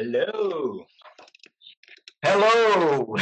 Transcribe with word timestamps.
Hello! 0.00 0.86
Hello! 2.24 3.12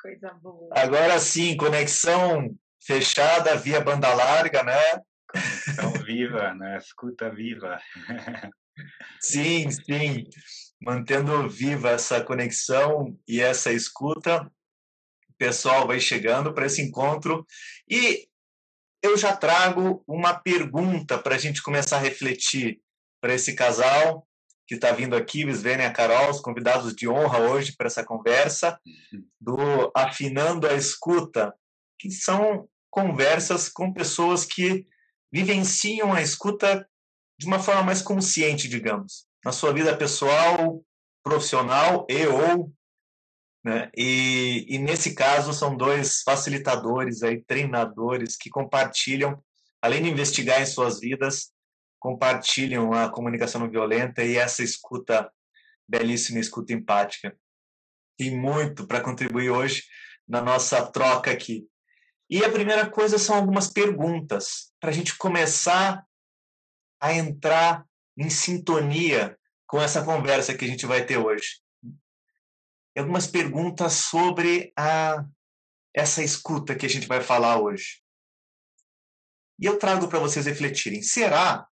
Coisa 0.00 0.32
boa. 0.42 0.70
Agora 0.72 1.18
sim, 1.18 1.58
conexão 1.58 2.56
fechada 2.82 3.54
via 3.56 3.82
banda 3.82 4.14
larga, 4.14 4.62
né? 4.62 5.02
Conexão 5.30 5.92
viva, 6.06 6.54
né? 6.54 6.78
Escuta 6.78 7.28
viva. 7.28 7.78
Sim, 9.20 9.70
sim. 9.70 10.24
Mantendo 10.80 11.46
viva 11.46 11.90
essa 11.90 12.24
conexão 12.24 13.14
e 13.28 13.42
essa 13.42 13.70
escuta, 13.70 14.44
o 14.44 15.34
pessoal 15.36 15.86
vai 15.86 16.00
chegando 16.00 16.54
para 16.54 16.64
esse 16.64 16.80
encontro 16.80 17.46
e 17.86 18.26
eu 19.02 19.18
já 19.18 19.36
trago 19.36 20.02
uma 20.08 20.32
pergunta 20.32 21.18
para 21.18 21.34
a 21.34 21.38
gente 21.38 21.62
começar 21.62 21.98
a 21.98 22.00
refletir 22.00 22.80
para 23.20 23.34
esse 23.34 23.54
casal 23.54 24.26
que 24.70 24.76
está 24.76 24.92
vindo 24.92 25.16
aqui, 25.16 25.44
o 25.44 25.50
e 25.50 25.72
a 25.82 25.92
Carol, 25.92 26.30
os 26.30 26.38
convidados 26.38 26.94
de 26.94 27.08
honra 27.08 27.40
hoje 27.40 27.74
para 27.76 27.88
essa 27.88 28.04
conversa, 28.04 28.78
do 29.40 29.90
Afinando 29.96 30.64
a 30.64 30.74
Escuta, 30.74 31.52
que 31.98 32.08
são 32.08 32.68
conversas 32.88 33.68
com 33.68 33.92
pessoas 33.92 34.44
que 34.44 34.86
vivenciam 35.32 36.12
a 36.12 36.22
escuta 36.22 36.88
de 37.36 37.46
uma 37.48 37.58
forma 37.58 37.82
mais 37.82 38.00
consciente, 38.00 38.68
digamos, 38.68 39.26
na 39.44 39.50
sua 39.50 39.72
vida 39.72 39.96
pessoal, 39.96 40.80
profissional 41.20 42.06
e 42.08 42.24
ou 42.28 42.72
né? 43.64 43.90
E, 43.96 44.66
e 44.68 44.78
nesse 44.78 45.16
caso 45.16 45.52
são 45.52 45.76
dois 45.76 46.22
facilitadores 46.22 47.24
aí, 47.24 47.42
treinadores 47.42 48.36
que 48.36 48.48
compartilham, 48.48 49.42
além 49.82 50.00
de 50.04 50.10
investigar 50.10 50.62
em 50.62 50.66
suas 50.66 51.00
vidas, 51.00 51.50
compartilham 52.00 52.92
a 52.92 53.10
comunicação 53.10 53.60
não 53.60 53.70
violenta 53.70 54.24
e 54.24 54.36
essa 54.36 54.62
escuta 54.62 55.30
belíssima, 55.86 56.40
escuta 56.40 56.72
empática. 56.72 57.38
Tem 58.18 58.36
muito 58.36 58.86
para 58.86 59.02
contribuir 59.02 59.50
hoje 59.50 59.84
na 60.26 60.40
nossa 60.40 60.90
troca 60.90 61.30
aqui. 61.30 61.68
E 62.28 62.44
a 62.44 62.50
primeira 62.50 62.88
coisa 62.88 63.18
são 63.18 63.36
algumas 63.36 63.68
perguntas 63.68 64.72
para 64.80 64.90
a 64.90 64.92
gente 64.92 65.16
começar 65.16 66.04
a 67.00 67.12
entrar 67.12 67.84
em 68.16 68.30
sintonia 68.30 69.38
com 69.66 69.80
essa 69.80 70.04
conversa 70.04 70.56
que 70.56 70.64
a 70.64 70.68
gente 70.68 70.86
vai 70.86 71.04
ter 71.04 71.18
hoje. 71.18 71.60
Algumas 72.96 73.26
perguntas 73.26 73.94
sobre 73.94 74.72
a 74.76 75.24
essa 75.94 76.22
escuta 76.22 76.74
que 76.74 76.86
a 76.86 76.88
gente 76.88 77.06
vai 77.06 77.20
falar 77.20 77.60
hoje. 77.60 78.02
E 79.58 79.66
eu 79.66 79.78
trago 79.78 80.08
para 80.08 80.18
vocês 80.18 80.46
refletirem. 80.46 81.02
Será 81.02 81.66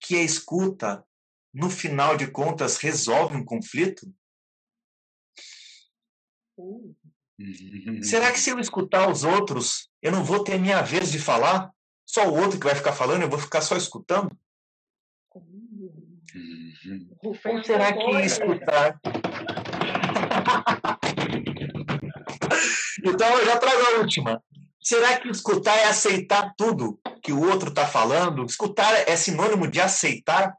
que 0.00 0.16
a 0.16 0.22
escuta, 0.22 1.04
no 1.52 1.70
final 1.70 2.16
de 2.16 2.30
contas, 2.30 2.76
resolve 2.78 3.36
um 3.36 3.44
conflito? 3.44 4.12
Uh, 6.56 6.94
Será 8.02 8.32
que 8.32 8.40
se 8.40 8.50
eu 8.50 8.58
escutar 8.58 9.08
os 9.10 9.22
outros, 9.22 9.88
eu 10.02 10.10
não 10.10 10.24
vou 10.24 10.42
ter 10.42 10.58
minha 10.58 10.82
vez 10.82 11.12
de 11.12 11.18
falar? 11.18 11.70
Só 12.04 12.28
o 12.28 12.36
outro 12.36 12.58
que 12.58 12.66
vai 12.66 12.74
ficar 12.74 12.92
falando, 12.92 13.22
eu 13.22 13.30
vou 13.30 13.38
ficar 13.38 13.60
só 13.60 13.76
escutando? 13.76 14.36
Uhum. 15.34 17.16
Ou 17.22 17.34
será 17.62 17.92
que 17.92 18.10
escutar? 18.22 19.00
então 23.04 23.38
eu 23.38 23.46
já 23.46 23.56
trago 23.58 23.82
a 23.82 23.98
última. 24.00 24.42
Será 24.88 25.20
que 25.20 25.28
escutar 25.28 25.76
é 25.76 25.84
aceitar 25.84 26.54
tudo 26.56 26.98
que 27.22 27.30
o 27.30 27.46
outro 27.46 27.68
está 27.68 27.86
falando? 27.86 28.46
Escutar 28.46 29.06
é 29.06 29.14
sinônimo 29.16 29.68
de 29.68 29.82
aceitar? 29.82 30.56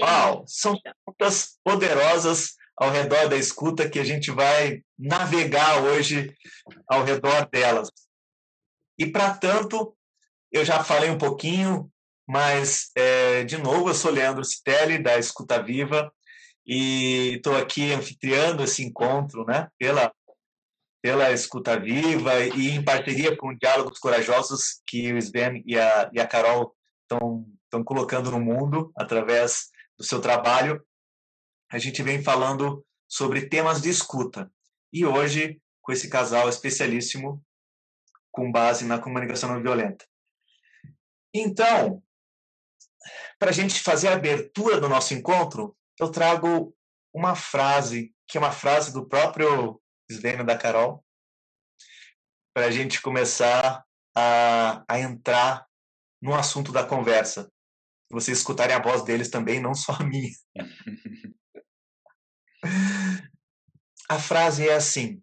Uau, 0.00 0.46
são 0.46 0.74
perguntas 0.80 1.58
poderosas 1.62 2.54
ao 2.74 2.90
redor 2.90 3.28
da 3.28 3.36
escuta 3.36 3.90
que 3.90 3.98
a 3.98 4.04
gente 4.04 4.30
vai 4.30 4.82
navegar 4.98 5.82
hoje 5.82 6.34
ao 6.88 7.04
redor 7.04 7.46
delas. 7.50 7.90
E 8.98 9.04
para 9.12 9.36
tanto, 9.36 9.94
eu 10.50 10.64
já 10.64 10.82
falei 10.82 11.10
um 11.10 11.18
pouquinho, 11.18 11.92
mas 12.26 12.90
é, 12.96 13.44
de 13.44 13.58
novo, 13.58 13.90
eu 13.90 13.94
sou 13.94 14.10
Leandro 14.10 14.42
Citelli 14.42 15.02
da 15.02 15.18
Escuta 15.18 15.62
Viva 15.62 16.10
e 16.66 17.34
estou 17.36 17.58
aqui 17.58 17.92
anfitriando 17.92 18.64
esse 18.64 18.82
encontro, 18.82 19.44
né? 19.44 19.68
Pela 19.78 20.10
pela 21.04 21.30
Escuta 21.32 21.78
Viva 21.78 22.40
e 22.56 22.70
em 22.70 22.82
parceria 22.82 23.36
com 23.36 23.54
Diálogos 23.54 23.98
Corajosos 23.98 24.80
que 24.86 25.12
o 25.12 25.18
Sven 25.18 25.62
e 25.66 25.78
a, 25.78 26.10
e 26.14 26.18
a 26.18 26.26
Carol 26.26 26.74
estão 27.02 27.84
colocando 27.84 28.30
no 28.30 28.40
mundo 28.40 28.90
através 28.96 29.68
do 29.98 30.02
seu 30.02 30.18
trabalho. 30.18 30.82
A 31.70 31.76
gente 31.76 32.02
vem 32.02 32.22
falando 32.22 32.82
sobre 33.06 33.50
temas 33.50 33.82
de 33.82 33.90
escuta. 33.90 34.50
E 34.90 35.04
hoje, 35.04 35.60
com 35.82 35.92
esse 35.92 36.08
casal 36.08 36.48
especialíssimo 36.48 37.44
com 38.32 38.50
base 38.50 38.86
na 38.86 38.98
comunicação 38.98 39.52
não 39.52 39.62
violenta. 39.62 40.06
Então, 41.34 42.02
para 43.38 43.50
a 43.50 43.52
gente 43.52 43.82
fazer 43.82 44.08
a 44.08 44.14
abertura 44.14 44.80
do 44.80 44.88
nosso 44.88 45.12
encontro, 45.12 45.76
eu 46.00 46.10
trago 46.10 46.74
uma 47.12 47.34
frase, 47.34 48.14
que 48.26 48.38
é 48.38 48.40
uma 48.40 48.52
frase 48.52 48.90
do 48.90 49.06
próprio 49.06 49.78
Sven 50.10 50.40
e 50.40 50.44
da 50.44 50.56
Carol, 50.56 51.04
para 52.54 52.66
a 52.66 52.70
gente 52.70 53.00
começar 53.00 53.84
a, 54.16 54.84
a 54.88 54.98
entrar 54.98 55.66
no 56.22 56.34
assunto 56.34 56.72
da 56.72 56.84
conversa. 56.84 57.50
Vocês 58.10 58.38
escutarem 58.38 58.76
a 58.76 58.82
voz 58.82 59.02
deles 59.02 59.28
também, 59.28 59.60
não 59.60 59.74
só 59.74 59.92
a 59.92 60.04
minha. 60.04 60.30
A 64.06 64.18
frase 64.18 64.68
é 64.68 64.74
assim, 64.74 65.22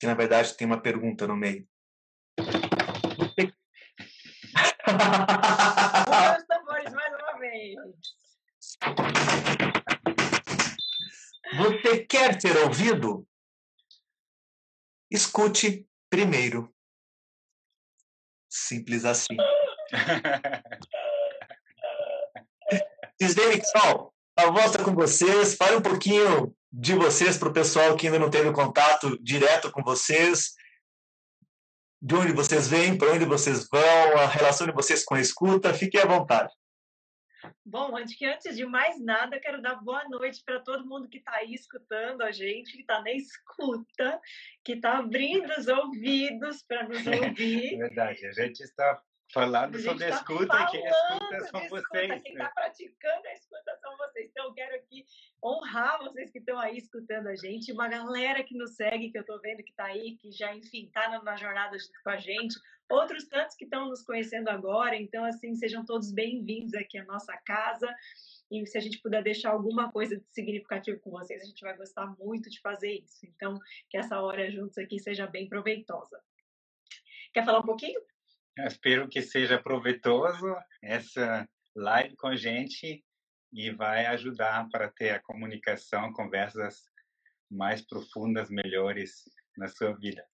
que 0.00 0.06
na 0.06 0.14
verdade 0.14 0.56
tem 0.56 0.66
uma 0.66 0.80
pergunta 0.80 1.26
no 1.26 1.36
meio. 1.36 1.68
Rufem 2.40 3.52
os 6.38 6.44
tambores 6.46 6.92
mais 6.92 7.14
uma 7.14 7.38
vez. 7.38 7.76
Você 11.56 12.04
quer 12.06 12.40
ser 12.40 12.56
ouvido? 12.64 13.26
Escute 15.10 15.86
primeiro. 16.10 16.72
Simples 18.48 19.04
assim. 19.04 19.36
Disney 23.20 23.62
Sol, 23.64 24.12
a 24.36 24.66
está 24.66 24.84
com 24.84 24.94
vocês. 24.94 25.54
Fale 25.54 25.76
um 25.76 25.82
pouquinho 25.82 26.54
de 26.72 26.94
vocês 26.94 27.38
para 27.38 27.48
o 27.48 27.52
pessoal 27.52 27.96
que 27.96 28.06
ainda 28.06 28.18
não 28.18 28.30
teve 28.30 28.52
contato 28.52 29.18
direto 29.22 29.70
com 29.70 29.82
vocês. 29.82 30.54
De 32.02 32.14
onde 32.14 32.32
vocês 32.32 32.68
vêm, 32.68 32.98
para 32.98 33.12
onde 33.12 33.24
vocês 33.24 33.66
vão, 33.68 34.18
a 34.18 34.26
relação 34.26 34.66
de 34.66 34.72
vocês 34.72 35.04
com 35.04 35.14
a 35.14 35.20
escuta. 35.20 35.72
Fiquem 35.72 36.00
à 36.00 36.06
vontade. 36.06 36.52
Bom, 37.64 37.96
antes 37.96 38.16
que 38.16 38.24
antes 38.26 38.56
de 38.56 38.64
mais 38.64 39.00
nada, 39.00 39.40
quero 39.40 39.60
dar 39.60 39.76
boa 39.76 40.08
noite 40.08 40.42
para 40.44 40.60
todo 40.60 40.86
mundo 40.86 41.08
que 41.08 41.18
está 41.18 41.32
aí 41.36 41.54
escutando 41.54 42.22
a 42.22 42.30
gente, 42.32 42.72
que 42.72 42.80
está 42.80 43.00
na 43.00 43.12
escuta, 43.12 44.20
que 44.64 44.72
está 44.72 44.98
abrindo 44.98 45.50
os 45.58 45.66
ouvidos 45.68 46.62
para 46.62 46.88
nos 46.88 47.04
ouvir. 47.06 47.74
É 47.74 47.78
verdade, 47.78 48.26
a 48.26 48.32
gente 48.32 48.60
está 48.60 49.02
gente 49.28 49.82
sobre 49.82 50.08
tá 50.08 50.16
escuta 50.16 50.62
e 50.62 50.66
quem 50.70 50.88
falando 50.88 51.12
escuta 51.12 51.36
de 51.36 51.50
são 51.50 51.60
escuta, 51.62 51.68
vocês. 51.68 52.22
Quem 52.22 52.34
né? 52.34 52.42
está 52.42 52.48
praticando 52.50 53.26
a 53.26 53.32
escuta 53.32 53.76
são 53.80 53.96
vocês. 53.96 54.30
Então, 54.30 54.44
eu 54.46 54.54
quero 54.54 54.74
aqui 54.76 55.04
honrar 55.42 55.98
vocês 55.98 56.30
que 56.30 56.38
estão 56.38 56.58
aí 56.58 56.76
escutando 56.76 57.26
a 57.26 57.34
gente. 57.34 57.72
Uma 57.72 57.88
galera 57.88 58.42
que 58.44 58.56
nos 58.56 58.76
segue, 58.76 59.10
que 59.10 59.18
eu 59.18 59.22
estou 59.22 59.40
vendo 59.40 59.62
que 59.62 59.70
está 59.70 59.86
aí, 59.86 60.16
que 60.16 60.30
já, 60.30 60.54
enfim, 60.54 60.86
está 60.86 61.08
na, 61.08 61.22
na 61.22 61.36
jornada 61.36 61.76
junto 61.78 62.02
com 62.02 62.10
a 62.10 62.16
gente. 62.16 62.56
Outros 62.88 63.26
tantos 63.26 63.56
que 63.56 63.64
estão 63.64 63.88
nos 63.88 64.02
conhecendo 64.02 64.48
agora. 64.48 64.94
Então, 64.94 65.24
assim, 65.24 65.54
sejam 65.56 65.84
todos 65.84 66.12
bem-vindos 66.12 66.72
aqui 66.74 66.98
à 66.98 67.04
nossa 67.04 67.36
casa. 67.38 67.92
E 68.50 68.64
se 68.64 68.78
a 68.78 68.80
gente 68.80 69.00
puder 69.00 69.22
deixar 69.24 69.50
alguma 69.50 69.90
coisa 69.90 70.16
de 70.16 70.24
significativo 70.30 71.00
com 71.00 71.10
vocês, 71.10 71.42
a 71.42 71.46
gente 71.46 71.60
vai 71.60 71.76
gostar 71.76 72.06
muito 72.18 72.48
de 72.48 72.60
fazer 72.60 72.92
isso. 72.92 73.26
Então, 73.26 73.58
que 73.90 73.96
essa 73.96 74.20
hora 74.20 74.50
juntos 74.50 74.78
aqui 74.78 75.00
seja 75.00 75.26
bem 75.26 75.48
proveitosa. 75.48 76.22
Quer 77.34 77.44
falar 77.44 77.58
um 77.58 77.66
pouquinho? 77.66 78.00
Espero 78.66 79.08
que 79.08 79.20
seja 79.20 79.60
proveitoso 79.60 80.54
essa 80.82 81.46
live 81.74 82.16
com 82.16 82.28
a 82.28 82.36
gente 82.36 83.04
e 83.52 83.70
vai 83.70 84.06
ajudar 84.06 84.68
para 84.70 84.88
ter 84.88 85.10
a 85.10 85.22
comunicação, 85.22 86.12
conversas 86.12 86.82
mais 87.50 87.82
profundas, 87.82 88.50
melhores 88.50 89.22
na 89.56 89.68
sua 89.68 89.92
vida. 89.92 90.24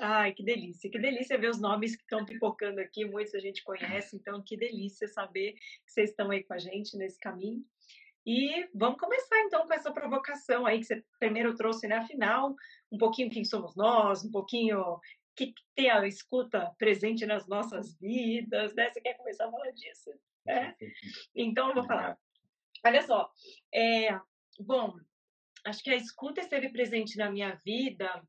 Ai, 0.00 0.32
que 0.32 0.42
delícia, 0.42 0.90
que 0.90 0.98
delícia 0.98 1.38
ver 1.38 1.50
os 1.50 1.60
nomes 1.60 1.94
que 1.94 2.02
estão 2.02 2.24
pipocando 2.24 2.80
aqui, 2.80 3.04
muitos 3.04 3.34
a 3.34 3.40
gente 3.40 3.62
conhece, 3.62 4.16
então 4.16 4.42
que 4.42 4.56
delícia 4.56 5.06
saber 5.08 5.52
que 5.52 5.92
vocês 5.92 6.10
estão 6.10 6.30
aí 6.30 6.42
com 6.42 6.54
a 6.54 6.58
gente 6.58 6.96
nesse 6.96 7.18
caminho. 7.18 7.62
E 8.24 8.68
vamos 8.72 8.98
começar 8.98 9.38
então 9.40 9.66
com 9.66 9.74
essa 9.74 9.92
provocação 9.92 10.64
aí 10.64 10.78
que 10.78 10.84
você 10.84 11.04
primeiro 11.18 11.54
trouxe, 11.56 11.88
né? 11.88 11.96
Afinal, 11.96 12.54
um 12.90 12.96
pouquinho 12.96 13.30
quem 13.30 13.44
somos 13.44 13.74
nós, 13.74 14.24
um 14.24 14.30
pouquinho 14.30 15.00
que, 15.36 15.54
tem 15.74 15.90
a 15.90 16.06
escuta 16.06 16.74
presente 16.78 17.24
nas 17.26 17.46
nossas 17.46 17.98
vidas, 17.98 18.74
né? 18.74 18.90
Você 18.90 19.00
quer 19.00 19.14
começar 19.14 19.46
a 19.46 19.50
falar 19.50 19.70
disso? 19.70 20.10
É? 20.46 20.74
Então 21.34 21.68
eu 21.68 21.74
vou 21.74 21.84
falar. 21.84 22.18
Olha 22.84 23.02
só, 23.02 23.30
é, 23.72 24.18
bom, 24.58 24.94
acho 25.64 25.82
que 25.82 25.90
a 25.90 25.96
escuta 25.96 26.40
esteve 26.40 26.68
presente 26.70 27.16
na 27.16 27.30
minha 27.30 27.54
vida 27.64 28.22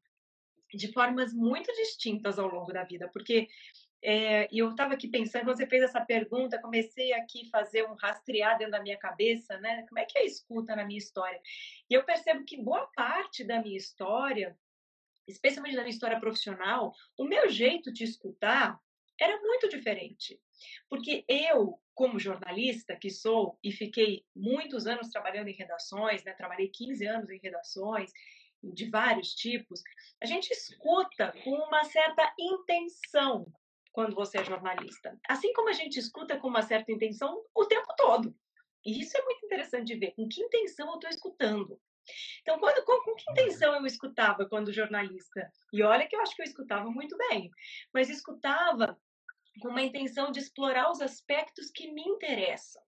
de 0.74 0.92
formas 0.92 1.34
muito 1.34 1.72
distintas 1.74 2.40
ao 2.40 2.48
longo 2.48 2.72
da 2.72 2.84
vida, 2.84 3.10
porque 3.12 3.48
é, 4.02 4.50
eu 4.52 4.70
estava 4.72 4.94
aqui 4.94 5.08
pensando, 5.08 5.46
você 5.46 5.66
fez 5.66 5.82
essa 5.82 6.02
pergunta, 6.02 6.62
comecei 6.62 7.14
aqui 7.14 7.48
a 7.48 7.58
fazer 7.58 7.88
um 7.88 7.94
rastrear 7.94 8.58
dentro 8.58 8.74
da 8.74 8.82
minha 8.82 8.98
cabeça, 8.98 9.58
né? 9.60 9.86
Como 9.88 9.98
é 9.98 10.06
que 10.06 10.18
é 10.18 10.22
a 10.22 10.26
escuta 10.26 10.76
na 10.76 10.86
minha 10.86 10.98
história? 10.98 11.40
E 11.90 11.94
eu 11.94 12.04
percebo 12.04 12.44
que 12.44 12.62
boa 12.62 12.86
parte 12.96 13.46
da 13.46 13.62
minha 13.62 13.78
história, 13.78 14.58
especialmente 15.28 15.76
da 15.76 15.82
minha 15.82 15.94
história 15.94 16.20
profissional, 16.20 16.94
o 17.18 17.26
meu 17.26 17.50
jeito 17.50 17.92
de 17.92 18.04
escutar 18.04 18.80
era 19.20 19.40
muito 19.42 19.70
diferente. 19.70 20.40
Porque 20.90 21.24
eu, 21.28 21.80
como 21.94 22.20
jornalista 22.20 22.96
que 22.96 23.10
sou, 23.10 23.58
e 23.64 23.72
fiquei 23.72 24.26
muitos 24.36 24.88
anos 24.88 25.10
trabalhando 25.10 25.50
em 25.50 25.56
redações, 25.56 26.24
né? 26.24 26.34
trabalhei 26.34 26.70
15 26.70 27.06
anos 27.06 27.30
em 27.30 27.40
redações, 27.40 28.12
de 28.72 28.90
vários 28.90 29.34
tipos, 29.34 29.82
a 30.22 30.26
gente 30.26 30.50
escuta 30.52 31.34
com 31.44 31.52
uma 31.52 31.84
certa 31.84 32.34
intenção 32.40 33.46
quando 33.92 34.16
você 34.16 34.40
é 34.40 34.44
jornalista. 34.44 35.20
Assim 35.28 35.52
como 35.54 35.70
a 35.70 35.74
gente 35.74 36.00
escuta 36.00 36.40
com 36.40 36.48
uma 36.48 36.62
certa 36.62 36.92
intenção 36.92 37.44
o 37.54 37.66
tempo 37.66 37.94
todo. 37.98 38.36
E 38.86 39.02
isso 39.02 39.18
é 39.18 39.22
muito 39.24 39.46
interessante 39.46 39.88
de 39.88 39.96
ver. 39.96 40.12
Com 40.12 40.28
que 40.28 40.42
intenção 40.42 40.88
eu 40.88 40.96
estou 40.96 41.10
escutando? 41.10 41.80
Então, 42.42 42.60
quando, 42.60 42.84
com, 42.86 43.02
com, 43.04 43.16
que 43.16 43.32
intenção 43.32 43.76
eu 43.76 43.86
escutava 43.86 44.48
quando 44.48 44.74
jornalista? 44.74 45.50
E 45.72 45.82
olha 45.84 46.08
que 46.08 46.16
eu 46.16 46.22
acho 46.22 46.36
que 46.36 46.42
eu 46.42 46.46
escutava 46.46 46.90
muito 46.90 47.18
bem, 47.30 47.50
mas 47.94 48.10
escutava 48.10 49.00
com 49.62 49.70
uma 49.70 49.82
intenção 49.82 50.32
de 50.32 50.40
explorar 50.40 50.92
os 50.92 51.02
aspectos 51.02 51.72
que 51.72 51.92
me 51.92 52.02
interessam. 52.02 52.82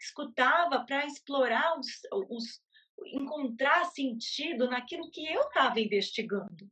Escutava 0.00 0.84
para 0.84 1.06
explorar 1.06 1.78
os, 1.78 1.86
os, 2.28 2.62
encontrar 3.12 3.84
sentido 3.86 4.68
naquilo 4.68 5.10
que 5.10 5.26
eu 5.26 5.42
estava 5.42 5.80
investigando. 5.80 6.70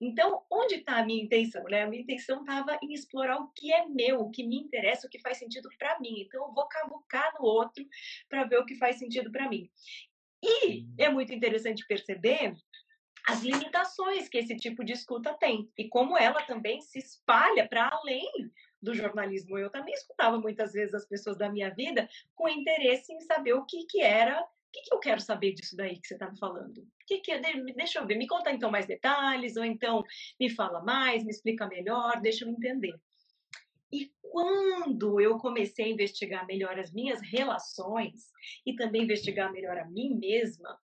Então, 0.00 0.44
onde 0.50 0.76
está 0.76 0.98
a 0.98 1.04
minha 1.04 1.22
intenção? 1.22 1.62
Né? 1.64 1.82
A 1.82 1.86
minha 1.88 2.02
intenção 2.02 2.40
estava 2.40 2.78
em 2.82 2.92
explorar 2.92 3.38
o 3.38 3.48
que 3.52 3.72
é 3.72 3.86
meu, 3.86 4.20
o 4.20 4.30
que 4.30 4.46
me 4.46 4.56
interessa, 4.56 5.06
o 5.06 5.10
que 5.10 5.20
faz 5.20 5.38
sentido 5.38 5.68
para 5.78 5.98
mim. 6.00 6.20
Então, 6.20 6.46
eu 6.46 6.52
vou 6.52 6.66
cavucar 6.68 7.32
no 7.38 7.46
outro 7.46 7.84
para 8.28 8.44
ver 8.44 8.58
o 8.58 8.66
que 8.66 8.76
faz 8.76 8.98
sentido 8.98 9.30
para 9.30 9.48
mim. 9.48 9.70
E 10.44 10.86
é 10.98 11.08
muito 11.08 11.32
interessante 11.32 11.86
perceber 11.86 12.54
as 13.26 13.42
limitações 13.42 14.28
que 14.28 14.36
esse 14.36 14.54
tipo 14.56 14.84
de 14.84 14.92
escuta 14.92 15.32
tem 15.32 15.70
e 15.78 15.88
como 15.88 16.18
ela 16.18 16.42
também 16.42 16.82
se 16.82 16.98
espalha 16.98 17.66
para 17.66 17.88
além 17.88 18.30
do 18.82 18.94
jornalismo. 18.94 19.58
Eu 19.58 19.70
também 19.70 19.94
escutava 19.94 20.38
muitas 20.38 20.72
vezes 20.72 20.94
as 20.94 21.06
pessoas 21.06 21.38
da 21.38 21.48
minha 21.48 21.70
vida 21.70 22.06
com 22.34 22.46
interesse 22.46 23.12
em 23.14 23.20
saber 23.20 23.54
o 23.54 23.64
que, 23.64 23.86
que 23.86 24.02
era, 24.02 24.42
o 24.42 24.46
que, 24.70 24.82
que 24.82 24.94
eu 24.94 24.98
quero 24.98 25.22
saber 25.22 25.54
disso 25.54 25.74
daí 25.74 25.98
que 25.98 26.06
você 26.06 26.14
está 26.14 26.30
me 26.30 26.38
falando. 26.38 26.86
Que 27.06 27.20
que, 27.20 27.38
deixa 27.74 28.00
eu 28.00 28.06
ver, 28.06 28.16
me 28.16 28.26
conta 28.26 28.52
então 28.52 28.70
mais 28.70 28.84
detalhes, 28.84 29.56
ou 29.56 29.64
então 29.64 30.04
me 30.38 30.50
fala 30.50 30.82
mais, 30.82 31.24
me 31.24 31.30
explica 31.30 31.66
melhor, 31.66 32.20
deixa 32.20 32.44
eu 32.44 32.50
entender. 32.50 32.94
E 33.94 34.12
quando 34.20 35.20
eu 35.20 35.38
comecei 35.38 35.84
a 35.84 35.88
investigar 35.88 36.44
melhor 36.48 36.76
as 36.80 36.92
minhas 36.92 37.20
relações 37.22 38.32
e 38.66 38.74
também 38.74 39.04
investigar 39.04 39.52
melhor 39.52 39.78
a 39.78 39.84
mim 39.84 40.18
mesma, 40.18 40.76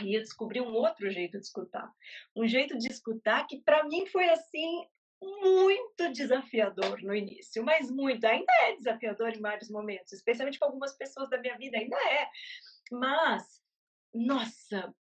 aí 0.00 0.14
eu 0.14 0.20
descobri 0.20 0.60
um 0.60 0.74
outro 0.74 1.08
jeito 1.08 1.38
de 1.38 1.44
escutar. 1.44 1.88
Um 2.34 2.48
jeito 2.48 2.76
de 2.76 2.88
escutar 2.88 3.46
que 3.46 3.60
para 3.60 3.84
mim 3.84 4.04
foi 4.06 4.28
assim 4.30 4.84
muito 5.22 6.12
desafiador 6.12 7.00
no 7.04 7.14
início, 7.14 7.62
mas 7.62 7.88
muito, 7.88 8.24
ainda 8.24 8.52
é 8.64 8.74
desafiador 8.74 9.28
em 9.28 9.40
vários 9.40 9.70
momentos, 9.70 10.12
especialmente 10.12 10.58
com 10.58 10.64
algumas 10.64 10.96
pessoas 10.96 11.30
da 11.30 11.38
minha 11.38 11.56
vida, 11.56 11.78
ainda 11.78 11.96
é. 11.96 12.26
Mas, 12.90 13.62
nossa, 14.12 14.92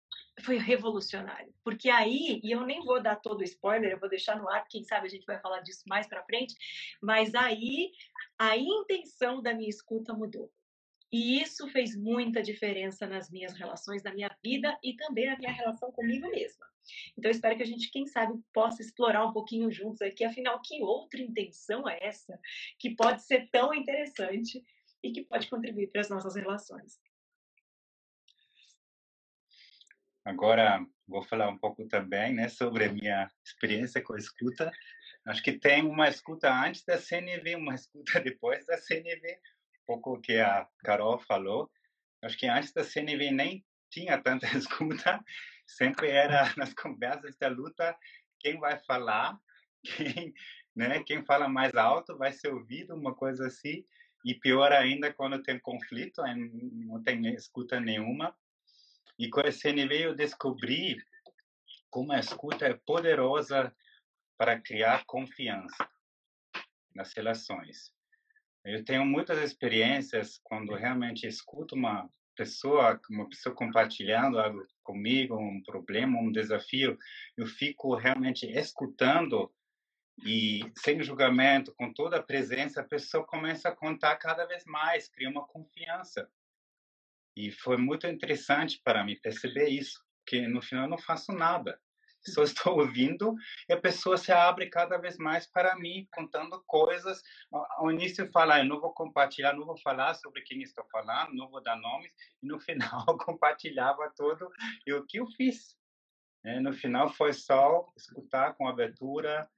foi 0.43 0.59
revolucionário, 0.59 1.53
porque 1.65 1.91
aí, 1.91 2.41
e 2.43 2.51
eu 2.51 2.65
nem 2.65 2.85
vou 2.85 3.03
dar 3.03 3.17
todo 3.17 3.41
o 3.41 3.45
spoiler, 3.45 3.93
eu 3.93 4.01
vou 4.01 4.09
deixar 4.09 4.37
no 4.37 4.49
ar, 4.49 4.67
quem 4.69 4.85
sabe 4.85 5.07
a 5.07 5.11
gente 5.11 5.27
vai 5.27 5.39
falar 5.41 5.61
disso 5.61 5.85
mais 5.87 6.07
para 6.07 6.25
frente, 6.25 6.55
mas 7.03 7.35
aí 7.35 7.91
a 8.39 8.57
intenção 8.57 9.43
da 9.43 9.55
minha 9.55 9.69
escuta 9.69 10.13
mudou. 10.13 10.51
E 11.11 11.41
isso 11.41 11.67
fez 11.69 11.97
muita 11.97 12.43
diferença 12.43 13.07
nas 13.07 13.31
minhas 13.31 13.55
relações, 13.55 14.03
na 14.03 14.13
minha 14.13 14.31
vida 14.45 14.79
e 14.83 14.95
também 14.95 15.27
na 15.27 15.39
minha 15.39 15.53
relação 15.53 15.91
comigo 15.91 16.29
mesma. 16.31 16.67
Então, 17.17 17.31
espero 17.31 17.57
que 17.57 17.63
a 17.63 17.67
gente, 17.67 17.91
quem 17.91 18.07
sabe, 18.07 18.39
possa 18.53 18.83
explorar 18.83 19.27
um 19.27 19.33
pouquinho 19.33 19.71
juntos 19.71 20.03
aqui, 20.03 20.25
afinal, 20.25 20.61
que 20.61 20.83
outra 20.83 21.21
intenção 21.21 21.89
é 21.89 21.99
essa 22.01 22.39
que 22.79 22.95
pode 22.95 23.23
ser 23.23 23.49
tão 23.51 23.75
interessante 23.75 24.63
e 25.03 25.11
que 25.11 25.25
pode 25.25 25.49
contribuir 25.49 25.89
para 25.89 26.01
as 26.01 26.11
nossas 26.11 26.35
relações. 26.35 26.99
Agora, 30.29 30.85
vou 31.07 31.23
falar 31.23 31.49
um 31.49 31.57
pouco 31.57 31.89
também 31.89 32.35
né, 32.35 32.51
sobre 32.51 32.85
a 32.85 32.93
minha 32.93 33.31
experiência 33.43 34.03
com 34.03 34.13
a 34.13 34.19
escuta. 34.19 34.71
Acho 35.27 35.43
que 35.43 35.53
tem 35.53 35.83
uma 35.83 36.07
escuta 36.07 36.53
antes 36.53 36.85
da 36.85 36.99
CNV, 36.99 37.57
uma 37.57 37.73
escuta 37.75 38.21
depois 38.21 38.67
da 38.67 38.77
CNV, 38.77 39.39
pouco 39.87 40.13
o 40.13 40.21
que 40.21 40.39
a 40.39 40.69
Carol 40.85 41.19
falou. 41.19 41.71
Acho 42.21 42.37
que 42.37 42.47
antes 42.47 42.75
da 42.75 42.85
CNV 42.85 43.31
nem 43.31 43.65
tinha 43.91 44.19
tanta 44.19 44.47
escuta, 44.55 45.19
sempre 45.67 46.11
era 46.11 46.53
nas 46.59 46.75
conversas 46.75 47.35
da 47.39 47.49
luta 47.49 47.97
quem 48.39 48.61
vai 48.61 48.79
falar, 48.81 49.41
quem, 49.83 50.35
né, 50.77 51.03
quem 51.05 51.25
fala 51.25 51.49
mais 51.49 51.75
alto 51.75 52.19
vai 52.19 52.33
ser 52.35 52.53
ouvido, 52.53 52.95
uma 52.95 53.15
coisa 53.15 53.47
assim. 53.47 53.83
E 54.23 54.35
pior 54.35 54.73
ainda 54.73 55.11
quando 55.11 55.43
tem 55.43 55.59
conflito, 55.59 56.21
não 56.85 57.03
tem 57.03 57.27
escuta 57.33 57.81
nenhuma. 57.81 58.37
E 59.19 59.29
com 59.29 59.41
a 59.41 59.51
CNV 59.51 60.07
eu 60.07 60.15
descobri 60.15 60.97
como 61.91 62.13
a 62.13 62.21
escuta 62.21 62.67
é 62.67 62.75
poderosa 62.75 63.75
para 64.37 64.61
criar 64.61 65.05
confiança 65.07 65.89
nas 66.95 67.13
relações. 67.15 67.93
Eu 68.65 68.85
tenho 68.85 69.05
muitas 69.05 69.39
experiências 69.39 70.39
quando 70.45 70.75
realmente 70.75 71.27
escuto 71.27 71.75
uma 71.75 72.09
pessoa, 72.37 73.01
uma 73.11 73.29
pessoa 73.29 73.55
compartilhando 73.55 74.39
algo 74.39 74.65
comigo, 74.83 75.37
um 75.37 75.61
problema, 75.63 76.21
um 76.21 76.31
desafio, 76.31 76.97
eu 77.37 77.47
fico 77.47 77.95
realmente 77.97 78.47
escutando 78.47 79.53
e 80.25 80.61
sem 80.77 81.03
julgamento, 81.03 81.73
com 81.75 81.93
toda 81.93 82.19
a 82.19 82.23
presença, 82.23 82.81
a 82.81 82.85
pessoa 82.85 83.25
começa 83.25 83.69
a 83.69 83.75
contar 83.75 84.17
cada 84.17 84.45
vez 84.47 84.65
mais, 84.65 85.09
cria 85.09 85.31
uma 85.31 85.47
confiança. 85.47 86.31
E 87.39 87.53
foi 87.53 87.77
muito 87.77 88.07
interessante 88.07 88.81
para 88.83 89.05
mim 89.05 89.17
perceber 89.23 89.69
isso, 89.69 89.99
que 90.27 90.47
no 90.49 90.61
final 90.61 90.85
eu 90.85 90.91
não 90.91 90.99
faço 90.99 91.33
nada 91.33 91.79
só 92.29 92.43
estou 92.43 92.79
ouvindo 92.81 93.35
e 93.69 93.73
a 93.73 93.81
pessoa 93.81 94.17
se 94.17 94.33
abre 94.33 94.69
cada 94.69 94.99
vez 94.99 95.17
mais 95.19 95.47
para 95.47 95.77
mim, 95.77 96.07
contando 96.13 96.63
coisas. 96.67 97.23
Ao 97.51 97.91
início 97.91 98.31
fala, 98.31 98.59
eu 98.59 98.65
não 98.65 98.81
vou 98.81 98.93
compartilhar, 98.93 99.55
não 99.55 99.67
vou 99.67 99.79
falar 99.79 100.15
sobre 100.15 100.43
quem 100.43 100.63
estou 100.63 100.85
falando, 100.91 101.35
não 101.35 101.49
vou 101.49 101.63
dar 101.63 101.77
nomes, 101.77 102.13
e 102.43 102.47
no 102.47 102.59
final 102.61 103.05
compartilhava 103.19 104.13
tudo 104.17 104.51
e 104.87 104.93
o 104.93 105.05
que 105.07 105.19
eu 105.19 105.27
fiz. 105.29 105.77
É, 106.45 106.61
no 106.61 106.73
final 106.73 107.13
foi 107.13 107.33
só 107.33 107.91
escutar 107.97 108.55
com 108.55 108.69
abertura, 108.69 109.49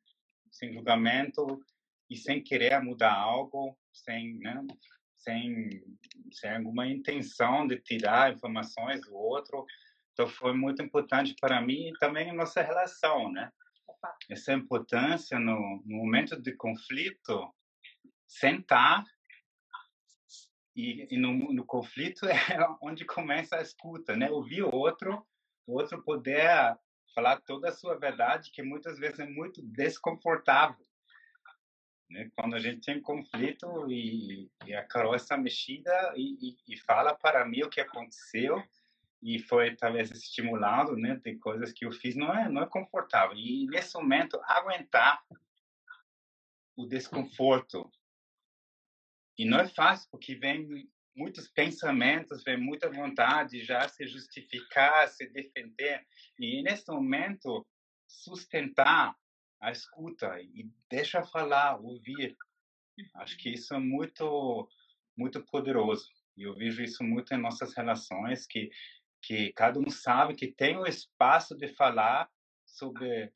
sem 0.50 0.72
julgamento 0.72 1.60
e 2.08 2.16
sem 2.16 2.42
querer 2.42 2.80
mudar 2.80 3.12
algo, 3.12 3.76
sem, 3.92 4.38
né, 4.38 4.64
sem, 5.20 5.82
sem 6.32 6.50
alguma 6.50 6.86
intenção 6.86 7.66
de 7.66 7.78
tirar 7.80 8.32
informações 8.32 9.00
do 9.02 9.14
outro. 9.14 9.64
Então 10.12 10.26
foi 10.26 10.52
muito 10.52 10.82
importante 10.82 11.34
para 11.40 11.60
mim 11.60 11.88
e 11.88 11.98
também 11.98 12.30
a 12.30 12.34
nossa 12.34 12.62
relação, 12.62 13.30
né? 13.30 13.50
Essa 14.30 14.52
importância 14.52 15.38
no, 15.38 15.82
no 15.84 15.96
momento 15.96 16.40
de 16.40 16.52
conflito, 16.56 17.52
sentar 18.26 19.04
e, 20.74 21.06
e 21.10 21.18
no, 21.18 21.52
no, 21.52 21.64
conflito 21.64 22.26
é 22.26 22.76
onde 22.80 23.04
começa 23.04 23.56
a 23.56 23.62
escuta, 23.62 24.16
né? 24.16 24.30
Ouvir 24.30 24.62
o 24.62 24.74
outro, 24.74 25.26
o 25.66 25.74
outro 25.74 26.02
poder 26.02 26.76
falar 27.14 27.40
toda 27.40 27.68
a 27.68 27.72
sua 27.72 27.98
verdade, 27.98 28.50
que 28.52 28.62
muitas 28.62 28.98
vezes 28.98 29.18
é 29.18 29.26
muito 29.26 29.60
desconfortável. 29.62 30.86
Né? 32.10 32.30
Quando 32.36 32.56
a 32.56 32.58
gente 32.58 32.80
tem 32.80 33.00
conflito 33.00 33.86
e, 33.88 34.50
e 34.66 34.74
a 34.74 34.84
Carol 34.84 35.14
está 35.14 35.38
mexida 35.38 36.12
e, 36.16 36.56
e, 36.68 36.74
e 36.74 36.76
fala 36.76 37.14
para 37.14 37.44
mim 37.46 37.62
o 37.62 37.70
que 37.70 37.80
aconteceu, 37.80 38.62
e 39.22 39.38
foi 39.38 39.76
talvez 39.76 40.10
estimulado, 40.10 40.96
né, 40.96 41.20
de 41.22 41.36
coisas 41.36 41.72
que 41.72 41.84
eu 41.84 41.92
fiz 41.92 42.16
não 42.16 42.34
é 42.34 42.48
não 42.48 42.62
é 42.62 42.66
confortável. 42.66 43.36
E 43.36 43.66
nesse 43.66 43.94
momento 43.94 44.40
aguentar 44.44 45.22
o 46.76 46.86
desconforto. 46.86 47.90
E 49.36 49.44
não 49.44 49.60
é 49.60 49.68
fácil 49.68 50.08
porque 50.10 50.34
vem 50.34 50.88
muitos 51.14 51.48
pensamentos, 51.48 52.42
vem 52.42 52.56
muita 52.56 52.90
vontade 52.90 53.62
já 53.62 53.86
se 53.88 54.06
justificar, 54.06 55.08
se 55.08 55.26
defender. 55.28 56.06
E 56.38 56.62
nesse 56.62 56.90
momento 56.90 57.66
sustentar 58.06 59.14
a 59.60 59.70
escuta 59.70 60.40
e 60.40 60.70
deixa 60.88 61.22
falar, 61.22 61.76
ouvir. 61.80 62.36
Acho 63.14 63.36
que 63.38 63.50
isso 63.50 63.74
é 63.74 63.78
muito 63.78 64.68
muito 65.16 65.44
poderoso. 65.44 66.08
E 66.36 66.44
eu 66.44 66.54
vejo 66.54 66.82
isso 66.82 67.04
muito 67.04 67.34
em 67.34 67.36
nossas 67.36 67.74
relações, 67.74 68.46
que, 68.46 68.70
que 69.20 69.52
cada 69.52 69.78
um 69.78 69.90
sabe 69.90 70.34
que 70.34 70.48
tem 70.50 70.78
o 70.78 70.86
espaço 70.86 71.54
de 71.56 71.68
falar 71.68 72.30
sobre 72.64 73.30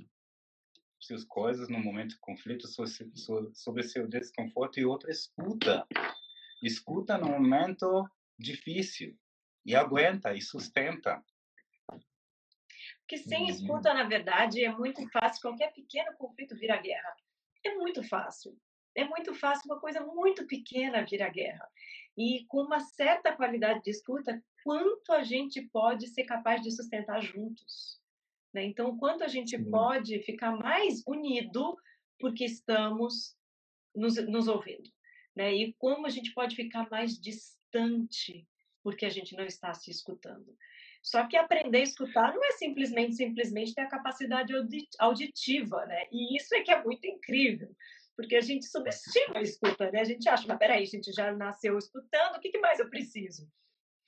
suas 0.98 1.24
coisas 1.24 1.68
no 1.68 1.78
momento 1.78 2.10
de 2.10 2.18
conflito, 2.18 2.66
sobre 2.66 3.82
seu 3.82 4.08
desconforto, 4.08 4.80
e 4.80 4.86
outro 4.86 5.10
escuta. 5.10 5.86
Escuta 6.62 7.18
no 7.18 7.28
momento 7.28 8.08
difícil 8.38 9.14
e 9.66 9.74
aguenta 9.74 10.34
e 10.34 10.40
sustenta. 10.40 11.22
Porque 13.14 13.18
sem 13.18 13.42
uhum. 13.44 13.48
escuta, 13.48 13.94
na 13.94 14.02
verdade, 14.02 14.64
é 14.64 14.72
muito 14.72 15.08
fácil 15.10 15.40
qualquer 15.40 15.72
pequeno 15.72 16.16
conflito 16.16 16.56
virar 16.56 16.78
guerra. 16.78 17.16
É 17.64 17.74
muito 17.74 18.02
fácil. 18.02 18.58
É 18.94 19.04
muito 19.04 19.32
fácil 19.34 19.70
uma 19.70 19.80
coisa 19.80 20.00
muito 20.00 20.46
pequena 20.46 21.04
virar 21.04 21.30
guerra. 21.30 21.68
E 22.16 22.44
com 22.48 22.62
uma 22.62 22.80
certa 22.80 23.32
qualidade 23.32 23.82
de 23.82 23.90
escuta, 23.90 24.42
quanto 24.64 25.12
a 25.12 25.22
gente 25.22 25.62
pode 25.62 26.08
ser 26.08 26.24
capaz 26.24 26.60
de 26.60 26.72
sustentar 26.72 27.20
juntos. 27.20 28.00
Né? 28.52 28.64
Então, 28.64 28.96
quanto 28.98 29.22
a 29.22 29.28
gente 29.28 29.56
pode 29.58 30.20
ficar 30.20 30.56
mais 30.56 31.02
unido 31.06 31.76
porque 32.18 32.44
estamos 32.44 33.36
nos, 33.94 34.16
nos 34.26 34.48
ouvindo. 34.48 34.90
Né? 35.36 35.54
E 35.54 35.72
como 35.74 36.06
a 36.06 36.10
gente 36.10 36.32
pode 36.32 36.56
ficar 36.56 36.88
mais 36.90 37.18
distante 37.18 38.46
porque 38.82 39.06
a 39.06 39.10
gente 39.10 39.36
não 39.36 39.44
está 39.44 39.72
se 39.72 39.90
escutando. 39.90 40.56
Só 41.04 41.28
que 41.28 41.36
aprender 41.36 41.80
a 41.80 41.82
escutar 41.82 42.34
não 42.34 42.42
é 42.42 42.52
simplesmente 42.52 43.14
simplesmente 43.14 43.74
ter 43.74 43.82
a 43.82 43.88
capacidade 43.88 44.54
auditiva, 44.98 45.84
né? 45.84 46.06
E 46.10 46.34
isso 46.34 46.54
é 46.54 46.62
que 46.62 46.70
é 46.70 46.82
muito 46.82 47.06
incrível, 47.06 47.68
porque 48.16 48.34
a 48.34 48.40
gente 48.40 48.64
subestima 48.64 49.36
a 49.36 49.42
escuta, 49.42 49.90
né? 49.90 50.00
A 50.00 50.04
gente 50.04 50.26
acha, 50.26 50.46
mas 50.48 50.58
peraí, 50.58 50.82
a 50.82 50.86
gente 50.86 51.12
já 51.12 51.30
nasceu 51.30 51.76
escutando, 51.76 52.36
o 52.36 52.40
que, 52.40 52.58
mais 52.58 52.78
eu 52.78 52.88
preciso? 52.88 53.46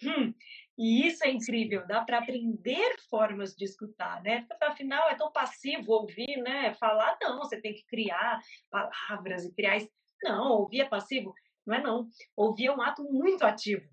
Hum, 0.02 0.32
e 0.78 1.06
isso 1.06 1.22
é 1.22 1.30
incrível, 1.30 1.86
dá 1.86 2.02
para 2.02 2.18
aprender 2.18 2.96
formas 3.10 3.54
de 3.54 3.66
escutar, 3.66 4.22
né? 4.22 4.46
Afinal, 4.62 5.10
é 5.10 5.14
tão 5.16 5.30
passivo 5.30 5.92
ouvir, 5.92 6.38
né? 6.38 6.72
Falar, 6.74 7.18
não, 7.20 7.38
você 7.38 7.60
tem 7.60 7.74
que 7.74 7.84
criar 7.84 8.40
palavras 8.70 9.44
e 9.44 9.54
criar. 9.54 9.78
Não, 10.22 10.52
ouvir 10.52 10.80
é 10.80 10.88
passivo? 10.88 11.34
Não 11.66 11.74
é, 11.74 11.82
não. 11.82 12.08
Ouvir 12.34 12.66
é 12.66 12.72
um 12.72 12.80
ato 12.80 13.04
muito 13.04 13.44
ativo. 13.44 13.86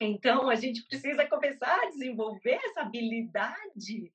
Então, 0.00 0.48
a 0.48 0.54
gente 0.54 0.82
precisa 0.86 1.26
começar 1.26 1.78
a 1.82 1.90
desenvolver 1.90 2.58
essa 2.64 2.80
habilidade 2.80 4.10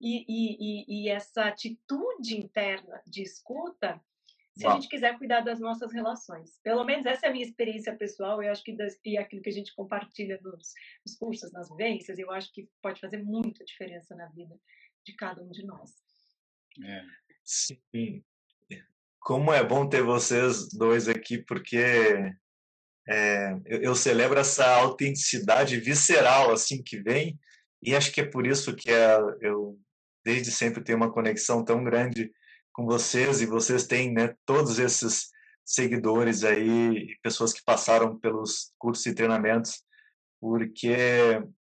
e, 0.00 0.24
e, 0.28 0.56
e, 0.60 1.04
e 1.04 1.08
essa 1.08 1.44
atitude 1.44 2.36
interna 2.36 3.02
de 3.06 3.22
escuta 3.22 4.00
se 4.56 4.64
Uau. 4.64 4.72
a 4.72 4.80
gente 4.80 4.90
quiser 4.90 5.16
cuidar 5.16 5.40
das 5.40 5.58
nossas 5.58 5.92
relações. 5.92 6.58
Pelo 6.62 6.84
menos 6.84 7.06
essa 7.06 7.26
é 7.26 7.28
a 7.30 7.32
minha 7.32 7.44
experiência 7.44 7.96
pessoal, 7.96 8.42
eu 8.42 8.50
acho 8.50 8.62
que 8.62 8.76
das, 8.76 8.98
e 9.04 9.16
aquilo 9.16 9.40
que 9.40 9.48
a 9.48 9.52
gente 9.52 9.74
compartilha 9.74 10.38
nos, 10.42 10.74
nos 11.06 11.16
cursos, 11.16 11.50
nas 11.52 11.70
vivências, 11.70 12.18
eu 12.18 12.30
acho 12.30 12.52
que 12.52 12.68
pode 12.82 13.00
fazer 13.00 13.22
muita 13.22 13.64
diferença 13.64 14.14
na 14.14 14.26
vida 14.28 14.58
de 15.06 15.14
cada 15.14 15.42
um 15.42 15.50
de 15.50 15.64
nós. 15.64 15.90
É. 16.84 17.02
Sim. 17.42 18.22
Como 19.18 19.52
é 19.52 19.62
bom 19.64 19.88
ter 19.88 20.02
vocês 20.02 20.68
dois 20.72 21.08
aqui, 21.08 21.38
porque 21.38 22.34
é, 23.08 23.56
eu, 23.64 23.82
eu, 23.82 23.94
celebro 23.94 24.38
essa 24.38 24.66
autenticidade 24.76 25.78
visceral 25.80 26.52
assim 26.52 26.82
que 26.82 27.00
vem 27.00 27.38
e 27.82 27.94
acho 27.94 28.12
que 28.12 28.20
é 28.20 28.26
por 28.26 28.46
isso 28.46 28.74
que 28.74 28.90
é, 28.90 29.18
eu 29.40 29.78
desde 30.24 30.50
sempre 30.52 30.82
tenho 30.82 30.98
uma 30.98 31.12
conexão 31.12 31.64
tão 31.64 31.82
grande 31.82 32.30
com 32.72 32.84
vocês 32.84 33.40
e 33.40 33.46
vocês 33.46 33.86
têm 33.86 34.12
né, 34.12 34.34
todos 34.44 34.78
esses 34.78 35.30
seguidores 35.64 36.44
aí 36.44 37.16
pessoas 37.22 37.52
que 37.52 37.64
passaram 37.64 38.18
pelos 38.18 38.72
cursos 38.78 39.06
e 39.06 39.14
treinamentos 39.14 39.82
porque 40.40 40.96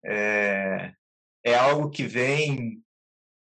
é, 0.06 0.94
é 1.44 1.56
algo 1.56 1.90
que 1.90 2.04
vem 2.04 2.82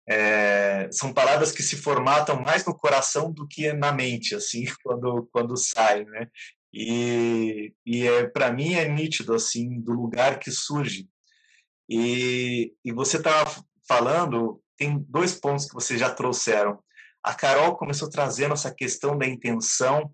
é, 0.09 0.89
são 0.91 1.13
palavras 1.13 1.53
que 1.53 1.63
se 1.63 1.77
formatam 1.77 2.41
mais 2.41 2.65
no 2.65 2.75
coração 2.75 3.31
do 3.31 3.47
que 3.47 3.73
na 3.73 3.93
mente 3.93 4.35
assim 4.35 4.65
quando 4.83 5.29
quando 5.33 5.57
sai 5.57 6.05
né 6.05 6.29
e, 6.73 7.73
e 7.85 8.07
é, 8.07 8.27
para 8.29 8.53
mim 8.53 8.75
é 8.75 8.89
nítido, 8.89 9.35
assim, 9.35 9.81
do 9.81 9.93
lugar 9.93 10.39
que 10.39 10.51
surge. 10.51 11.09
E, 11.89 12.75
e 12.85 12.93
você 12.93 13.17
estava 13.17 13.51
falando, 13.87 14.63
tem 14.77 14.99
dois 15.09 15.35
pontos 15.35 15.67
que 15.67 15.75
vocês 15.75 15.99
já 15.99 16.13
trouxeram. 16.15 16.79
A 17.23 17.35
Carol 17.35 17.77
começou 17.77 18.09
trazendo 18.09 18.55
essa 18.55 18.73
questão 18.73 19.17
da 19.17 19.27
intenção, 19.27 20.13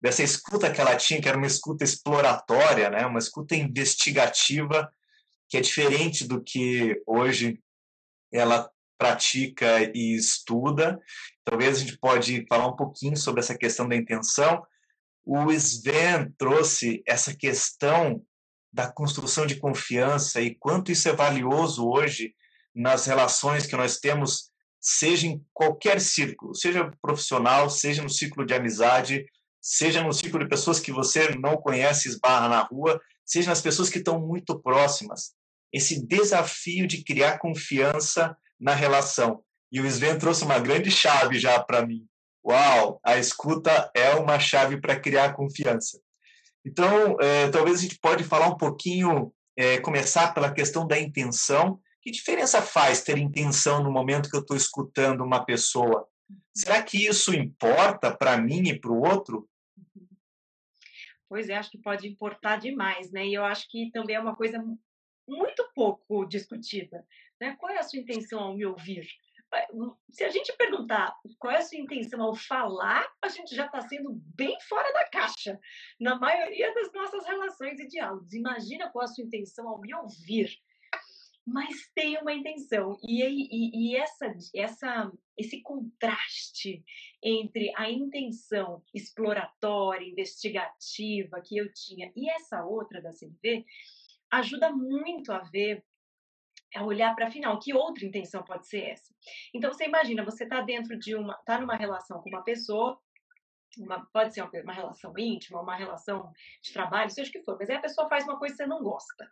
dessa 0.00 0.22
escuta 0.22 0.70
que 0.70 0.80
ela 0.80 0.96
tinha, 0.96 1.20
que 1.20 1.28
era 1.28 1.38
uma 1.38 1.46
escuta 1.46 1.84
exploratória, 1.84 2.90
né? 2.90 3.06
uma 3.06 3.20
escuta 3.20 3.54
investigativa, 3.54 4.92
que 5.48 5.56
é 5.56 5.60
diferente 5.60 6.26
do 6.26 6.42
que 6.42 7.00
hoje 7.06 7.60
ela 8.32 8.68
pratica 8.98 9.80
e 9.94 10.16
estuda. 10.16 11.00
Talvez 11.44 11.76
a 11.76 11.80
gente 11.80 11.98
pode 11.98 12.44
falar 12.48 12.66
um 12.66 12.76
pouquinho 12.76 13.16
sobre 13.16 13.40
essa 13.40 13.56
questão 13.56 13.88
da 13.88 13.96
intenção, 13.96 14.64
o 15.24 15.50
Sven 15.52 16.32
trouxe 16.36 17.02
essa 17.06 17.34
questão 17.34 18.22
da 18.72 18.90
construção 18.90 19.46
de 19.46 19.56
confiança 19.56 20.40
e 20.40 20.54
quanto 20.54 20.90
isso 20.90 21.08
é 21.08 21.12
valioso 21.12 21.86
hoje 21.86 22.34
nas 22.74 23.06
relações 23.06 23.66
que 23.66 23.76
nós 23.76 23.98
temos, 23.98 24.50
seja 24.80 25.26
em 25.26 25.44
qualquer 25.52 26.00
círculo, 26.00 26.54
seja 26.54 26.90
profissional, 27.00 27.68
seja 27.68 28.02
no 28.02 28.08
círculo 28.08 28.46
de 28.46 28.54
amizade, 28.54 29.26
seja 29.60 30.02
no 30.02 30.12
círculo 30.12 30.42
de 30.42 30.50
pessoas 30.50 30.80
que 30.80 30.90
você 30.90 31.28
não 31.36 31.56
conhece, 31.56 32.08
esbarra 32.08 32.48
na 32.48 32.62
rua, 32.62 33.00
seja 33.24 33.50
nas 33.50 33.60
pessoas 33.60 33.88
que 33.88 33.98
estão 33.98 34.20
muito 34.20 34.58
próximas. 34.60 35.34
Esse 35.72 36.04
desafio 36.04 36.86
de 36.86 37.04
criar 37.04 37.38
confiança 37.38 38.36
na 38.58 38.74
relação. 38.74 39.42
E 39.70 39.80
o 39.80 39.86
Sven 39.86 40.18
trouxe 40.18 40.44
uma 40.44 40.58
grande 40.58 40.90
chave 40.90 41.38
já 41.38 41.62
para 41.62 41.86
mim, 41.86 42.06
Uau, 42.44 43.00
a 43.04 43.18
escuta 43.18 43.90
é 43.94 44.14
uma 44.14 44.38
chave 44.38 44.80
para 44.80 44.98
criar 44.98 45.34
confiança. 45.34 46.00
Então, 46.64 47.16
é, 47.20 47.48
talvez 47.50 47.78
a 47.78 47.82
gente 47.82 47.98
pode 47.98 48.24
falar 48.24 48.48
um 48.48 48.56
pouquinho, 48.56 49.32
é, 49.56 49.78
começar 49.80 50.32
pela 50.34 50.52
questão 50.52 50.86
da 50.86 50.98
intenção. 50.98 51.80
Que 52.00 52.10
diferença 52.10 52.60
faz 52.60 53.02
ter 53.02 53.18
intenção 53.18 53.82
no 53.82 53.92
momento 53.92 54.28
que 54.28 54.36
eu 54.36 54.40
estou 54.40 54.56
escutando 54.56 55.22
uma 55.22 55.44
pessoa? 55.44 56.08
Será 56.54 56.82
que 56.82 57.06
isso 57.06 57.34
importa 57.34 58.14
para 58.14 58.36
mim 58.36 58.68
e 58.68 58.78
para 58.78 58.90
o 58.90 59.00
outro? 59.00 59.48
Pois 61.28 61.48
é, 61.48 61.54
acho 61.54 61.70
que 61.70 61.78
pode 61.78 62.06
importar 62.08 62.56
demais, 62.56 63.10
né? 63.10 63.26
E 63.26 63.34
eu 63.34 63.44
acho 63.44 63.68
que 63.70 63.90
também 63.90 64.16
é 64.16 64.20
uma 64.20 64.36
coisa 64.36 64.62
muito 65.26 65.70
pouco 65.74 66.26
discutida. 66.26 67.06
Né? 67.40 67.56
Qual 67.58 67.72
é 67.72 67.78
a 67.78 67.82
sua 67.82 67.98
intenção 67.98 68.40
ao 68.40 68.54
me 68.54 68.66
ouvir? 68.66 69.06
Se 70.10 70.24
a 70.24 70.30
gente 70.30 70.52
perguntar 70.56 71.14
qual 71.38 71.52
é 71.52 71.58
a 71.58 71.62
sua 71.62 71.78
intenção 71.78 72.22
ao 72.22 72.34
falar, 72.34 73.06
a 73.20 73.28
gente 73.28 73.54
já 73.54 73.66
está 73.66 73.80
sendo 73.82 74.12
bem 74.34 74.58
fora 74.60 74.92
da 74.92 75.08
caixa 75.08 75.58
na 76.00 76.18
maioria 76.18 76.72
das 76.74 76.92
nossas 76.92 77.24
relações 77.26 77.78
e 77.78 77.86
diálogos. 77.86 78.32
Imagina 78.32 78.90
qual 78.90 79.02
é 79.02 79.04
a 79.04 79.08
sua 79.08 79.24
intenção 79.24 79.68
ao 79.68 79.80
me 79.80 79.94
ouvir. 79.94 80.50
Mas 81.44 81.90
tem 81.94 82.18
uma 82.18 82.32
intenção. 82.32 82.96
E, 83.02 83.22
e, 83.22 83.90
e 83.90 83.96
essa, 83.96 84.32
essa, 84.54 85.12
esse 85.36 85.60
contraste 85.60 86.84
entre 87.22 87.72
a 87.76 87.90
intenção 87.90 88.82
exploratória, 88.94 90.08
investigativa 90.08 91.42
que 91.42 91.56
eu 91.56 91.72
tinha 91.72 92.12
e 92.14 92.30
essa 92.30 92.64
outra 92.64 93.02
da 93.02 93.12
CNV 93.12 93.64
ajuda 94.30 94.70
muito 94.70 95.30
a 95.32 95.40
ver 95.40 95.84
é 96.74 96.82
olhar 96.82 97.14
para 97.14 97.30
final, 97.30 97.58
que 97.58 97.74
outra 97.74 98.04
intenção 98.04 98.42
pode 98.42 98.66
ser 98.66 98.90
essa? 98.90 99.14
Então 99.54 99.72
você 99.72 99.84
imagina, 99.84 100.24
você 100.24 100.44
está 100.44 100.60
dentro 100.60 100.98
de 100.98 101.14
uma, 101.14 101.34
está 101.34 101.60
numa 101.60 101.76
relação 101.76 102.20
com 102.22 102.28
uma 102.28 102.42
pessoa, 102.42 102.98
uma, 103.78 104.04
pode 104.12 104.34
ser 104.34 104.42
uma, 104.42 104.50
uma, 104.62 104.72
relação 104.72 105.12
íntima, 105.18 105.60
uma 105.60 105.76
relação 105.76 106.32
de 106.62 106.72
trabalho, 106.72 107.10
seja 107.10 107.30
o 107.30 107.32
que 107.32 107.42
for, 107.42 107.56
mas 107.58 107.70
aí 107.70 107.76
a 107.76 107.82
pessoa 107.82 108.08
faz 108.08 108.24
uma 108.24 108.38
coisa 108.38 108.54
que 108.54 108.62
você 108.62 108.66
não 108.66 108.82
gosta. 108.82 109.30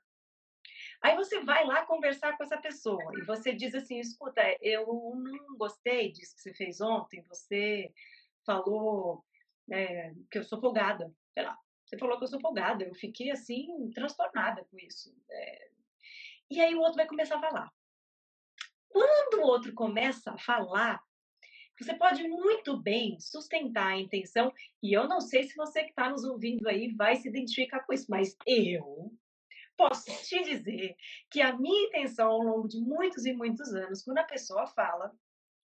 Aí 1.03 1.17
você 1.17 1.41
vai 1.41 1.65
lá 1.65 1.85
conversar 1.87 2.37
com 2.37 2.45
essa 2.45 2.59
pessoa 2.59 3.13
e 3.19 3.25
você 3.25 3.55
diz 3.55 3.75
assim: 3.75 3.99
escuta, 3.99 4.43
eu 4.61 4.87
não 5.17 5.57
gostei 5.57 6.13
disso 6.13 6.35
que 6.37 6.43
você 6.43 6.55
fez 6.55 6.81
ontem, 6.81 7.23
você 7.23 7.91
falou 8.45 9.25
é, 9.71 10.13
que 10.31 10.39
eu 10.39 10.45
sou 10.45 10.61
folgada, 10.61 11.13
sei 11.33 11.45
lá. 11.45 11.57
Você 11.87 11.99
falou 11.99 12.19
que 12.19 12.25
eu 12.25 12.29
sou 12.29 12.41
folgada, 12.41 12.85
eu 12.85 12.95
fiquei 12.95 13.31
assim, 13.33 13.91
transtornada 13.93 14.65
com 14.71 14.79
isso. 14.79 15.13
É, 15.29 15.71
e 16.51 16.61
aí 16.61 16.75
o 16.75 16.81
outro 16.81 16.97
vai 16.97 17.07
começar 17.07 17.37
a 17.37 17.41
falar. 17.41 17.73
Quando 18.89 19.41
o 19.41 19.47
outro 19.47 19.73
começa 19.73 20.33
a 20.33 20.39
falar, 20.39 21.01
você 21.79 21.95
pode 21.95 22.27
muito 22.29 22.77
bem 22.77 23.19
sustentar 23.21 23.93
a 23.93 23.99
intenção, 23.99 24.53
e 24.83 24.93
eu 24.93 25.09
não 25.09 25.21
sei 25.21 25.45
se 25.45 25.55
você 25.57 25.83
que 25.85 25.91
está 25.91 26.11
nos 26.11 26.25
ouvindo 26.25 26.69
aí 26.69 26.93
vai 26.95 27.17
se 27.17 27.29
identificar 27.29 27.81
com 27.81 27.93
isso, 27.93 28.07
mas 28.09 28.37
eu 28.47 29.13
posso 29.77 30.05
te 30.25 30.43
dizer 30.43 30.95
que 31.31 31.41
a 31.41 31.57
minha 31.57 31.87
intenção 31.87 32.31
ao 32.31 32.43
longo 32.43 32.69
de 32.69 32.79
muitos 32.79 33.25
e 33.25 33.33
muitos 33.33 33.73
anos, 33.73 34.03
quando 34.03 34.19
a 34.19 34.25
pessoa 34.25 34.67
fala, 34.67 35.11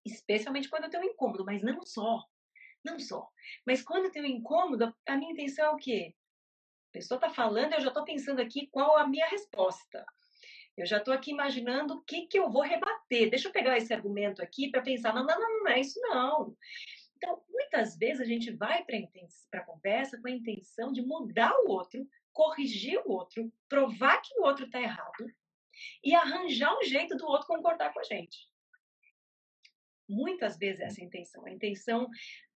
especialmente 0.05 0.69
quando 0.69 0.85
eu 0.85 0.91
tenho 0.91 1.05
um 1.05 1.07
incômodo, 1.07 1.45
mas 1.45 1.63
não 1.63 1.81
só, 1.87 2.23
não 2.85 2.99
só, 2.99 3.31
mas 3.67 3.81
quando 3.83 4.07
eu 4.07 4.13
tenho 4.13 4.27
um 4.27 4.29
incômodo, 4.29 4.95
a 5.07 5.17
minha 5.17 5.33
intenção 5.33 5.65
é 5.65 5.71
o 5.71 5.77
quê? 5.77 6.15
pessoa 6.95 7.19
está 7.19 7.29
falando, 7.29 7.73
eu 7.73 7.81
já 7.81 7.89
estou 7.89 8.05
pensando 8.05 8.41
aqui 8.41 8.69
qual 8.69 8.97
a 8.97 9.07
minha 9.07 9.27
resposta. 9.27 10.07
Eu 10.77 10.87
já 10.87 10.99
estou 10.99 11.15
aqui 11.15 11.31
imaginando 11.31 11.95
o 11.95 12.03
que, 12.03 12.27
que 12.27 12.39
eu 12.39 12.51
vou 12.51 12.63
rebater. 12.63 13.31
Deixa 13.31 13.49
eu 13.49 13.53
pegar 13.53 13.77
esse 13.77 13.95
argumento 13.95 14.43
aqui 14.43 14.71
para 14.71 14.83
pensar, 14.83 15.15
não, 15.15 15.25
não, 15.25 15.39
não, 15.39 15.61
não 15.61 15.69
é 15.69 15.81
isso 15.81 16.01
não. 16.01 16.57
Então, 17.17 17.43
muitas 17.49 17.97
vezes 17.97 18.21
a 18.21 18.25
gente 18.25 18.51
vai 18.51 18.85
para 18.85 19.61
a 19.61 19.65
conversa 19.65 20.21
com 20.21 20.29
a 20.29 20.31
intenção 20.31 20.93
de 20.93 21.01
mudar 21.01 21.53
o 21.61 21.71
outro, 21.71 22.07
corrigir 22.33 23.01
o 23.05 23.11
outro, 23.11 23.53
provar 23.69 24.21
que 24.21 24.35
o 24.39 24.43
outro 24.43 24.67
está 24.67 24.81
errado 24.81 25.33
e 26.03 26.15
arranjar 26.15 26.77
um 26.77 26.83
jeito 26.83 27.17
do 27.17 27.27
outro 27.27 27.47
concordar 27.47 27.93
com 27.93 28.01
a 28.01 28.05
gente. 28.05 28.49
Muitas 30.09 30.59
vezes 30.59 30.81
é 30.81 30.85
essa 30.85 31.01
a 31.01 31.05
intenção. 31.05 31.47
A 31.47 31.51
intenção 31.51 32.11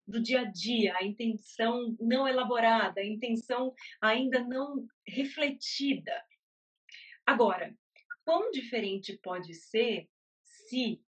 do 0.06 0.20
dia 0.20 0.40
a 0.40 0.44
dia, 0.44 0.96
a 0.96 1.04
intenção 1.04 1.96
não 2.00 2.26
elaborada, 2.26 3.00
a 3.00 3.06
intenção 3.06 3.74
ainda 4.00 4.40
não 4.40 4.86
refletida. 5.06 6.24
Agora, 7.24 7.74
quão 8.28 8.50
diferente 8.50 9.16
pode 9.22 9.54
ser 9.54 10.06
se 10.44 11.02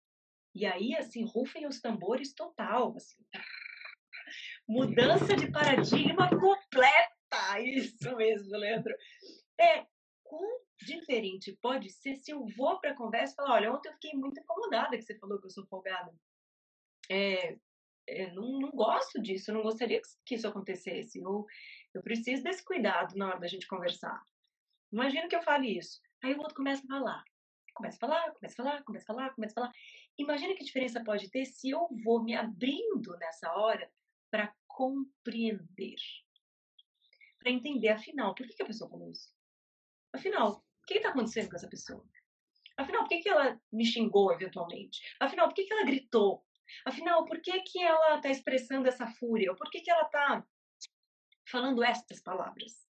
e 0.55 0.67
aí 0.67 0.95
assim 0.95 1.25
rufem 1.25 1.67
os 1.67 1.81
tambores 1.81 2.35
total, 2.35 2.95
assim. 2.95 3.25
Mudança 4.69 5.35
de 5.35 5.51
paradigma 5.51 6.29
completa, 6.29 7.61
isso 7.61 8.15
mesmo, 8.17 8.59
Leandro. 8.59 8.95
É 9.59 9.87
quão 10.25 10.61
diferente 10.83 11.57
pode 11.63 11.91
ser 11.91 12.17
se 12.17 12.33
eu 12.33 12.45
vou 12.55 12.79
para 12.81 12.91
a 12.91 12.97
conversa 12.97 13.33
e 13.33 13.37
falar, 13.37 13.55
olha, 13.55 13.73
ontem 13.73 13.89
eu 13.89 13.95
fiquei 13.95 14.13
muito 14.13 14.39
incomodada 14.39 14.95
que 14.95 15.03
você 15.03 15.19
falou 15.19 15.41
que 15.41 15.47
eu 15.47 15.51
sou 15.51 15.67
folgada. 15.69 16.15
É, 17.09 17.57
é, 18.07 18.31
não, 18.33 18.59
não 18.59 18.71
gosto 18.73 19.23
disso, 19.23 19.55
não 19.55 19.63
gostaria 19.63 20.03
que 20.27 20.35
isso 20.35 20.47
acontecesse. 20.47 21.19
Eu, 21.19 21.47
eu 21.95 22.03
preciso 22.03 22.43
desse 22.43 22.63
cuidado 22.63 23.17
na 23.17 23.29
hora 23.29 23.41
da 23.41 23.47
gente 23.49 23.67
conversar. 23.67 24.23
Imagina 24.93 25.29
que 25.29 25.37
eu 25.37 25.43
fale 25.43 25.79
isso. 25.79 25.99
Aí 26.23 26.35
o 26.35 26.39
outro 26.39 26.55
começa 26.55 26.83
a 26.85 26.89
falar. 26.89 27.25
Começa 27.75 27.97
a 27.97 28.01
falar, 28.01 28.33
começa 28.33 28.55
a 28.55 28.65
falar, 28.65 28.83
começa 28.85 29.05
a 29.05 29.15
falar, 29.15 29.35
começa 29.35 29.53
a 29.53 29.63
falar. 29.63 29.75
Imagina 30.19 30.55
que 30.55 30.65
diferença 30.65 31.05
pode 31.05 31.31
ter 31.31 31.45
se 31.45 31.71
eu 31.71 31.89
vou 32.03 32.23
me 32.23 32.35
abrindo 32.35 33.17
nessa 33.19 33.53
hora 33.53 33.91
para 34.31 34.55
compreender. 34.67 35.97
Para 37.39 37.51
entender, 37.51 37.89
afinal, 37.89 38.35
por 38.35 38.47
que, 38.47 38.55
que 38.55 38.63
a 38.63 38.67
pessoa 38.67 38.91
falou 38.91 39.11
isso? 39.11 39.31
Afinal, 40.13 40.65
o 40.83 40.87
que 40.87 40.95
está 40.95 41.11
acontecendo 41.11 41.51
com 41.51 41.57
essa 41.57 41.69
pessoa? 41.69 42.05
Afinal, 42.79 43.03
por 43.03 43.09
que, 43.09 43.21
que 43.21 43.29
ela 43.29 43.61
me 43.71 43.85
xingou 43.85 44.33
eventualmente? 44.33 45.01
Afinal, 45.21 45.47
por 45.47 45.55
que, 45.55 45.65
que 45.65 45.73
ela 45.73 45.85
gritou? 45.85 46.45
Afinal, 46.85 47.25
por 47.25 47.41
que, 47.41 47.61
que 47.61 47.83
ela 47.83 48.17
está 48.17 48.29
expressando 48.31 48.89
essa 48.89 49.07
fúria? 49.07 49.55
Por 49.55 49.71
que, 49.71 49.81
que 49.81 49.91
ela 49.91 50.03
está 50.03 50.47
falando 51.51 51.83
estas 51.83 52.21
palavras? 52.21 52.86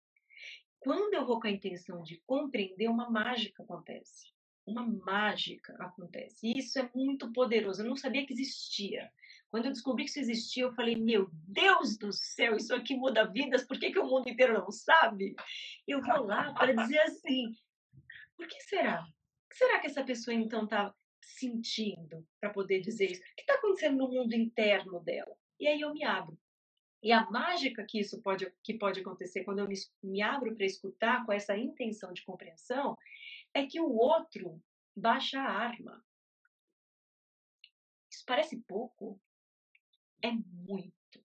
Quando 0.86 1.16
eu 1.16 1.26
vou 1.26 1.42
com 1.42 1.48
a 1.48 1.52
intenção 1.52 2.04
de 2.04 2.22
compreender, 2.28 2.88
uma 2.88 3.10
mágica 3.10 3.64
acontece. 3.64 4.32
Uma 4.68 4.86
mágica 4.86 5.76
acontece. 5.80 6.46
E 6.46 6.60
isso 6.60 6.78
é 6.78 6.88
muito 6.94 7.34
poderoso. 7.34 7.82
Eu 7.82 7.90
não 7.90 7.96
sabia 7.96 8.24
que 8.24 8.34
existia. 8.34 9.12
Quando 9.50 9.66
eu 9.66 9.72
descobri 9.72 10.04
que 10.04 10.12
isso 10.12 10.20
existia, 10.20 10.62
eu 10.62 10.76
falei: 10.76 10.96
Meu 10.96 11.28
Deus 11.32 11.98
do 11.98 12.14
céu, 12.14 12.56
isso 12.56 12.72
aqui 12.76 12.96
muda 12.96 13.26
vidas, 13.26 13.64
por 13.64 13.80
que, 13.80 13.92
que 13.92 13.98
o 13.98 14.06
mundo 14.06 14.30
inteiro 14.30 14.54
não 14.54 14.70
sabe? 14.70 15.36
Eu 15.88 16.04
vou 16.04 16.24
lá 16.24 16.54
para 16.54 16.76
dizer 16.76 17.00
assim: 17.00 17.52
Por 18.38 18.48
que 18.48 18.62
será? 18.62 19.02
O 19.02 19.50
que 19.50 19.56
será 19.56 19.80
que 19.80 19.88
essa 19.88 20.04
pessoa 20.04 20.36
então 20.36 20.66
está 20.66 20.94
sentindo 21.20 22.24
para 22.40 22.52
poder 22.52 22.80
dizer 22.82 23.10
isso? 23.10 23.22
O 23.22 23.36
que 23.36 23.42
está 23.42 23.56
acontecendo 23.56 23.98
no 23.98 24.08
mundo 24.08 24.36
interno 24.36 25.00
dela? 25.00 25.36
E 25.60 25.68
aí 25.68 25.82
eu 25.82 25.92
me 25.92 26.04
abro. 26.04 26.38
E 27.06 27.12
a 27.12 27.30
mágica 27.30 27.86
que 27.86 28.00
isso 28.00 28.20
pode, 28.20 28.52
que 28.64 28.74
pode 28.74 29.00
acontecer 29.00 29.44
quando 29.44 29.60
eu 29.60 29.68
me, 29.68 29.76
me 30.02 30.24
abro 30.24 30.56
para 30.56 30.66
escutar 30.66 31.24
com 31.24 31.32
essa 31.32 31.56
intenção 31.56 32.12
de 32.12 32.26
compreensão 32.26 32.98
é 33.54 33.64
que 33.68 33.80
o 33.80 33.94
outro 33.94 34.60
baixa 34.98 35.40
a 35.40 35.48
arma. 35.48 36.04
Isso 38.12 38.24
parece 38.26 38.60
pouco? 38.62 39.22
É 40.20 40.32
muito. 40.32 41.24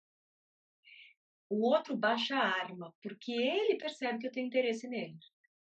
O 1.48 1.66
outro 1.66 1.96
baixa 1.96 2.36
a 2.36 2.46
arma 2.46 2.94
porque 3.02 3.32
ele 3.32 3.78
percebe 3.78 4.18
que 4.18 4.26
eu 4.26 4.32
tenho 4.32 4.48
interesse 4.48 4.86
nele. 4.86 5.18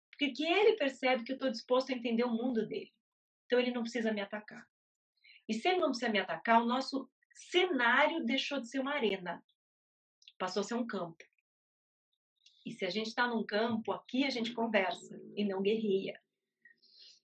Porque 0.09 0.33
ele 0.41 0.77
percebe 0.77 1.25
que 1.25 1.33
eu 1.33 1.37
estou 1.37 1.51
disposto 1.51 1.91
a 1.91 1.97
entender 1.97 2.23
o 2.23 2.31
mundo 2.31 2.65
dele. 2.65 2.95
Então 3.47 3.59
ele 3.59 3.73
não 3.73 3.83
precisa 3.83 4.13
me 4.13 4.21
atacar. 4.21 4.65
E 5.49 5.55
se 5.55 5.67
ele 5.67 5.81
não 5.81 5.89
precisa 5.89 6.13
me 6.13 6.21
atacar, 6.21 6.63
o 6.63 6.67
nosso 6.67 7.11
cenário 7.33 8.25
deixou 8.25 8.61
de 8.61 8.69
ser 8.69 8.79
uma 8.79 8.95
arena, 8.95 9.45
passou 10.39 10.61
a 10.61 10.65
ser 10.65 10.75
um 10.75 10.87
campo. 10.87 11.25
E 12.65 12.73
se 12.73 12.85
a 12.85 12.91
gente 12.91 13.09
está 13.09 13.27
num 13.27 13.45
campo, 13.45 13.93
aqui 13.93 14.25
a 14.25 14.31
gente 14.31 14.53
conversa 14.53 15.21
e 15.35 15.45
não 15.45 15.63
guerreia. 15.63 16.21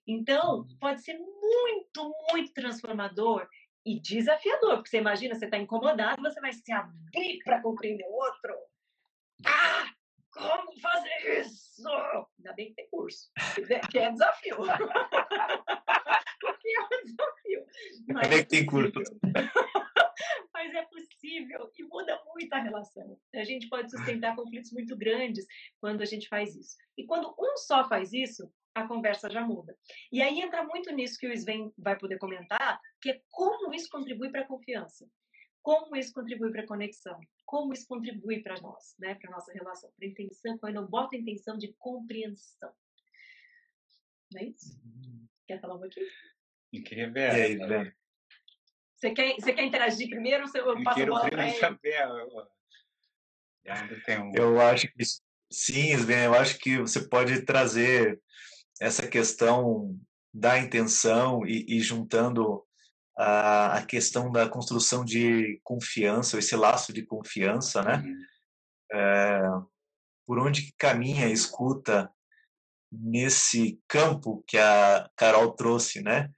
Então, 0.06 0.66
pode 0.80 1.02
ser 1.02 1.18
muito, 1.18 2.14
muito 2.30 2.52
transformador 2.52 3.48
e 3.84 4.00
desafiador, 4.00 4.76
porque 4.76 4.90
você 4.90 4.98
imagina, 4.98 5.34
você 5.34 5.46
está 5.46 5.58
incomodado, 5.58 6.22
você 6.22 6.40
vai 6.40 6.52
se 6.52 6.72
abrir 6.72 7.40
para 7.44 7.60
compreender 7.60 8.04
o 8.08 8.12
outro. 8.12 8.56
Ah, 9.44 9.90
como 10.30 10.80
fazer 10.80 11.40
isso? 11.40 11.88
Ainda 12.38 12.52
bem 12.54 12.68
que 12.68 12.74
tem 12.74 12.88
curso, 12.88 13.30
que 13.90 13.98
é 13.98 14.10
desafio. 14.10 14.56
porque 16.40 16.68
é 16.68 16.80
um 16.80 17.04
desafio. 17.04 17.66
Mas 18.08 18.24
Ainda 18.24 18.36
é 18.36 18.42
que 18.42 18.48
tem 18.48 18.66
curso. 18.66 18.92
Mas 20.62 20.74
é 20.74 20.82
possível 20.82 21.72
e 21.76 21.82
muda 21.82 22.22
muito 22.24 22.52
a 22.52 22.62
relação. 22.62 23.18
A 23.34 23.42
gente 23.42 23.68
pode 23.68 23.90
sustentar 23.90 24.36
conflitos 24.36 24.70
muito 24.70 24.96
grandes 24.96 25.44
quando 25.80 26.02
a 26.02 26.04
gente 26.04 26.28
faz 26.28 26.54
isso. 26.54 26.76
E 26.96 27.04
quando 27.04 27.34
um 27.36 27.56
só 27.56 27.88
faz 27.88 28.12
isso, 28.12 28.48
a 28.72 28.86
conversa 28.86 29.28
já 29.28 29.40
muda. 29.44 29.76
E 30.12 30.22
aí 30.22 30.40
entra 30.40 30.64
muito 30.64 30.92
nisso 30.92 31.18
que 31.18 31.26
o 31.26 31.32
Sven 31.32 31.72
vai 31.76 31.98
poder 31.98 32.16
comentar, 32.18 32.80
que 33.00 33.10
é 33.10 33.20
como 33.30 33.74
isso 33.74 33.88
contribui 33.90 34.30
para 34.30 34.42
a 34.42 34.46
confiança, 34.46 35.04
como 35.60 35.96
isso 35.96 36.12
contribui 36.12 36.52
para 36.52 36.62
a 36.62 36.66
conexão, 36.66 37.18
como 37.44 37.72
isso 37.72 37.86
contribui 37.88 38.40
para 38.40 38.60
nós, 38.60 38.94
né, 39.00 39.16
para 39.16 39.32
nossa 39.32 39.52
relação, 39.52 39.90
para 39.96 40.06
a 40.06 40.10
intenção, 40.10 40.56
quando 40.58 40.76
eu 40.76 40.86
boto 40.86 41.16
a 41.16 41.18
intenção 41.18 41.58
de 41.58 41.72
compreensão. 41.74 42.72
Não 44.32 44.40
é 44.40 44.44
isso? 44.44 44.80
Uhum. 44.84 45.26
Quer 45.48 45.60
falar 45.60 45.74
um 45.74 45.80
pouquinho? 45.80 46.06
Incrível. 46.72 47.12
E 47.16 47.20
aí, 47.20 47.58
Ben? 47.58 47.92
Você 49.02 49.10
quer, 49.10 49.34
você 49.34 49.52
quer 49.52 49.64
interagir 49.64 50.08
primeiro 50.08 50.44
ou 50.44 50.74
eu 50.74 50.84
passo 50.84 51.00
eu 51.00 51.06
a 51.06 51.18
bola 51.18 51.28
para 51.28 51.48
ele? 51.48 51.58
Saber, 51.58 51.98
eu, 54.06 54.32
eu 54.32 54.60
acho 54.60 54.86
que 54.92 55.02
sim, 55.50 55.92
Sven, 55.94 56.26
eu 56.26 56.34
acho 56.34 56.56
que 56.58 56.78
você 56.78 57.00
pode 57.08 57.42
trazer 57.42 58.22
essa 58.80 59.08
questão 59.08 59.98
da 60.32 60.56
intenção 60.56 61.44
e, 61.44 61.66
e 61.68 61.80
juntando 61.80 62.64
a, 63.18 63.78
a, 63.78 63.84
questão 63.84 64.30
da 64.30 64.48
construção 64.48 65.04
de 65.04 65.60
confiança, 65.64 66.38
esse 66.38 66.54
laço 66.54 66.92
de 66.92 67.04
confiança, 67.04 67.82
né? 67.82 67.96
Uhum. 67.96 68.24
É, 68.92 69.42
por 70.24 70.38
onde 70.38 70.72
caminha 70.78 71.26
a 71.26 71.30
escuta 71.30 72.08
nesse 72.88 73.80
campo 73.88 74.44
que 74.46 74.58
a 74.58 75.10
Carol 75.16 75.50
trouxe, 75.54 76.00
né? 76.00 76.30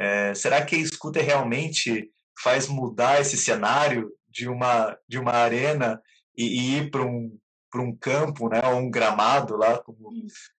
É, 0.00 0.32
será 0.32 0.64
que 0.64 0.76
a 0.76 0.78
escuta 0.78 1.20
realmente 1.20 2.10
faz 2.42 2.66
mudar 2.66 3.20
esse 3.20 3.36
cenário 3.36 4.10
de 4.30 4.48
uma 4.48 4.98
de 5.06 5.18
uma 5.18 5.32
arena 5.32 6.02
e, 6.34 6.44
e 6.44 6.78
ir 6.78 6.90
para 6.90 7.04
um 7.04 7.38
um 7.76 7.94
campo, 7.94 8.48
né? 8.48 8.60
Ou 8.64 8.78
um 8.78 8.90
gramado 8.90 9.56
lá, 9.56 9.78
como 9.82 10.10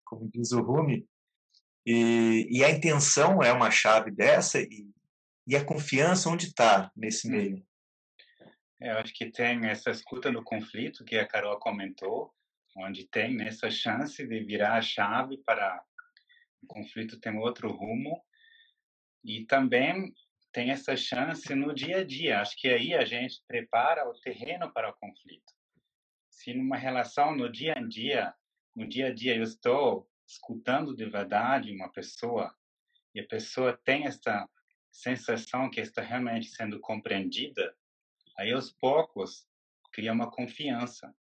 como 0.05 0.29
diz 0.29 0.51
o 0.51 0.61
Rumi? 0.61 1.07
E, 1.83 2.47
e 2.51 2.63
a 2.63 2.69
intenção 2.69 3.41
é 3.41 3.51
uma 3.51 3.71
chave 3.71 4.11
dessa 4.11 4.61
e, 4.61 4.87
e 5.47 5.55
a 5.55 5.65
confiança 5.65 6.29
onde 6.29 6.45
está 6.45 6.91
nesse 6.95 7.27
meio? 7.27 7.65
É, 8.79 8.91
eu 8.91 8.99
acho 8.99 9.11
que 9.11 9.31
tem 9.31 9.65
essa 9.65 9.89
escuta 9.89 10.31
no 10.31 10.43
conflito 10.43 11.03
que 11.03 11.17
a 11.17 11.27
Carol 11.27 11.57
comentou, 11.57 12.31
onde 12.77 13.07
tem 13.07 13.41
essa 13.41 13.71
chance 13.71 14.25
de 14.25 14.39
virar 14.43 14.77
a 14.77 14.81
chave 14.83 15.39
para 15.43 15.83
o 16.61 16.67
conflito 16.67 17.19
ter 17.19 17.35
outro 17.35 17.71
rumo 17.71 18.21
e 19.23 19.45
também 19.45 20.13
tem 20.51 20.71
essa 20.71 20.95
chance 20.95 21.53
no 21.55 21.73
dia 21.73 21.99
a 21.99 22.03
dia. 22.03 22.41
Acho 22.41 22.55
que 22.57 22.67
aí 22.67 22.93
a 22.93 23.05
gente 23.05 23.41
prepara 23.47 24.07
o 24.09 24.13
terreno 24.13 24.71
para 24.71 24.89
o 24.89 24.93
conflito. 24.93 25.53
Se 26.29 26.53
numa 26.53 26.77
relação 26.77 27.35
no 27.35 27.49
dia 27.49 27.73
a 27.77 27.81
dia, 27.81 28.33
no 28.75 28.87
dia 28.87 29.07
a 29.07 29.13
dia 29.13 29.35
eu 29.35 29.43
estou 29.43 30.09
escutando 30.27 30.95
de 30.95 31.05
verdade 31.05 31.73
uma 31.73 31.91
pessoa 31.91 32.53
e 33.13 33.19
a 33.19 33.27
pessoa 33.27 33.77
tem 33.83 34.05
esta 34.05 34.47
sensação 34.91 35.69
que 35.69 35.79
está 35.79 36.01
realmente 36.01 36.47
sendo 36.47 36.79
compreendida, 36.79 37.75
aí 38.37 38.51
aos 38.51 38.71
poucos 38.71 39.47
cria 39.91 40.11
uma 40.11 40.31
confiança. 40.31 41.13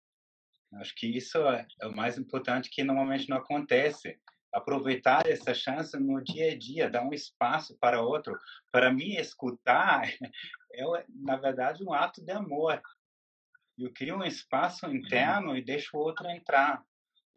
Acho 0.74 0.94
que 0.94 1.06
isso 1.06 1.38
é, 1.48 1.66
é 1.80 1.86
o 1.86 1.96
mais 1.96 2.18
importante 2.18 2.70
que 2.70 2.84
normalmente 2.84 3.28
não 3.28 3.38
acontece. 3.38 4.20
Aproveitar 4.52 5.26
essa 5.26 5.52
chance 5.54 5.98
no 5.98 6.22
dia 6.22 6.52
a 6.52 6.58
dia, 6.58 6.90
dar 6.90 7.02
um 7.02 7.12
espaço 7.12 7.76
para 7.78 8.02
outro. 8.02 8.38
Para 8.72 8.92
mim, 8.92 9.14
escutar 9.14 10.08
é, 10.72 11.04
na 11.08 11.36
verdade, 11.36 11.84
um 11.84 11.92
ato 11.92 12.24
de 12.24 12.32
amor. 12.32 12.80
Eu 13.78 13.92
crio 13.92 14.16
um 14.16 14.24
espaço 14.24 14.86
interno 14.86 15.56
e 15.56 15.64
deixo 15.64 15.96
o 15.96 16.00
outro 16.00 16.28
entrar 16.28 16.82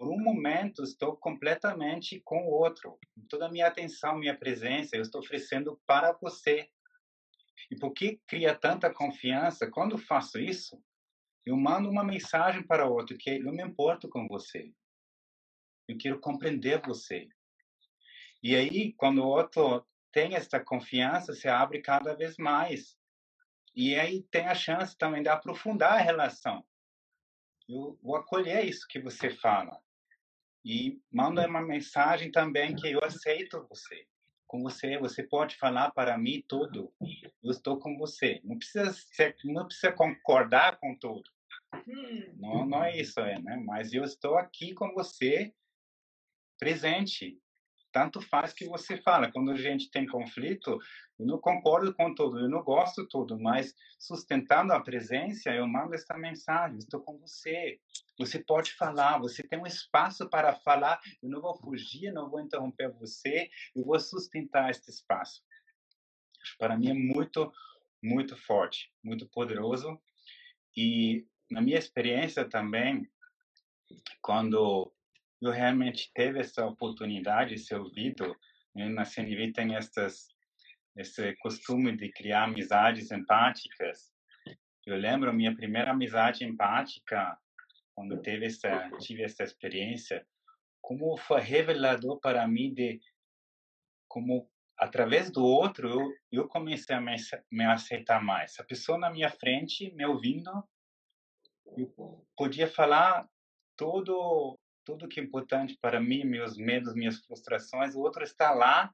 por 0.01 0.09
um 0.09 0.19
momento 0.19 0.81
estou 0.81 1.15
completamente 1.15 2.19
com 2.21 2.47
o 2.47 2.49
outro. 2.49 2.97
Toda 3.29 3.45
a 3.45 3.51
minha 3.51 3.67
atenção, 3.67 4.17
minha 4.17 4.35
presença, 4.35 4.95
eu 4.95 5.03
estou 5.03 5.21
oferecendo 5.21 5.79
para 5.85 6.11
você. 6.13 6.67
E 7.69 7.75
por 7.75 7.93
que 7.93 8.19
cria 8.25 8.55
tanta 8.55 8.91
confiança? 8.91 9.69
Quando 9.69 9.99
faço 9.99 10.39
isso, 10.39 10.83
eu 11.45 11.55
mando 11.55 11.87
uma 11.87 12.03
mensagem 12.03 12.63
para 12.63 12.87
o 12.87 12.93
outro 12.93 13.15
que 13.15 13.29
eu 13.29 13.51
me 13.51 13.61
importo 13.61 14.09
com 14.09 14.27
você. 14.27 14.73
Eu 15.87 15.97
quero 15.97 16.19
compreender 16.19 16.81
você. 16.81 17.27
E 18.43 18.55
aí, 18.55 18.93
quando 18.93 19.19
o 19.19 19.27
outro 19.27 19.85
tem 20.11 20.35
esta 20.35 20.59
confiança, 20.59 21.33
se 21.33 21.47
abre 21.47 21.81
cada 21.81 22.13
vez 22.15 22.37
mais. 22.37 22.97
E 23.75 23.95
aí 23.95 24.23
tem 24.23 24.47
a 24.47 24.55
chance 24.55 24.97
também 24.97 25.23
de 25.23 25.29
aprofundar 25.29 25.93
a 25.93 26.01
relação. 26.01 26.65
Eu 27.69 27.97
vou 28.01 28.15
acolher 28.15 28.65
isso 28.65 28.87
que 28.87 28.99
você 28.99 29.29
fala. 29.29 29.79
E 30.63 31.01
manda 31.11 31.47
uma 31.47 31.61
mensagem 31.61 32.31
também 32.31 32.75
que 32.75 32.91
eu 32.91 33.03
aceito 33.03 33.65
você. 33.69 34.05
Com 34.45 34.61
você, 34.61 34.97
você 34.97 35.23
pode 35.23 35.55
falar 35.55 35.91
para 35.91 36.17
mim 36.17 36.43
tudo. 36.47 36.93
Eu 37.41 37.51
estou 37.51 37.79
com 37.79 37.97
você. 37.97 38.41
Não 38.43 38.57
precisa 38.57 38.91
ser, 38.91 39.35
não 39.45 39.65
precisa 39.65 39.93
concordar 39.93 40.77
com 40.77 40.93
tudo. 40.97 41.29
Hum. 41.87 42.33
Não, 42.35 42.65
não 42.65 42.83
é 42.83 42.97
isso, 42.97 43.19
é, 43.21 43.39
né? 43.39 43.55
Mas 43.65 43.93
eu 43.93 44.03
estou 44.03 44.35
aqui 44.37 44.73
com 44.73 44.93
você, 44.93 45.53
presente 46.61 47.41
tanto 47.91 48.21
faz 48.21 48.53
que 48.53 48.65
você 48.65 48.95
fala. 48.97 49.31
Quando 49.31 49.51
a 49.51 49.55
gente 49.55 49.91
tem 49.91 50.07
conflito, 50.07 50.79
eu 51.19 51.25
não 51.25 51.37
concordo 51.39 51.93
com 51.93 52.15
tudo, 52.15 52.39
eu 52.39 52.47
não 52.47 52.63
gosto 52.63 53.05
tudo, 53.07 53.37
mas 53.37 53.75
sustentando 53.99 54.71
a 54.71 54.79
presença, 54.79 55.49
eu 55.49 55.67
mando 55.67 55.93
essa 55.93 56.17
mensagem: 56.17 56.77
estou 56.77 57.01
com 57.01 57.17
você. 57.17 57.79
Você 58.17 58.39
pode 58.39 58.73
falar, 58.73 59.17
você 59.17 59.43
tem 59.43 59.59
um 59.59 59.65
espaço 59.65 60.29
para 60.29 60.55
falar. 60.55 61.01
Eu 61.21 61.29
não 61.29 61.41
vou 61.41 61.55
fugir, 61.55 62.13
não 62.13 62.29
vou 62.29 62.39
interromper 62.39 62.91
você, 62.93 63.49
eu 63.75 63.83
vou 63.83 63.99
sustentar 63.99 64.69
este 64.69 64.89
espaço. 64.89 65.43
Para 66.57 66.77
mim 66.77 66.89
é 66.89 66.93
muito, 66.93 67.51
muito 68.01 68.37
forte, 68.37 68.91
muito 69.03 69.27
poderoso. 69.27 69.99
E 70.77 71.25
na 71.49 71.59
minha 71.59 71.77
experiência 71.77 72.47
também, 72.47 73.09
quando 74.21 74.93
eu 75.41 75.51
realmente 75.51 76.11
teve 76.13 76.39
essa 76.39 76.65
oportunidade, 76.65 77.55
esse 77.55 77.73
ouvido. 77.73 78.35
Né? 78.75 78.87
Na 78.89 79.03
CNV 79.03 79.51
tem 79.53 79.75
estas, 79.75 80.27
esse 80.95 81.35
costume 81.37 81.97
de 81.97 82.11
criar 82.11 82.43
amizades 82.43 83.11
empáticas. 83.11 84.11
Eu 84.85 84.97
lembro 84.97 85.33
minha 85.33 85.55
primeira 85.55 85.91
amizade 85.91 86.43
empática, 86.43 87.37
quando 87.95 88.21
teve 88.21 88.45
essa, 88.45 88.89
tive 88.99 89.23
essa 89.23 89.43
experiência, 89.43 90.25
como 90.81 91.17
foi 91.17 91.41
revelador 91.41 92.19
para 92.19 92.47
mim 92.47 92.73
de 92.73 92.99
como 94.07 94.49
através 94.77 95.31
do 95.31 95.45
outro 95.45 95.87
eu, 95.87 96.13
eu 96.31 96.47
comecei 96.47 96.95
a 96.95 96.99
me, 96.99 97.15
me 97.51 97.65
aceitar 97.65 98.21
mais. 98.23 98.59
A 98.59 98.63
pessoa 98.63 98.97
na 98.97 99.11
minha 99.11 99.29
frente, 99.29 99.93
me 99.93 100.05
ouvindo, 100.05 100.51
eu 101.77 102.25
podia 102.35 102.67
falar 102.67 103.29
todo 103.77 104.57
tudo 104.83 105.07
que 105.07 105.19
é 105.19 105.23
importante 105.23 105.77
para 105.79 105.99
mim, 105.99 106.23
meus 106.23 106.57
medos, 106.57 106.93
minhas 106.93 107.19
frustrações, 107.19 107.95
o 107.95 107.99
outro 107.99 108.23
está 108.23 108.51
lá 108.51 108.93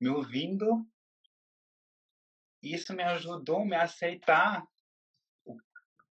me 0.00 0.08
ouvindo. 0.08 0.86
Isso 2.62 2.92
me 2.94 3.02
ajudou 3.02 3.62
a 3.62 3.64
me 3.64 3.76
aceitar 3.76 4.66
o, 5.44 5.56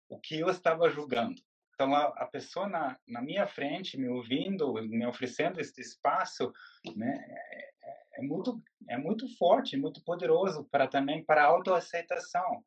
o 0.09 0.19
que 0.19 0.39
eu 0.39 0.49
estava 0.49 0.89
julgando. 0.89 1.41
Então, 1.73 1.93
a, 1.93 2.05
a 2.05 2.25
pessoa 2.25 2.67
na, 2.67 2.97
na, 3.07 3.21
minha 3.21 3.45
frente, 3.45 3.97
me 3.97 4.07
ouvindo, 4.07 4.73
me 4.73 5.05
oferecendo 5.05 5.59
esse 5.59 5.79
espaço, 5.79 6.51
né, 6.95 7.13
é, 7.29 7.69
é, 7.83 8.19
é 8.19 8.21
muito, 8.21 8.63
é 8.89 8.97
muito 8.97 9.27
forte, 9.37 9.77
muito 9.77 10.03
poderoso 10.03 10.67
para 10.71 10.87
também 10.87 11.23
para 11.23 11.43
a 11.43 11.47
autoaceitação, 11.47 12.63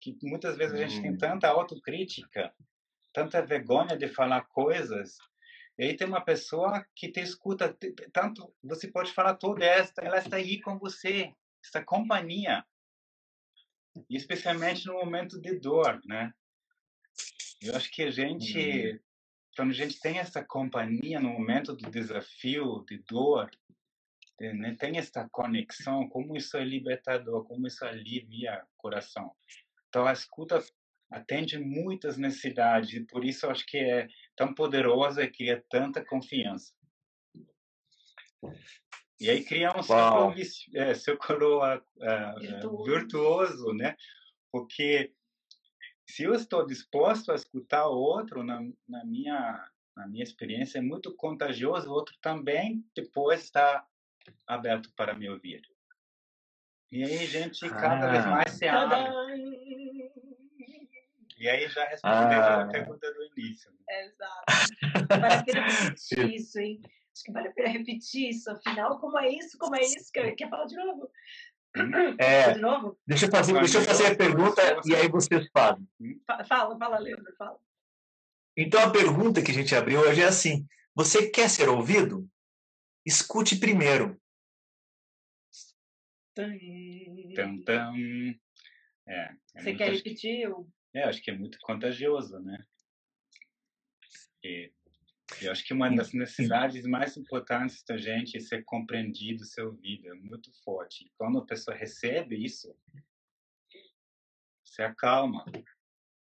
que 0.00 0.16
muitas 0.22 0.56
vezes 0.56 0.74
a 0.74 0.86
gente 0.86 1.02
tem 1.02 1.10
uhum. 1.10 1.18
tanta 1.18 1.48
autocrítica, 1.48 2.54
tanta 3.12 3.44
vergonha 3.44 3.96
de 3.96 4.06
falar 4.06 4.42
coisas 4.42 5.16
e 5.78 5.84
aí 5.84 5.96
tem 5.96 6.06
uma 6.06 6.24
pessoa 6.24 6.84
que 6.94 7.10
te 7.10 7.20
escuta, 7.20 7.76
tanto 8.12 8.54
você 8.62 8.88
pode 8.88 9.12
falar 9.12 9.34
toda 9.34 9.64
esta, 9.64 10.02
ela 10.02 10.18
está 10.18 10.36
aí 10.36 10.60
com 10.60 10.78
você, 10.78 11.32
essa 11.64 11.82
companhia. 11.82 12.64
E 14.08 14.16
especialmente 14.16 14.86
no 14.86 14.94
momento 14.94 15.40
de 15.40 15.58
dor, 15.58 16.00
né? 16.04 16.32
Eu 17.60 17.76
acho 17.76 17.90
que 17.90 18.02
a 18.02 18.10
gente, 18.10 18.58
uhum. 18.58 18.98
quando 19.56 19.70
a 19.70 19.74
gente 19.74 20.00
tem 20.00 20.18
essa 20.18 20.44
companhia 20.44 21.20
no 21.20 21.30
momento 21.30 21.74
do 21.74 21.90
desafio, 21.90 22.84
de 22.88 22.98
dor, 23.08 23.50
né, 24.40 24.74
tem 24.78 24.98
essa 24.98 25.28
conexão, 25.30 26.08
como 26.08 26.36
isso 26.36 26.56
é 26.56 26.64
libertador, 26.64 27.44
como 27.44 27.66
isso 27.66 27.84
alivia 27.84 28.62
o 28.64 28.76
coração. 28.76 29.30
Então 29.88 30.06
a 30.06 30.12
escuta 30.12 30.62
atende 31.10 31.58
muitas 31.58 32.16
necessidades 32.16 32.92
e 32.94 33.04
por 33.04 33.24
isso 33.24 33.46
eu 33.46 33.50
acho 33.50 33.64
que 33.66 33.78
é 33.78 34.08
tão 34.36 34.54
poderosa 34.54 35.22
e 35.22 35.30
cria 35.30 35.64
tanta 35.68 36.04
confiança. 36.04 36.72
E 39.20 39.30
aí 39.30 39.44
cria 39.44 39.70
um 39.76 39.82
círculo, 39.82 40.34
é, 40.74 40.94
círculo 40.94 41.58
uh, 41.64 42.40
virtuoso. 42.40 42.84
virtuoso, 42.84 43.72
né? 43.74 43.96
Porque 44.50 45.14
se 46.08 46.24
eu 46.24 46.34
estou 46.34 46.66
disposto 46.66 47.30
a 47.30 47.36
escutar 47.36 47.86
o 47.86 47.96
outro, 47.96 48.42
na, 48.42 48.60
na, 48.88 49.04
minha, 49.04 49.64
na 49.96 50.08
minha 50.08 50.24
experiência, 50.24 50.78
é 50.78 50.82
muito 50.82 51.14
contagioso, 51.14 51.88
o 51.88 51.92
outro 51.92 52.14
também 52.20 52.84
depois 52.94 53.44
está 53.44 53.86
aberto 54.46 54.92
para 54.96 55.14
me 55.14 55.28
ouvir. 55.30 55.62
E 56.90 57.02
aí 57.04 57.18
a 57.18 57.26
gente 57.26 57.68
cada 57.70 58.08
ah. 58.08 58.10
vez 58.10 58.26
mais 58.26 58.50
se 58.50 58.68
abre. 58.68 59.51
E 61.42 61.48
aí 61.48 61.68
já 61.68 61.84
respondeu 61.88 62.38
ah. 62.38 62.62
a 62.62 62.68
pergunta 62.68 63.12
do 63.12 63.24
início. 63.36 63.68
Né? 63.72 64.04
Exato. 64.04 65.08
Vale 65.08 65.34
a 65.34 65.42
pena 65.42 65.66
repetir 65.66 66.30
isso, 66.34 66.60
hein? 66.60 66.80
Acho 66.84 67.24
que 67.24 67.32
vale 67.32 67.48
a 67.48 67.52
pena 67.52 67.68
repetir 67.68 68.28
isso. 68.28 68.48
Afinal, 68.48 69.00
como 69.00 69.18
é 69.18 69.28
isso? 69.28 69.58
Como 69.58 69.74
é 69.74 69.80
isso? 69.80 70.12
Quer, 70.12 70.36
quer 70.36 70.48
falar 70.48 70.66
de 70.66 70.76
novo? 70.76 71.10
É, 72.20 72.52
de 72.52 72.60
novo? 72.60 72.96
Deixa 73.04 73.26
eu 73.26 73.30
fazer, 73.32 73.54
deixa 73.54 73.78
eu 73.78 73.82
fazer 73.82 74.06
a 74.06 74.16
pergunta 74.16 74.62
e 74.84 74.94
aí 74.94 75.08
vocês 75.08 75.48
falam. 75.52 75.84
Fala, 76.46 76.78
fala, 76.78 76.98
Leandro, 77.00 77.34
fala. 77.36 77.58
Então 78.56 78.80
a 78.80 78.92
pergunta 78.92 79.42
que 79.42 79.50
a 79.50 79.54
gente 79.54 79.74
abriu 79.74 79.98
hoje 79.98 80.22
é 80.22 80.26
assim: 80.26 80.64
você 80.94 81.28
quer 81.28 81.50
ser 81.50 81.68
ouvido? 81.68 82.24
Escute 83.04 83.56
primeiro. 83.56 84.16
Tum, 86.36 87.64
tum. 87.64 88.34
É, 89.08 89.34
é 89.54 89.60
você 89.60 89.74
quer 89.74 89.92
repetir? 89.92 90.42
Eu... 90.42 90.68
É, 90.94 91.04
acho 91.04 91.22
que 91.22 91.30
é 91.30 91.36
muito 91.36 91.58
contagioso, 91.60 92.38
né? 92.40 92.64
E 94.44 94.70
eu 95.40 95.50
acho 95.50 95.64
que 95.64 95.72
uma 95.72 95.88
das 95.94 96.12
necessidades 96.12 96.84
mais 96.84 97.16
importantes 97.16 97.82
da 97.84 97.96
gente 97.96 98.36
é 98.36 98.40
ser 98.40 98.64
compreendido, 98.64 99.44
ser 99.44 99.62
ouvido, 99.62 100.08
é 100.08 100.14
muito 100.14 100.50
forte. 100.62 101.10
Quando 101.16 101.38
a 101.38 101.46
pessoa 101.46 101.76
recebe 101.76 102.44
isso, 102.44 102.76
se 104.64 104.82
acalma. 104.82 105.44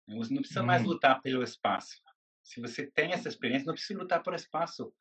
Você 0.09 0.35
não 0.35 0.41
precisa 0.41 0.63
mais 0.63 0.83
uhum. 0.83 0.89
lutar 0.89 1.21
pelo 1.21 1.43
espaço. 1.43 2.01
Se 2.43 2.61
você 2.61 2.87
tem 2.87 3.13
essa 3.13 3.29
experiência, 3.29 3.67
não 3.67 3.75
precisa 3.75 3.99
lutar 3.99 4.23
pelo 4.23 4.37
espaço. 4.37 4.93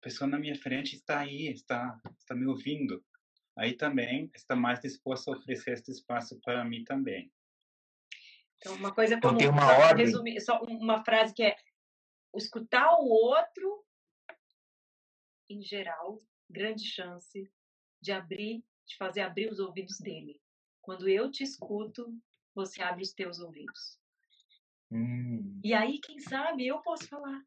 A 0.00 0.04
pessoa 0.04 0.28
na 0.28 0.38
minha 0.38 0.54
frente 0.54 0.94
está 0.94 1.20
aí, 1.20 1.48
está, 1.48 1.98
está 2.18 2.34
me 2.34 2.46
ouvindo. 2.46 3.04
Aí 3.56 3.74
também 3.74 4.30
está 4.34 4.54
mais 4.54 4.80
disposto 4.80 5.32
a 5.32 5.36
oferecer 5.36 5.72
esse 5.72 5.90
espaço 5.90 6.38
para 6.42 6.64
mim 6.64 6.84
também. 6.84 7.32
Então, 8.58 8.74
uma 8.74 8.92
coisa 8.92 9.14
então, 9.14 9.30
como, 9.30 9.38
tem 9.38 9.48
uma 9.48 9.62
só, 9.62 9.80
ordem. 9.88 10.04
Resumir, 10.04 10.40
só 10.40 10.60
uma 10.62 11.04
frase 11.04 11.32
que 11.32 11.42
é 11.42 11.56
escutar 12.34 12.92
o 12.98 13.08
outro, 13.08 13.84
em 15.48 15.62
geral, 15.62 16.18
grande 16.50 16.84
chance 16.84 17.50
de 18.00 18.12
abrir, 18.12 18.64
de 18.86 18.96
fazer 18.96 19.20
abrir 19.20 19.50
os 19.50 19.58
ouvidos 19.58 19.98
dele. 19.98 20.40
Quando 20.82 21.08
eu 21.08 21.30
te 21.30 21.44
escuto, 21.44 22.12
você 22.54 22.82
abre 22.82 23.02
os 23.02 23.12
teus 23.12 23.38
ouvidos. 23.38 23.98
Hum. 24.90 25.60
E 25.62 25.72
aí, 25.72 26.00
quem 26.00 26.18
sabe, 26.18 26.66
eu 26.66 26.80
posso 26.80 27.06
falar. 27.06 27.44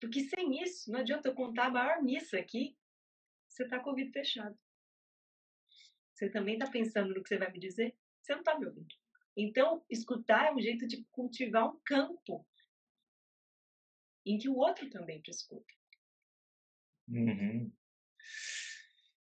Porque 0.00 0.24
sem 0.24 0.62
isso, 0.62 0.90
não 0.90 1.00
adianta 1.00 1.28
eu 1.28 1.34
contar 1.34 1.66
a 1.66 1.70
maior 1.70 2.02
missa 2.02 2.38
aqui, 2.38 2.76
você 3.48 3.64
está 3.64 3.78
com 3.80 3.86
o 3.86 3.90
ouvido 3.90 4.12
fechado. 4.12 4.58
Você 6.12 6.28
também 6.28 6.54
está 6.54 6.70
pensando 6.70 7.14
no 7.14 7.22
que 7.22 7.28
você 7.28 7.38
vai 7.38 7.50
me 7.50 7.58
dizer? 7.58 7.96
Você 8.20 8.32
não 8.32 8.40
está 8.40 8.58
me 8.58 8.66
ouvindo. 8.66 8.94
Então, 9.36 9.84
escutar 9.90 10.46
é 10.46 10.52
um 10.52 10.60
jeito 10.60 10.86
de 10.86 11.04
cultivar 11.10 11.68
um 11.68 11.78
campo 11.84 12.46
em 14.24 14.38
que 14.38 14.48
o 14.48 14.56
outro 14.56 14.88
também 14.88 15.20
te 15.20 15.30
escuta. 15.30 15.72
Uhum. 17.08 17.70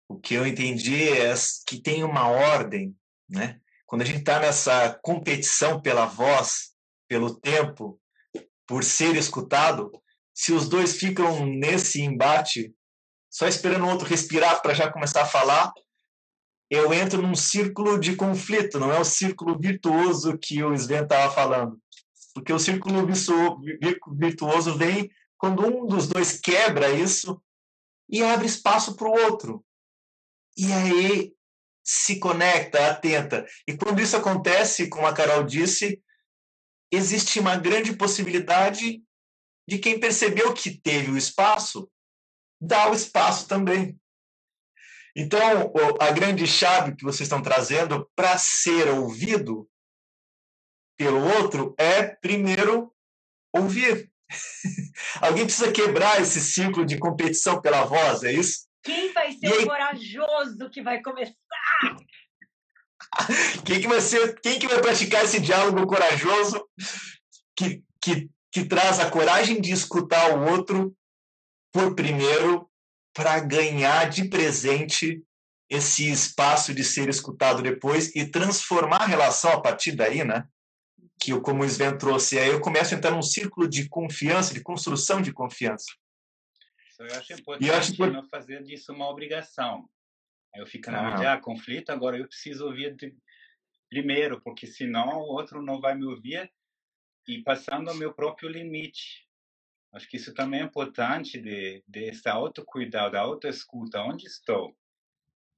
O 0.09 0.19
que 0.19 0.35
eu 0.35 0.47
entendi 0.47 1.09
é 1.09 1.33
que 1.67 1.81
tem 1.81 2.03
uma 2.03 2.29
ordem, 2.29 2.97
né? 3.29 3.61
Quando 3.87 4.03
a 4.03 4.05
gente 4.05 4.21
está 4.21 4.41
nessa 4.41 4.99
competição 5.03 5.81
pela 5.81 6.07
voz, 6.07 6.75
pelo 7.09 7.39
tempo, 7.39 8.01
por 8.67 8.83
ser 8.83 9.15
escutado, 9.17 9.91
se 10.35 10.53
os 10.53 10.69
dois 10.69 10.97
ficam 10.97 11.47
nesse 11.47 12.01
embate, 12.01 12.75
só 13.29 13.47
esperando 13.47 13.85
o 13.85 13.89
outro 13.89 14.07
respirar 14.07 14.63
para 14.63 14.75
já 14.75 14.91
começar 14.91 15.23
a 15.23 15.27
falar, 15.27 15.73
eu 16.71 16.95
entro 16.95 17.21
num 17.21 17.35
círculo 17.35 17.99
de 17.99 18.15
conflito, 18.15 18.79
não 18.79 18.93
é 18.93 19.01
o 19.01 19.05
círculo 19.05 19.59
virtuoso 19.59 20.39
que 20.39 20.63
o 20.63 20.73
Sven 20.73 21.03
estava 21.03 21.35
falando. 21.35 21.77
Porque 22.33 22.53
o 22.53 22.61
círculo 22.61 23.05
virtuoso 24.17 24.79
vem 24.79 25.11
quando 25.37 25.67
um 25.67 25.85
dos 25.85 26.07
dois 26.07 26.39
quebra 26.39 26.93
isso 26.93 27.43
e 28.09 28.23
abre 28.23 28.47
espaço 28.47 28.95
para 28.95 29.09
o 29.09 29.13
outro. 29.13 29.65
E 30.57 30.73
aí 30.73 31.35
se 31.83 32.21
conecta, 32.21 32.89
atenta. 32.89 33.45
E 33.67 33.77
quando 33.77 34.01
isso 34.01 34.17
acontece, 34.17 34.89
como 34.89 35.09
a 35.09 35.13
Carol 35.13 35.43
disse, 35.43 36.01
existe 36.93 37.41
uma 37.41 37.57
grande 37.57 37.97
possibilidade 37.97 39.03
de 39.67 39.79
quem 39.79 39.99
percebeu 39.99 40.53
que 40.55 40.71
teve 40.71 41.11
o 41.11 41.17
espaço, 41.17 41.91
dar 42.61 42.91
o 42.91 42.95
espaço 42.95 43.49
também. 43.49 43.99
Então, 45.17 45.73
a 46.01 46.11
grande 46.11 46.47
chave 46.47 46.95
que 46.95 47.05
vocês 47.05 47.27
estão 47.27 47.43
trazendo 47.43 48.09
para 48.15 48.39
ser 48.39 48.89
ouvido 48.89 49.69
pelo 50.97 51.23
outro 51.37 51.75
é, 51.79 52.03
primeiro, 52.03 52.93
ouvir. 53.53 54.11
Alguém 55.21 55.45
precisa 55.45 55.73
quebrar 55.73 56.21
esse 56.21 56.41
ciclo 56.41 56.85
de 56.85 56.99
competição 56.99 57.61
pela 57.61 57.85
voz, 57.85 58.23
é 58.23 58.33
isso? 58.33 58.69
Quem 58.83 59.13
vai 59.13 59.33
ser 59.33 59.49
o 59.49 59.67
corajoso 59.67 60.71
que 60.71 60.83
vai 60.83 61.03
começar? 61.03 61.35
Quem 63.65 63.81
que 63.81 63.89
vai 63.89 64.01
ser, 64.01 64.41
quem 64.41 64.59
que 64.59 64.69
vai 64.69 64.81
praticar 64.81 65.25
esse 65.25 65.41
diálogo 65.41 65.85
corajoso 65.87 66.65
que, 67.57 67.83
que, 68.01 68.31
que 68.53 68.65
traz 68.65 69.01
a 69.01 69.11
coragem 69.11 69.61
de 69.61 69.73
escutar 69.73 70.39
o 70.39 70.49
outro 70.49 70.95
por 71.73 71.95
primeiro 71.97 72.70
para 73.21 73.39
ganhar 73.39 74.09
de 74.09 74.31
presente 74.31 75.23
esse 75.69 76.11
espaço 76.11 76.73
de 76.73 76.83
ser 76.83 77.11
escutado 77.11 77.63
depois 77.63 78.17
e 78.17 78.27
transformar 78.27 79.03
a 79.03 79.07
relação 79.07 79.53
a 79.53 79.61
partir 79.61 79.93
daí, 79.93 80.25
né? 80.25 80.49
Que 81.21 81.39
como 81.43 81.63
o 81.63 81.67
Sven 81.67 81.99
trouxe, 81.99 82.39
aí 82.39 82.49
eu 82.49 82.63
começo 82.63 82.95
a 82.95 82.97
entrar 82.97 83.11
num 83.11 83.21
círculo 83.21 83.69
de 83.69 83.87
confiança, 83.91 84.55
de 84.55 84.63
construção 84.63 85.21
de 85.21 85.35
confiança. 85.35 85.85
Eu 86.99 87.15
acho 87.15 87.33
importante 87.35 87.69
eu 87.69 87.75
acho... 87.75 88.07
não 88.07 88.27
fazer 88.29 88.63
disso 88.63 88.91
uma 88.91 89.09
obrigação. 89.09 89.87
Eu 90.55 90.67
fico 90.67 90.91
na 90.91 91.15
ah. 91.15 91.35
ah, 91.35 91.41
conflito, 91.41 91.91
agora 91.91 92.17
eu 92.17 92.27
preciso 92.27 92.65
ouvir 92.65 92.97
de... 92.97 93.15
primeiro, 93.91 94.41
porque 94.41 94.67
senão 94.67 95.19
o 95.19 95.35
outro 95.35 95.61
não 95.63 95.79
vai 95.79 95.95
me 95.95 96.07
ouvir 96.07 96.51
e 97.29 97.43
passando 97.43 97.91
o 97.91 97.95
meu 97.95 98.15
próprio 98.15 98.49
limite. 98.49 99.29
Acho 99.93 100.09
que 100.09 100.17
isso 100.17 100.33
também 100.33 100.61
é 100.61 100.65
importante 100.65 101.41
de 101.41 101.83
desse 101.87 102.29
autocuidado, 102.29 103.13
da 103.13 103.21
autoescuta, 103.21 104.03
onde 104.03 104.27
estou. 104.27 104.77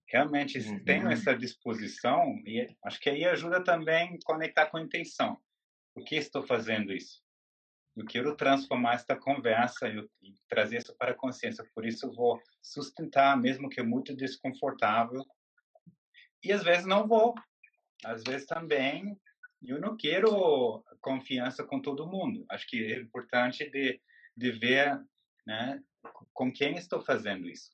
Realmente 0.09 0.59
uhum. 0.59 0.83
tenho 0.85 1.11
essa 1.11 1.35
disposição 1.35 2.35
e 2.47 2.66
acho 2.85 3.01
que 3.01 3.11
aí 3.11 3.25
ajuda 3.25 3.62
também 3.62 4.18
conectar 4.25 4.66
com 4.66 4.79
a 4.79 4.83
intenção. 4.83 5.38
Por 5.95 6.05
que 6.05 6.16
estou 6.16 6.42
fazendo 6.42 6.92
isso? 6.92 7.23
Eu 7.95 8.07
quero 8.07 8.35
transformar 8.35 8.95
esta 8.95 9.14
conversa 9.14 9.87
e, 9.88 9.99
e 10.23 10.35
trazer 10.49 10.79
isso 10.79 10.97
para 10.97 11.12
a 11.12 11.16
consciência. 11.16 11.64
Por 11.75 11.85
isso 11.85 12.11
vou 12.12 12.40
sustentar, 12.62 13.38
mesmo 13.38 13.68
que 13.68 13.81
é 13.81 13.83
muito 13.83 14.16
desconfortável. 14.16 15.23
E 16.42 16.53
às 16.53 16.62
vezes 16.62 16.87
não 16.87 17.07
vou. 17.07 17.35
Às 18.05 18.23
vezes 18.25 18.47
também 18.47 19.18
eu 19.62 19.79
não 19.79 19.97
quero 19.97 20.83
confiança 21.01 21.64
com 21.64 21.81
todo 21.81 22.09
mundo. 22.09 22.45
Acho 22.51 22.66
que 22.66 22.92
é 22.92 22.99
importante 22.99 23.68
de 23.71 24.01
de 24.37 24.53
ver 24.53 25.01
né, 25.47 25.83
com 26.33 26.53
quem 26.53 26.77
estou 26.77 27.01
fazendo 27.03 27.49
isso. 27.49 27.71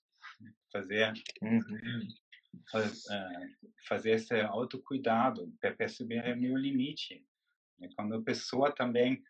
Fazer, 0.73 1.13
uhum. 1.43 2.09
faz, 2.71 3.05
uh, 3.07 3.71
fazer 3.89 4.13
esse 4.13 4.41
autocuidado, 4.41 5.53
perceber 5.77 6.37
meu 6.37 6.57
limite. 6.57 7.25
E 7.81 7.89
quando 7.95 8.17
a 8.17 8.23
pessoa 8.23 8.75
também 8.75 9.23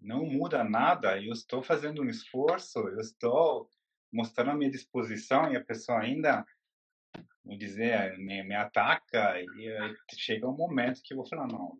não 0.00 0.26
muda 0.26 0.64
nada, 0.64 1.20
eu 1.20 1.32
estou 1.32 1.62
fazendo 1.62 2.02
um 2.02 2.08
esforço, 2.08 2.78
eu 2.78 3.00
estou 3.00 3.70
mostrando 4.12 4.50
a 4.50 4.54
minha 4.54 4.70
disposição 4.70 5.50
e 5.50 5.56
a 5.56 5.64
pessoa 5.64 6.00
ainda, 6.00 6.44
vou 7.44 7.56
dizer, 7.56 8.18
me, 8.18 8.42
me 8.42 8.54
ataca 8.54 9.40
e 9.40 9.96
chega 10.16 10.48
um 10.48 10.56
momento 10.56 11.00
que 11.02 11.14
eu 11.14 11.18
vou 11.18 11.26
falar, 11.26 11.46
não, 11.48 11.78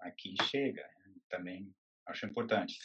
aqui 0.00 0.34
chega. 0.44 0.88
Também 1.28 1.72
acho 2.06 2.26
importante. 2.26 2.76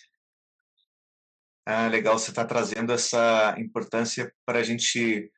Ah, 1.72 1.88
legal, 1.88 2.18
você 2.18 2.32
está 2.32 2.44
trazendo 2.44 2.92
essa 2.92 3.54
importância 3.60 4.34
para 4.44 4.58
a 4.58 4.64
gente 4.64 5.32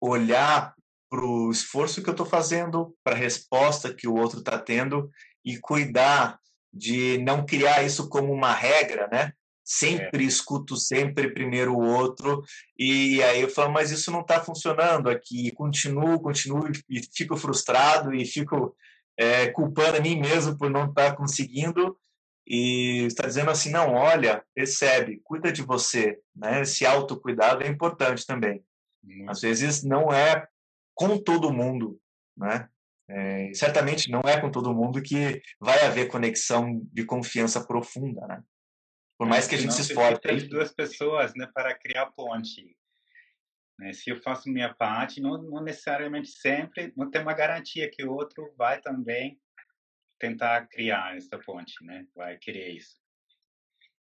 olhar 0.00 0.72
para 1.10 1.24
o 1.24 1.50
esforço 1.50 2.00
que 2.00 2.08
eu 2.08 2.12
estou 2.12 2.24
fazendo, 2.24 2.94
para 3.02 3.16
a 3.16 3.18
resposta 3.18 3.92
que 3.92 4.06
o 4.06 4.14
outro 4.14 4.38
está 4.38 4.56
tendo 4.56 5.10
e 5.44 5.58
cuidar 5.58 6.38
de 6.72 7.18
não 7.18 7.44
criar 7.44 7.82
isso 7.82 8.08
como 8.08 8.32
uma 8.32 8.52
regra, 8.52 9.08
né? 9.10 9.32
Sempre 9.64 10.22
é. 10.22 10.28
escuto 10.28 10.76
sempre 10.76 11.34
primeiro 11.34 11.74
o 11.74 11.84
outro 11.84 12.44
e 12.78 13.20
aí 13.24 13.40
eu 13.40 13.48
falo, 13.48 13.72
mas 13.72 13.90
isso 13.90 14.12
não 14.12 14.20
está 14.20 14.40
funcionando 14.40 15.10
aqui. 15.10 15.50
Continuo, 15.56 16.20
continuo 16.20 16.70
e 16.88 17.02
fico 17.12 17.36
frustrado 17.36 18.14
e 18.14 18.24
fico 18.24 18.76
é, 19.18 19.48
culpando 19.48 19.96
a 19.96 20.00
mim 20.00 20.20
mesmo 20.20 20.56
por 20.56 20.70
não 20.70 20.84
estar 20.84 21.10
tá 21.10 21.16
conseguindo 21.16 21.98
e 22.46 23.06
está 23.06 23.26
dizendo 23.26 23.50
assim, 23.50 23.70
não, 23.70 23.94
olha, 23.94 24.44
percebe, 24.54 25.20
cuida 25.24 25.50
de 25.50 25.62
você, 25.62 26.20
né? 26.34 26.60
Esse 26.62 26.84
autocuidado 26.84 27.62
é 27.62 27.68
importante 27.68 28.26
também. 28.26 28.62
Uhum. 29.02 29.26
Às 29.28 29.40
vezes 29.40 29.82
não 29.82 30.12
é 30.12 30.46
com 30.94 31.18
todo 31.18 31.52
mundo, 31.52 31.98
né? 32.36 32.68
É, 33.08 33.52
certamente 33.52 34.10
não 34.10 34.20
é 34.20 34.40
com 34.40 34.50
todo 34.50 34.74
mundo 34.74 35.02
que 35.02 35.42
vai 35.60 35.84
haver 35.84 36.08
conexão 36.08 36.80
de 36.92 37.04
confiança 37.04 37.66
profunda, 37.66 38.26
né? 38.26 38.42
Por 39.18 39.26
mais 39.26 39.46
que 39.46 39.54
a 39.54 39.58
gente 39.58 39.74
se 39.74 39.82
esforce. 39.82 40.20
de 40.20 40.48
duas 40.48 40.72
pessoas, 40.72 41.34
né, 41.34 41.48
para 41.54 41.74
criar 41.74 42.06
ponte. 42.12 42.76
Né? 43.78 43.92
Se 43.92 44.10
eu 44.10 44.20
faço 44.22 44.50
minha 44.50 44.74
parte, 44.74 45.20
não, 45.20 45.40
não 45.40 45.62
necessariamente 45.62 46.28
sempre, 46.28 46.92
não 46.96 47.10
tem 47.10 47.22
uma 47.22 47.32
garantia 47.32 47.88
que 47.90 48.04
o 48.04 48.12
outro 48.12 48.52
vai 48.56 48.80
também 48.80 49.38
tentar 50.24 50.66
criar 50.68 51.16
essa 51.16 51.38
ponte, 51.38 51.84
né? 51.84 52.06
Vai 52.14 52.38
querer 52.38 52.70
isso. 52.70 52.96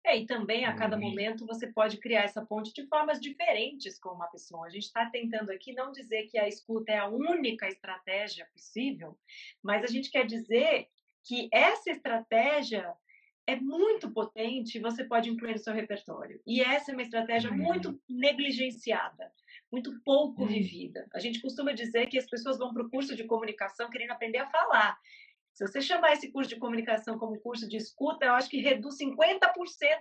É, 0.06 0.18
e 0.18 0.26
também 0.26 0.66
a 0.66 0.76
cada 0.76 0.98
uhum. 0.98 1.02
momento 1.02 1.46
você 1.46 1.68
pode 1.68 1.98
criar 1.98 2.24
essa 2.24 2.46
ponte 2.46 2.74
de 2.74 2.86
formas 2.88 3.20
diferentes 3.22 3.98
com 4.00 4.10
uma 4.10 4.28
pessoa. 4.28 4.66
A 4.66 4.70
gente 4.70 4.84
está 4.84 5.10
tentando 5.10 5.50
aqui 5.50 5.74
não 5.74 5.92
dizer 5.92 6.28
que 6.28 6.38
a 6.38 6.48
escuta 6.48 6.92
é 6.92 6.98
a 6.98 7.08
única 7.08 7.68
estratégia 7.68 8.46
possível, 8.54 9.18
mas 9.62 9.84
a 9.84 9.88
gente 9.88 10.12
quer 10.12 10.26
dizer 10.26 10.88
que 11.24 11.48
essa 11.54 11.90
estratégia 11.90 12.94
é 13.48 13.56
muito 13.56 14.12
potente 14.12 14.78
e 14.78 14.82
você 14.82 15.04
pode 15.04 15.30
incluir 15.30 15.54
no 15.54 15.60
seu 15.60 15.74
repertório. 15.74 16.42
E 16.46 16.62
essa 16.62 16.92
é 16.92 16.94
uma 16.94 17.02
estratégia 17.02 17.52
uhum. 17.52 17.58
muito 17.58 18.00
negligenciada, 18.10 19.32
muito 19.72 20.02
pouco 20.04 20.42
uhum. 20.42 20.48
vivida. 20.48 21.08
A 21.14 21.20
gente 21.20 21.42
costuma 21.42 21.72
dizer 21.72 22.08
que 22.08 22.18
as 22.18 22.30
pessoas 22.30 22.58
vão 22.58 22.74
para 22.74 22.84
o 22.84 22.90
curso 22.90 23.16
de 23.16 23.24
comunicação 23.26 23.90
querendo 23.90 24.12
aprender 24.12 24.40
a 24.40 24.50
falar. 24.50 24.98
Se 25.54 25.68
você 25.68 25.82
chamar 25.82 26.14
esse 26.14 26.32
curso 26.32 26.50
de 26.50 26.60
comunicação 26.60 27.18
como 27.20 27.40
curso 27.40 27.70
de 27.70 27.78
escuta, 27.78 28.26
eu 28.26 28.34
acho 28.34 28.50
que 28.50 28.60
reduz 28.60 28.98
50% 28.98 29.40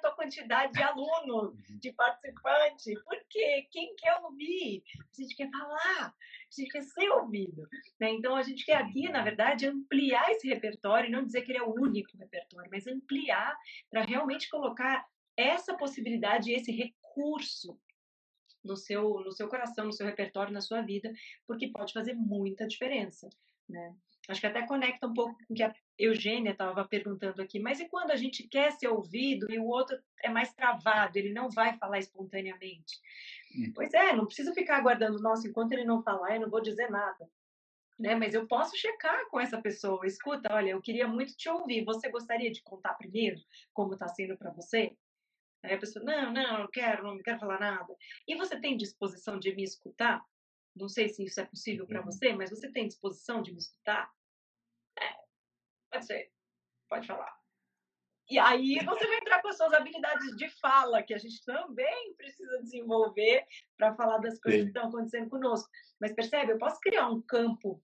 a 0.05 0.11
quantidade 0.13 0.73
de 0.73 0.83
alunos, 0.83 1.53
uhum. 1.53 1.79
de 1.79 1.93
participantes. 1.93 2.95
Porque 3.05 3.69
quem 3.71 3.95
quer 3.97 4.19
ouvir? 4.23 4.83
A 4.99 5.21
gente 5.21 5.37
quer 5.37 5.51
falar, 5.51 6.07
a 6.07 6.15
gente 6.51 6.71
quer 6.71 6.83
ser 6.83 7.09
ouvido. 7.11 7.69
Né? 8.01 8.13
Então, 8.13 8.35
a 8.35 8.43
gente 8.43 8.65
quer 8.65 8.77
aqui, 8.77 9.11
na 9.11 9.23
verdade, 9.23 9.67
ampliar 9.67 10.31
esse 10.31 10.49
repertório, 10.49 11.11
não 11.11 11.25
dizer 11.25 11.43
que 11.43 11.53
ele 11.53 11.59
é 11.59 11.63
o 11.63 11.75
único 11.75 12.17
repertório, 12.17 12.71
mas 12.71 12.87
ampliar 12.87 13.55
para 13.91 14.05
realmente 14.05 14.49
colocar 14.49 15.07
essa 15.37 15.77
possibilidade, 15.77 16.51
esse 16.51 16.73
recurso 16.73 17.79
no 18.65 18.77
seu, 18.77 19.21
no 19.21 19.33
seu 19.33 19.49
coração, 19.49 19.85
no 19.85 19.93
seu 19.93 20.07
repertório, 20.07 20.53
na 20.53 20.61
sua 20.63 20.81
vida, 20.81 21.13
porque 21.47 21.69
pode 21.69 21.93
fazer 21.93 22.15
muita 22.15 22.67
diferença. 22.67 23.29
Né? 23.69 23.95
Acho 24.29 24.41
que 24.41 24.47
até 24.47 24.65
conecta 24.67 25.07
um 25.07 25.15
pouco 25.15 25.37
com 25.47 25.53
o 25.53 25.57
que 25.57 25.63
a 25.63 25.75
Eugênia 25.99 26.53
estava 26.53 26.85
perguntando 26.87 27.43
aqui. 27.43 27.59
Mas 27.59 27.81
e 27.81 27.89
quando 27.89 28.13
a 28.13 28.17
gente 28.17 28.47
quer 28.47 28.71
ser 28.73 28.89
ouvido 28.89 29.51
e 29.51 29.59
o 29.59 29.67
outro 29.67 29.99
é 30.23 30.29
mais 30.29 30.53
travado, 30.55 31.17
ele 31.17 31.33
não 31.33 31.51
vai 31.51 31.77
falar 31.77 31.99
espontaneamente? 31.99 33.01
Hum. 33.57 33.73
Pois 33.75 33.93
é, 33.93 34.15
não 34.15 34.27
precisa 34.27 34.55
ficar 34.55 34.79
aguardando, 34.79 35.21
nossa, 35.21 35.49
enquanto 35.49 35.73
ele 35.73 35.85
não 35.85 36.03
falar, 36.03 36.37
eu 36.37 36.43
não 36.43 36.51
vou 36.51 36.63
dizer 36.63 36.89
nada. 36.89 37.29
Né? 37.99 38.15
Mas 38.15 38.33
eu 38.33 38.47
posso 38.47 38.77
checar 38.77 39.29
com 39.29 39.41
essa 39.41 39.61
pessoa. 39.61 40.07
Escuta, 40.07 40.55
olha, 40.55 40.71
eu 40.71 40.81
queria 40.81 41.07
muito 41.07 41.37
te 41.37 41.49
ouvir. 41.49 41.85
Você 41.85 42.09
gostaria 42.09 42.51
de 42.51 42.63
contar 42.63 42.95
primeiro 42.95 43.41
como 43.73 43.95
está 43.95 44.09
sendo 44.09 44.37
para 44.37 44.53
você? 44.53 44.97
Aí 45.65 45.75
a 45.75 45.79
pessoa, 45.79 46.05
não, 46.05 46.33
não, 46.33 46.59
não 46.61 46.69
quero, 46.69 47.05
não 47.05 47.19
quero 47.19 47.39
falar 47.39 47.61
nada. 47.61 47.95
E 48.27 48.35
você 48.35 48.59
tem 48.61 48.77
disposição 48.77 49.39
de 49.39 49.55
me 49.55 49.63
escutar? 49.63 50.23
Não 50.75 50.89
sei 50.89 51.09
se 51.09 51.25
isso 51.25 51.41
é 51.41 51.45
possível 51.45 51.87
para 51.87 52.01
uhum. 52.01 52.07
você, 52.07 52.33
mas 52.35 52.51
você 52.51 52.71
tem 52.71 52.89
disposição 52.89 53.43
de 53.43 53.53
me 53.53 53.59
escutar? 53.59 54.11
É, 54.99 55.13
pode 55.91 56.07
ser. 56.07 56.33
Pode 56.89 57.07
falar. 57.07 57.43
E 58.31 58.39
aí 58.39 58.79
você 58.85 59.07
vai 59.07 59.19
entrar 59.19 59.43
com 59.43 59.49
as 59.49 59.57
suas 59.57 59.73
habilidades 59.73 60.35
de 60.37 60.49
fala, 60.61 61.03
que 61.03 61.13
a 61.13 61.19
gente 61.19 61.45
também 61.45 62.15
precisa 62.15 62.63
desenvolver 62.63 63.45
para 63.77 63.95
falar 63.95 64.19
das 64.19 64.41
coisas 64.41 64.61
Sim. 64.61 64.67
que 64.67 64.79
estão 64.79 64.89
acontecendo 64.89 65.29
conosco. 65.29 65.69
Mas 66.01 66.15
percebe, 66.15 66.53
eu 66.53 66.59
posso 66.59 66.81
criar 66.81 67.09
um 67.09 67.21
campo 67.21 67.83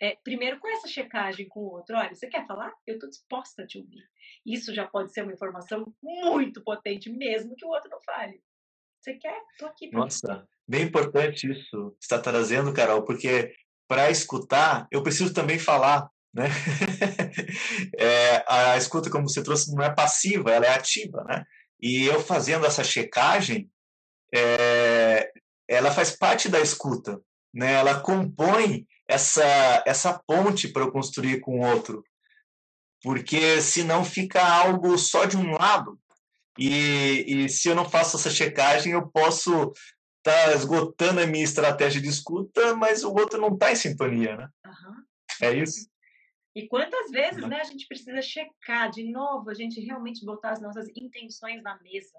é, 0.00 0.16
primeiro 0.16 0.60
com 0.60 0.68
essa 0.68 0.86
checagem 0.88 1.48
com 1.48 1.60
o 1.60 1.72
outro. 1.72 1.96
Olha, 1.96 2.14
você 2.14 2.26
quer 2.26 2.46
falar? 2.46 2.72
Eu 2.86 2.94
estou 2.94 3.08
disposta 3.08 3.62
a 3.62 3.66
te 3.66 3.78
ouvir. 3.78 4.06
Isso 4.44 4.74
já 4.74 4.86
pode 4.86 5.12
ser 5.12 5.22
uma 5.22 5.32
informação 5.32 5.94
muito 6.02 6.62
potente, 6.62 7.10
mesmo 7.10 7.56
que 7.56 7.64
o 7.64 7.68
outro 7.68 7.90
não 7.90 8.00
fale. 8.02 8.42
Você 9.06 9.14
quer? 9.14 9.40
Estou 9.52 9.68
aqui. 9.68 9.88
Nossa, 9.92 10.44
bem 10.66 10.82
importante 10.82 11.48
isso 11.48 11.92
que 11.92 12.02
está 12.02 12.18
trazendo, 12.18 12.72
Carol, 12.72 13.04
porque 13.04 13.54
para 13.86 14.10
escutar, 14.10 14.88
eu 14.90 15.00
preciso 15.00 15.32
também 15.32 15.60
falar. 15.60 16.10
Né? 16.34 16.46
é, 17.96 18.44
a 18.48 18.76
escuta, 18.76 19.08
como 19.08 19.28
você 19.28 19.44
trouxe, 19.44 19.72
não 19.72 19.84
é 19.84 19.94
passiva, 19.94 20.50
ela 20.50 20.66
é 20.66 20.74
ativa. 20.74 21.22
Né? 21.22 21.44
E 21.80 22.04
eu 22.04 22.20
fazendo 22.20 22.66
essa 22.66 22.82
checagem, 22.82 23.70
é, 24.34 25.30
ela 25.68 25.92
faz 25.92 26.10
parte 26.10 26.48
da 26.48 26.58
escuta. 26.58 27.20
Né? 27.54 27.74
Ela 27.74 28.00
compõe 28.00 28.88
essa, 29.08 29.84
essa 29.86 30.20
ponte 30.26 30.66
para 30.66 30.82
eu 30.82 30.90
construir 30.90 31.38
com 31.38 31.60
o 31.60 31.64
outro. 31.64 32.02
Porque 33.04 33.60
senão 33.60 34.04
fica 34.04 34.42
algo 34.44 34.98
só 34.98 35.26
de 35.26 35.36
um 35.36 35.52
lado. 35.52 35.96
E, 36.58 37.24
e 37.26 37.48
se 37.48 37.68
eu 37.68 37.74
não 37.74 37.88
faço 37.88 38.16
essa 38.16 38.30
checagem, 38.30 38.92
eu 38.92 39.08
posso 39.08 39.72
estar 40.18 40.46
tá 40.46 40.54
esgotando 40.54 41.20
a 41.20 41.26
minha 41.26 41.44
estratégia 41.44 42.00
de 42.00 42.08
escuta, 42.08 42.74
mas 42.74 43.04
o 43.04 43.12
outro 43.12 43.40
não 43.40 43.54
está 43.54 43.70
em 43.70 43.76
sintonia, 43.76 44.36
né? 44.36 44.48
Uhum. 44.64 45.04
É 45.42 45.54
isso? 45.54 45.88
E 46.54 46.66
quantas 46.68 47.10
vezes 47.10 47.46
né, 47.46 47.60
a 47.60 47.64
gente 47.64 47.86
precisa 47.86 48.22
checar 48.22 48.90
de 48.90 49.04
novo, 49.04 49.50
a 49.50 49.54
gente 49.54 49.78
realmente 49.80 50.24
botar 50.24 50.52
as 50.52 50.60
nossas 50.60 50.88
intenções 50.96 51.62
na 51.62 51.78
mesa. 51.82 52.18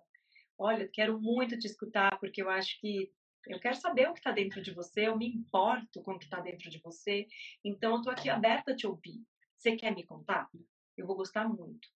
Olha, 0.57 0.87
quero 0.87 1.19
muito 1.19 1.57
te 1.57 1.65
escutar, 1.65 2.19
porque 2.19 2.41
eu 2.41 2.49
acho 2.49 2.79
que 2.79 3.11
eu 3.47 3.59
quero 3.59 3.75
saber 3.75 4.09
o 4.09 4.13
que 4.13 4.19
está 4.19 4.31
dentro 4.31 4.61
de 4.61 4.71
você, 4.73 5.07
eu 5.07 5.17
me 5.17 5.27
importo 5.27 6.01
com 6.03 6.11
o 6.11 6.19
que 6.19 6.25
está 6.25 6.39
dentro 6.39 6.69
de 6.69 6.79
você, 6.79 7.25
então 7.63 7.93
eu 7.93 7.97
estou 7.97 8.13
aqui 8.13 8.29
aberta 8.29 8.73
a 8.73 8.75
te 8.75 8.85
ouvir. 8.85 9.23
Você 9.57 9.75
quer 9.75 9.95
me 9.95 10.05
contar? 10.05 10.47
Eu 10.97 11.05
vou 11.05 11.15
gostar 11.15 11.47
muito. 11.47 11.87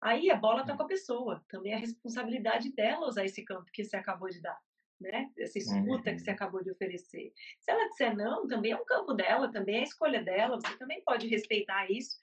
Aí 0.00 0.30
a 0.30 0.36
bola 0.36 0.62
está 0.62 0.76
com 0.76 0.82
a 0.82 0.86
pessoa, 0.86 1.44
também 1.48 1.72
é 1.72 1.76
a 1.76 1.80
responsabilidade 1.80 2.72
dela 2.72 3.06
usar 3.06 3.24
esse 3.24 3.44
campo 3.44 3.70
que 3.72 3.84
você 3.84 3.96
acabou 3.96 4.28
de 4.28 4.40
dar. 4.40 4.58
Né? 4.98 5.30
Essa 5.38 5.58
escuta 5.58 6.12
que 6.12 6.20
você 6.20 6.30
uhum. 6.30 6.36
acabou 6.36 6.64
de 6.64 6.70
oferecer. 6.70 7.32
Se 7.60 7.70
ela 7.70 7.88
disser 7.90 8.16
não, 8.16 8.46
também 8.46 8.72
é 8.72 8.76
um 8.76 8.84
campo 8.84 9.12
dela, 9.12 9.52
também 9.52 9.76
é 9.76 9.80
a 9.80 9.84
escolha 9.84 10.22
dela, 10.22 10.58
você 10.58 10.74
também 10.78 11.02
pode 11.04 11.28
respeitar 11.28 11.90
isso, 11.90 12.18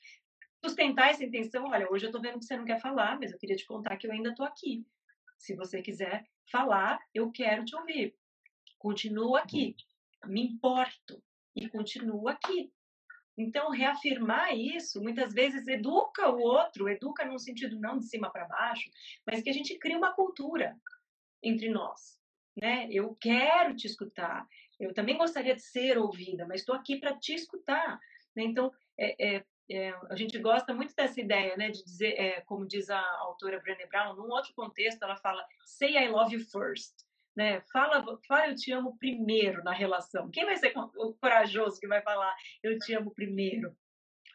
sustentar 0.66 1.12
essa 1.12 1.24
intenção. 1.24 1.66
Olha, 1.66 1.88
hoje 1.92 2.06
eu 2.06 2.10
estou 2.10 2.22
vendo 2.22 2.40
que 2.40 2.46
você 2.46 2.58
não 2.58 2.66
quer 2.66 2.82
falar, 2.82 3.20
mas 3.20 3.32
eu 3.32 3.38
queria 3.38 3.56
te 3.56 3.66
contar 3.68 3.96
que 3.98 4.08
eu 4.08 4.12
ainda 4.12 4.30
estou 4.30 4.46
aqui. 4.46 4.84
Se 5.38 5.56
você 5.56 5.84
quiser 5.84 6.26
falar, 6.52 7.00
eu 7.14 7.32
quero 7.32 7.64
te 7.64 7.76
ouvir 7.76 8.16
continuo 8.84 9.38
aqui, 9.38 9.78
me 10.26 10.42
importo 10.42 11.24
e 11.56 11.70
continuo 11.70 12.28
aqui. 12.28 12.70
Então, 13.38 13.72
reafirmar 13.72 14.56
isso, 14.56 15.02
muitas 15.02 15.34
vezes 15.34 15.68
educa 15.68 16.30
o 16.30 16.40
outro, 16.40 16.88
educa 16.88 17.26
num 17.26 17.40
sentido 17.40 17.80
não 17.80 17.98
de 17.98 18.06
cima 18.06 18.32
para 18.32 18.46
baixo, 18.46 18.90
mas 19.26 19.42
que 19.42 19.50
a 19.50 19.54
gente 19.54 19.78
cria 19.80 19.98
uma 19.98 20.14
cultura 20.14 20.78
entre 21.42 21.70
nós. 21.70 22.20
Né? 22.56 22.88
Eu 22.92 23.16
quero 23.20 23.76
te 23.76 23.88
escutar, 23.88 24.48
eu 24.80 24.94
também 24.94 25.18
gostaria 25.18 25.56
de 25.56 25.64
ser 25.64 25.98
ouvida, 25.98 26.46
mas 26.46 26.62
estou 26.62 26.76
aqui 26.76 26.98
para 26.98 27.18
te 27.18 27.34
escutar. 27.34 28.00
Né? 28.36 28.44
Então, 28.44 28.72
é, 28.98 29.36
é, 29.36 29.46
é, 29.72 29.90
a 30.10 30.16
gente 30.16 30.38
gosta 30.38 30.74
muito 30.74 30.94
dessa 30.94 31.20
ideia, 31.20 31.58
né, 31.58 31.72
de 31.72 31.84
dizer, 31.84 32.14
é, 32.20 32.42
como 32.42 32.68
diz 32.68 32.90
a 32.92 33.02
autora 33.20 33.60
Brené 33.60 33.88
Brown, 33.88 34.16
num 34.16 34.30
outro 34.30 34.54
contexto, 34.54 35.02
ela 35.02 35.16
fala, 35.16 35.44
say 35.66 35.98
I 35.98 36.10
love 36.10 36.36
you 36.36 36.42
first 36.42 36.94
né? 37.36 37.62
Fala, 37.72 38.04
fala 38.28 38.48
eu 38.48 38.56
te 38.56 38.72
amo 38.72 38.98
primeiro 38.98 39.64
na 39.64 39.74
relação. 39.74 40.30
Quem 40.30 40.46
vai 40.46 40.58
ser 40.58 40.74
o 40.76 41.14
corajoso 41.14 41.80
que 41.80 41.88
vai 41.88 42.02
falar 42.02 42.34
eu 42.62 42.78
te 42.80 42.94
amo 42.94 43.12
primeiro? 43.14 43.76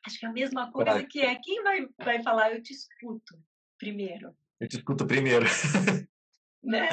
Acho 0.07 0.19
que 0.19 0.27
é 0.27 0.29
a 0.29 0.33
mesma 0.33 0.71
coisa 0.71 1.05
que 1.05 1.21
é 1.21 1.35
quem 1.37 1.63
vai, 1.63 1.87
vai 1.99 2.23
falar 2.23 2.53
eu 2.53 2.63
te 2.63 2.73
escuto 2.73 3.39
primeiro. 3.79 4.35
Eu 4.61 4.69
te 4.69 4.77
escuto 4.77 5.07
primeiro. 5.07 5.47
Né? 6.61 6.89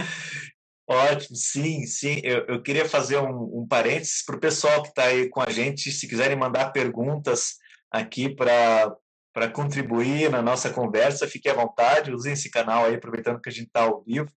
Ótimo, 0.87 1.35
sim, 1.35 1.85
sim. 1.87 2.21
Eu, 2.23 2.45
eu 2.45 2.61
queria 2.61 2.87
fazer 2.87 3.17
um, 3.17 3.61
um 3.61 3.67
parênteses 3.67 4.23
para 4.23 4.35
o 4.35 4.39
pessoal 4.39 4.83
que 4.83 4.89
está 4.89 5.05
aí 5.05 5.27
com 5.27 5.41
a 5.41 5.49
gente, 5.49 5.91
se 5.91 6.07
quiserem 6.07 6.37
mandar 6.37 6.71
perguntas 6.71 7.57
aqui 7.91 8.33
para 8.33 8.95
para 9.35 9.51
contribuir 9.51 10.31
na 10.31 10.41
nossa 10.41 10.71
conversa, 10.71 11.27
fique 11.27 11.49
à 11.49 11.53
vontade, 11.53 12.13
usem 12.13 12.31
esse 12.31 12.49
canal 12.49 12.85
aí, 12.85 12.95
aproveitando 12.95 13.41
que 13.41 13.49
a 13.49 13.51
gente 13.51 13.67
está 13.67 13.81
ao 13.81 14.01
vivo. 14.01 14.31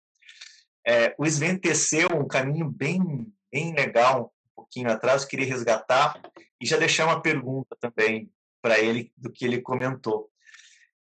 É, 0.88 1.13
o 1.17 1.26
Sven 1.26 1.58
teceu 1.58 2.08
um 2.15 2.26
caminho 2.26 2.69
bem, 2.69 3.28
bem 3.52 3.73
legal 3.73 4.34
um 4.52 4.56
pouquinho 4.56 4.89
atrás, 4.89 5.23
eu 5.23 5.28
queria 5.28 5.45
resgatar 5.45 6.17
e 6.62 6.65
já 6.65 6.78
deixar 6.78 7.06
uma 7.06 7.21
pergunta 7.21 7.76
também 7.78 8.32
para 8.62 8.80
ele 8.80 9.12
do 9.17 9.30
que 9.30 9.43
ele 9.43 9.62
comentou. 9.62 10.32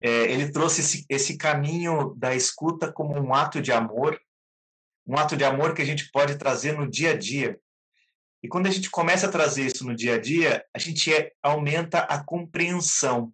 É, 0.03 0.09
ele 0.31 0.51
trouxe 0.51 0.83
esse, 0.83 1.07
esse 1.09 1.39
caminho 1.39 2.15
da 2.15 2.35
escuta 2.35 2.93
como 2.93 3.19
um 3.19 3.35
ato 3.35 3.61
de 3.61 3.73
amor, 3.73 4.21
um 5.07 5.17
ato 5.17 5.35
de 5.35 5.45
amor 5.45 5.75
que 5.75 5.81
a 5.81 5.87
gente 5.87 6.11
pode 6.11 6.37
trazer 6.37 6.73
no 6.73 6.89
dia 6.89 7.13
a 7.13 7.17
dia. 7.17 7.59
E 8.43 8.49
quando 8.49 8.67
a 8.67 8.71
gente 8.71 8.91
começa 8.91 9.29
a 9.29 9.33
trazer 9.33 9.65
isso 9.65 9.87
no 9.87 9.97
dia 9.97 10.17
a 10.17 10.21
dia, 10.21 10.63
a 10.75 10.79
gente 10.79 11.13
é, 11.13 11.33
aumenta 11.43 12.01
a 12.01 12.23
compreensão, 12.23 13.33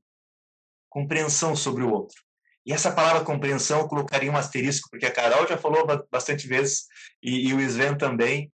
compreensão 0.89 1.57
sobre 1.57 1.83
o 1.83 1.91
outro. 1.91 2.26
E 2.67 2.73
essa 2.73 2.91
palavra 2.91 3.25
compreensão 3.25 3.81
eu 3.81 3.89
colocaria 3.89 4.31
um 4.31 4.37
asterisco, 4.37 4.91
porque 4.91 5.07
a 5.07 5.13
Carol 5.13 5.47
já 5.47 5.57
falou 5.57 5.87
bastante 6.11 6.49
vezes, 6.49 6.87
e, 7.23 7.49
e 7.49 7.55
o 7.55 7.61
Sven 7.61 7.97
também, 7.97 8.53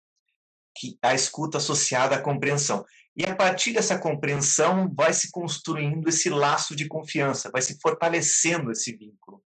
que 0.78 0.98
a 1.02 1.16
escuta 1.16 1.58
associada 1.58 2.16
à 2.16 2.22
compreensão. 2.22 2.86
E 3.16 3.26
a 3.26 3.36
partir 3.36 3.74
dessa 3.74 3.98
compreensão 3.98 4.92
vai 4.94 5.14
se 5.14 5.32
construindo 5.32 6.08
esse 6.10 6.30
laço 6.30 6.76
de 6.76 6.88
confiança, 6.88 7.50
vai 7.52 7.62
se 7.62 7.80
fortalecendo 7.82 8.72
esse 8.72 8.96
vínculo. 8.96 9.42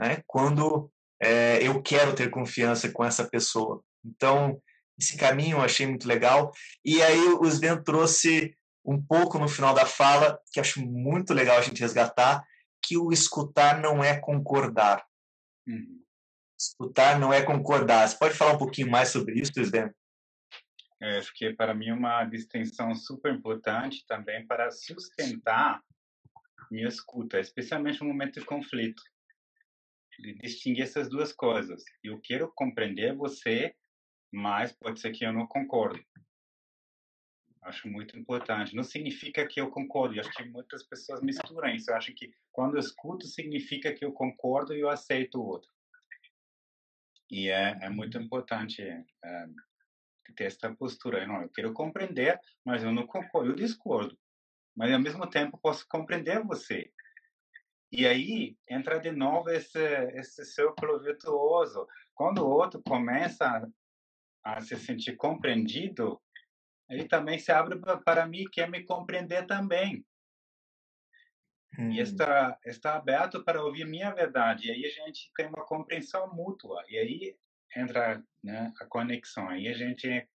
Né? 0.00 0.22
Quando 0.26 0.90
é, 1.20 1.58
eu 1.62 1.82
quero 1.82 2.14
ter 2.14 2.30
confiança 2.30 2.90
com 2.90 3.04
essa 3.04 3.28
pessoa. 3.28 3.82
Então, 4.04 4.60
esse 4.98 5.16
caminho 5.16 5.58
eu 5.58 5.62
achei 5.62 5.86
muito 5.86 6.08
legal. 6.08 6.52
E 6.84 7.02
aí 7.02 7.28
o 7.28 7.46
Sven 7.46 7.82
trouxe 7.82 8.56
um 8.84 9.00
pouco 9.02 9.38
no 9.38 9.48
final 9.48 9.74
da 9.74 9.86
fala, 9.86 10.38
que 10.52 10.60
acho 10.60 10.84
muito 10.84 11.32
legal 11.32 11.58
a 11.58 11.62
gente 11.62 11.80
resgatar, 11.80 12.44
que 12.86 12.96
o 12.96 13.12
escutar 13.12 13.80
não 13.80 14.02
é 14.02 14.18
concordar. 14.18 15.04
Uhum. 15.66 16.02
Escutar 16.58 17.18
não 17.18 17.32
é 17.32 17.42
concordar. 17.42 18.06
Você 18.06 18.18
pode 18.18 18.34
falar 18.34 18.52
um 18.52 18.58
pouquinho 18.58 18.90
mais 18.90 19.08
sobre 19.08 19.38
isso, 19.40 19.52
presidente? 19.52 19.94
É, 21.00 21.18
acho 21.18 21.32
que 21.34 21.52
para 21.52 21.74
mim 21.74 21.88
é 21.88 21.94
uma 21.94 22.24
distinção 22.24 22.94
super 22.94 23.32
importante 23.34 24.04
também 24.06 24.46
para 24.46 24.70
sustentar 24.70 25.82
minha 26.70 26.88
escuta, 26.88 27.38
especialmente 27.38 28.00
no 28.00 28.08
momento 28.08 28.40
de 28.40 28.46
conflito. 28.46 29.02
De 30.18 30.34
distinguir 30.38 30.84
essas 30.84 31.08
duas 31.08 31.32
coisas. 31.32 31.82
Eu 32.02 32.20
quero 32.22 32.50
compreender 32.54 33.14
você, 33.16 33.74
mas 34.32 34.72
pode 34.72 35.00
ser 35.00 35.10
que 35.10 35.24
eu 35.24 35.32
não 35.32 35.46
concordo. 35.46 36.02
Acho 37.64 37.88
muito 37.88 38.18
importante. 38.18 38.76
Não 38.76 38.84
significa 38.84 39.46
que 39.46 39.58
eu 39.58 39.70
concordo. 39.70 40.14
Eu 40.14 40.20
acho 40.20 40.30
que 40.30 40.44
muitas 40.44 40.82
pessoas 40.82 41.22
misturam 41.22 41.70
isso. 41.70 41.90
Eu 41.90 41.96
acho 41.96 42.14
que 42.14 42.30
quando 42.52 42.74
eu 42.74 42.80
escuto, 42.80 43.26
significa 43.26 43.92
que 43.92 44.04
eu 44.04 44.12
concordo 44.12 44.74
e 44.74 44.80
eu 44.80 44.90
aceito 44.90 45.40
o 45.40 45.46
outro. 45.46 45.70
E 47.30 47.48
é, 47.48 47.78
é 47.80 47.88
muito 47.88 48.18
importante 48.18 48.82
é, 48.82 49.04
ter 50.36 50.44
essa 50.44 50.74
postura. 50.74 51.22
Eu, 51.22 51.28
não, 51.28 51.42
eu 51.42 51.48
quero 51.48 51.72
compreender, 51.72 52.38
mas 52.62 52.84
eu 52.84 52.92
não 52.92 53.06
concordo, 53.06 53.50
eu 53.50 53.56
discordo. 53.56 54.18
Mas 54.76 54.92
ao 54.92 55.00
mesmo 55.00 55.26
tempo 55.26 55.56
posso 55.56 55.86
compreender 55.88 56.44
você. 56.44 56.92
E 57.90 58.06
aí 58.06 58.58
entra 58.68 58.98
de 58.98 59.10
novo 59.10 59.48
esse, 59.48 59.80
esse 60.12 60.44
círculo 60.44 61.00
virtuoso. 61.00 61.88
Quando 62.14 62.40
o 62.40 62.50
outro 62.50 62.82
começa 62.82 63.66
a 64.44 64.60
se 64.60 64.76
sentir 64.76 65.16
compreendido, 65.16 66.20
ele 66.94 67.08
também 67.08 67.38
se 67.38 67.50
abre 67.50 67.78
para 68.04 68.26
mim, 68.26 68.44
quer 68.50 68.70
me 68.70 68.84
compreender 68.84 69.46
também. 69.46 70.04
Hum. 71.76 71.90
E 71.90 71.98
está, 71.98 72.56
está 72.64 72.94
aberto 72.94 73.42
para 73.42 73.62
ouvir 73.62 73.84
minha 73.84 74.12
verdade. 74.12 74.68
E 74.68 74.70
aí 74.70 74.86
a 74.86 74.90
gente 74.90 75.32
tem 75.36 75.46
uma 75.46 75.64
compreensão 75.64 76.32
mútua. 76.32 76.84
E 76.88 76.96
aí 76.96 77.36
entra 77.76 78.22
né, 78.42 78.72
a 78.80 78.86
conexão. 78.86 79.48
Aí 79.48 79.66
a 79.66 79.74
gente 79.74 80.28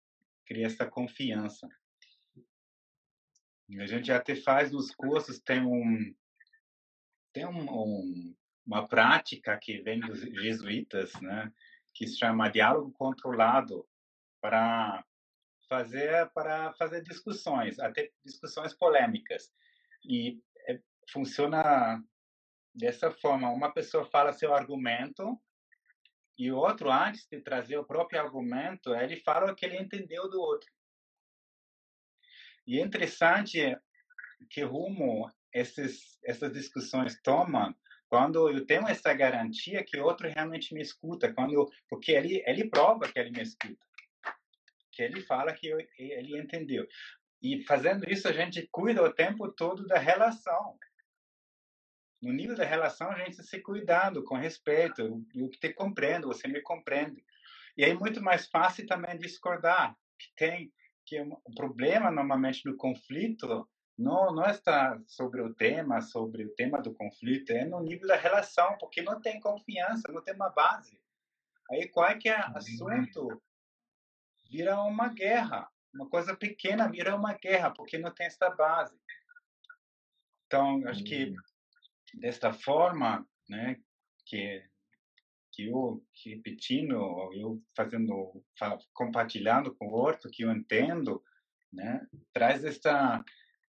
cria 0.45 0.65
essa 0.65 0.85
confiança. 0.85 1.67
E 3.69 3.79
a 3.79 3.85
gente 3.85 4.11
até 4.11 4.35
faz 4.35 4.71
nos 4.71 4.91
cursos, 4.93 5.39
tem 5.39 5.63
um 5.63 6.13
tem 7.31 7.45
um, 7.45 7.71
um, 7.71 8.35
uma 8.65 8.87
prática 8.87 9.55
que 9.61 9.79
vem 9.81 9.99
dos 9.99 10.19
jesuítas, 10.21 11.13
né, 11.21 11.53
que 11.93 12.07
se 12.07 12.17
chama 12.17 12.49
diálogo 12.49 12.91
controlado 12.93 13.87
para 14.41 15.05
fazer 15.69 16.29
para 16.33 16.73
fazer 16.73 17.01
discussões, 17.03 17.79
até 17.79 18.11
discussões 18.25 18.73
polêmicas. 18.73 19.53
E 20.03 20.41
é, 20.67 20.79
funciona 21.11 22.03
dessa 22.73 23.11
forma, 23.11 23.49
uma 23.51 23.71
pessoa 23.71 24.03
fala 24.05 24.33
seu 24.33 24.53
argumento 24.53 25.39
e 26.37 26.51
o 26.51 26.57
outro, 26.57 26.89
antes 26.89 27.27
de 27.29 27.41
trazer 27.41 27.77
o 27.77 27.85
próprio 27.85 28.21
argumento, 28.21 28.95
ele 28.95 29.17
fala 29.17 29.51
o 29.51 29.55
que 29.55 29.65
ele 29.65 29.77
entendeu 29.77 30.29
do 30.29 30.41
outro. 30.41 30.71
E 32.65 32.79
é 32.79 32.81
interessante 32.81 33.77
que 34.49 34.63
rumo 34.63 35.29
esses, 35.53 36.17
essas 36.23 36.53
discussões 36.53 37.21
tomam 37.21 37.75
quando 38.07 38.49
eu 38.49 38.65
tenho 38.65 38.87
essa 38.87 39.13
garantia 39.13 39.83
que 39.83 39.99
o 39.99 40.03
outro 40.03 40.27
realmente 40.29 40.73
me 40.73 40.81
escuta, 40.81 41.31
quando 41.33 41.69
porque 41.87 42.11
ele 42.11 42.43
ele 42.45 42.69
prova 42.69 43.11
que 43.11 43.19
ele 43.19 43.31
me 43.31 43.41
escuta, 43.41 43.85
que 44.99 45.03
ele 45.03 45.21
fala 45.21 45.53
que 45.53 45.67
ele 45.97 46.37
entendeu. 46.37 46.85
E 47.41 47.63
fazendo 47.63 48.03
isso 48.09 48.27
a 48.27 48.33
gente 48.33 48.67
cuida 48.69 49.01
o 49.01 49.13
tempo 49.13 49.49
todo 49.49 49.87
da 49.87 49.97
relação 49.97 50.77
no 52.21 52.33
nível 52.33 52.53
da 52.53 52.65
relação, 52.65 53.09
a 53.09 53.17
gente 53.19 53.41
se 53.41 53.61
cuidando, 53.61 54.25
com 54.25 54.35
respeito, 54.35 55.25
eu 55.33 55.49
te 55.49 55.73
compreendo, 55.73 56.27
você 56.27 56.49
me 56.49 56.61
compreende. 56.61 57.23
E 57.77 57.85
aí 57.85 57.91
é 57.91 57.93
muito 57.93 58.21
mais 58.21 58.45
fácil 58.49 58.85
também 58.85 59.17
discordar, 59.17 59.95
que 60.19 60.27
tem 60.35 60.69
que 61.05 61.17
o 61.21 61.55
problema 61.55 62.11
normalmente 62.11 62.61
do 62.63 62.75
conflito 62.75 63.65
não 63.97 64.35
não 64.35 64.45
está 64.49 65.01
sobre 65.07 65.41
o 65.41 65.53
tema, 65.53 66.01
sobre 66.01 66.43
o 66.43 66.53
tema 66.55 66.81
do 66.81 66.93
conflito, 66.93 67.51
é 67.51 67.63
no 67.63 67.79
nível 67.79 68.05
da 68.05 68.17
relação, 68.17 68.77
porque 68.77 69.01
não 69.01 69.21
tem 69.21 69.39
confiança, 69.39 70.11
não 70.11 70.21
tem 70.21 70.35
uma 70.35 70.49
base. 70.49 70.99
Aí 71.71 71.87
qualquer 71.87 72.39
é 72.39 72.57
assunto 72.57 73.41
vira 74.49 74.81
uma 74.81 75.09
guerra, 75.09 75.69
uma 75.93 76.09
coisa 76.09 76.35
pequena 76.35 76.89
vira 76.89 77.15
uma 77.15 77.33
guerra, 77.33 77.71
porque 77.71 77.97
não 77.97 78.11
tem 78.11 78.27
essa 78.27 78.49
base. 78.49 78.99
Então, 80.45 80.87
acho 80.87 81.03
que 81.03 81.33
desta 82.15 82.51
forma, 82.51 83.27
né, 83.47 83.79
que 84.25 84.63
que 85.51 85.67
eu 85.67 86.03
que 86.13 86.35
repetindo, 86.35 86.93
eu 87.33 87.61
fazendo, 87.75 88.43
compartilhando 88.93 89.75
com 89.75 89.87
o 89.87 89.91
outro 89.91 90.29
que 90.29 90.43
eu 90.43 90.51
entendo, 90.51 91.23
né, 91.71 92.07
traz 92.31 92.63
esta 92.63 93.23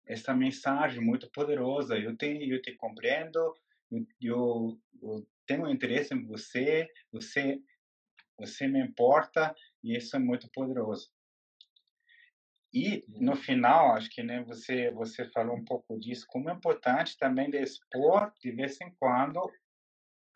esta 0.09 0.35
mensagem 0.35 1.01
muito 1.01 1.31
poderosa. 1.31 1.97
Eu 1.99 2.17
tenho, 2.17 2.43
eu 2.53 2.63
te 2.63 2.75
compreendo, 2.75 3.55
eu, 4.21 4.81
eu 5.03 5.27
tenho 5.47 5.69
interesse 5.69 6.15
em 6.15 6.25
você, 6.25 6.89
você, 7.13 7.61
você 8.39 8.67
me 8.67 8.81
importa 8.81 9.55
e 9.83 9.97
isso 9.97 10.17
é 10.17 10.19
muito 10.19 10.49
poderoso. 10.51 11.11
E 12.73 13.05
no 13.09 13.35
final, 13.35 13.93
acho 13.93 14.11
que 14.11 14.23
né, 14.23 14.43
você 14.45 14.91
você 14.91 15.25
falou 15.31 15.57
um 15.57 15.65
pouco 15.65 15.99
disso, 15.99 16.27
como 16.29 16.51
é 16.51 16.53
importante 16.53 17.17
também 17.17 17.51
de 17.51 17.59
expor 17.59 18.33
de 18.41 18.53
vez 18.53 18.79
em 18.81 18.91
quando 18.99 19.41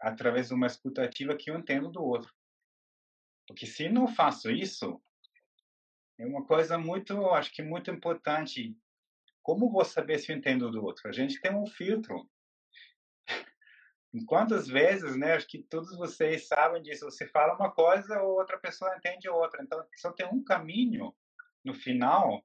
através 0.00 0.48
de 0.48 0.54
uma 0.54 0.66
escutativa 0.66 1.36
que 1.36 1.50
eu 1.50 1.58
entendo 1.58 1.90
do 1.90 2.02
outro. 2.02 2.32
Porque 3.46 3.66
se 3.66 3.88
não 3.88 4.08
faço 4.08 4.50
isso, 4.50 5.00
é 6.18 6.26
uma 6.26 6.44
coisa 6.44 6.78
muito, 6.78 7.26
acho 7.30 7.52
que 7.52 7.62
muito 7.62 7.90
importante. 7.90 8.76
Como 9.42 9.70
vou 9.70 9.84
saber 9.84 10.18
se 10.18 10.32
eu 10.32 10.36
entendo 10.36 10.70
do 10.70 10.84
outro? 10.84 11.08
A 11.08 11.12
gente 11.12 11.40
tem 11.40 11.54
um 11.54 11.66
filtro. 11.66 12.28
Quantas 14.26 14.68
vezes, 14.68 15.16
né? 15.16 15.32
Acho 15.34 15.48
que 15.48 15.62
todos 15.62 15.96
vocês 15.96 16.46
sabem 16.46 16.82
disso. 16.82 17.06
Você 17.06 17.26
fala 17.26 17.54
uma 17.54 17.70
coisa, 17.70 18.20
ou 18.22 18.38
outra 18.38 18.58
pessoa 18.58 18.94
entende 18.96 19.28
outra. 19.28 19.62
Então, 19.62 19.82
só 19.96 20.12
tem 20.12 20.26
um 20.26 20.44
caminho 20.44 21.14
no 21.64 21.72
final, 21.72 22.44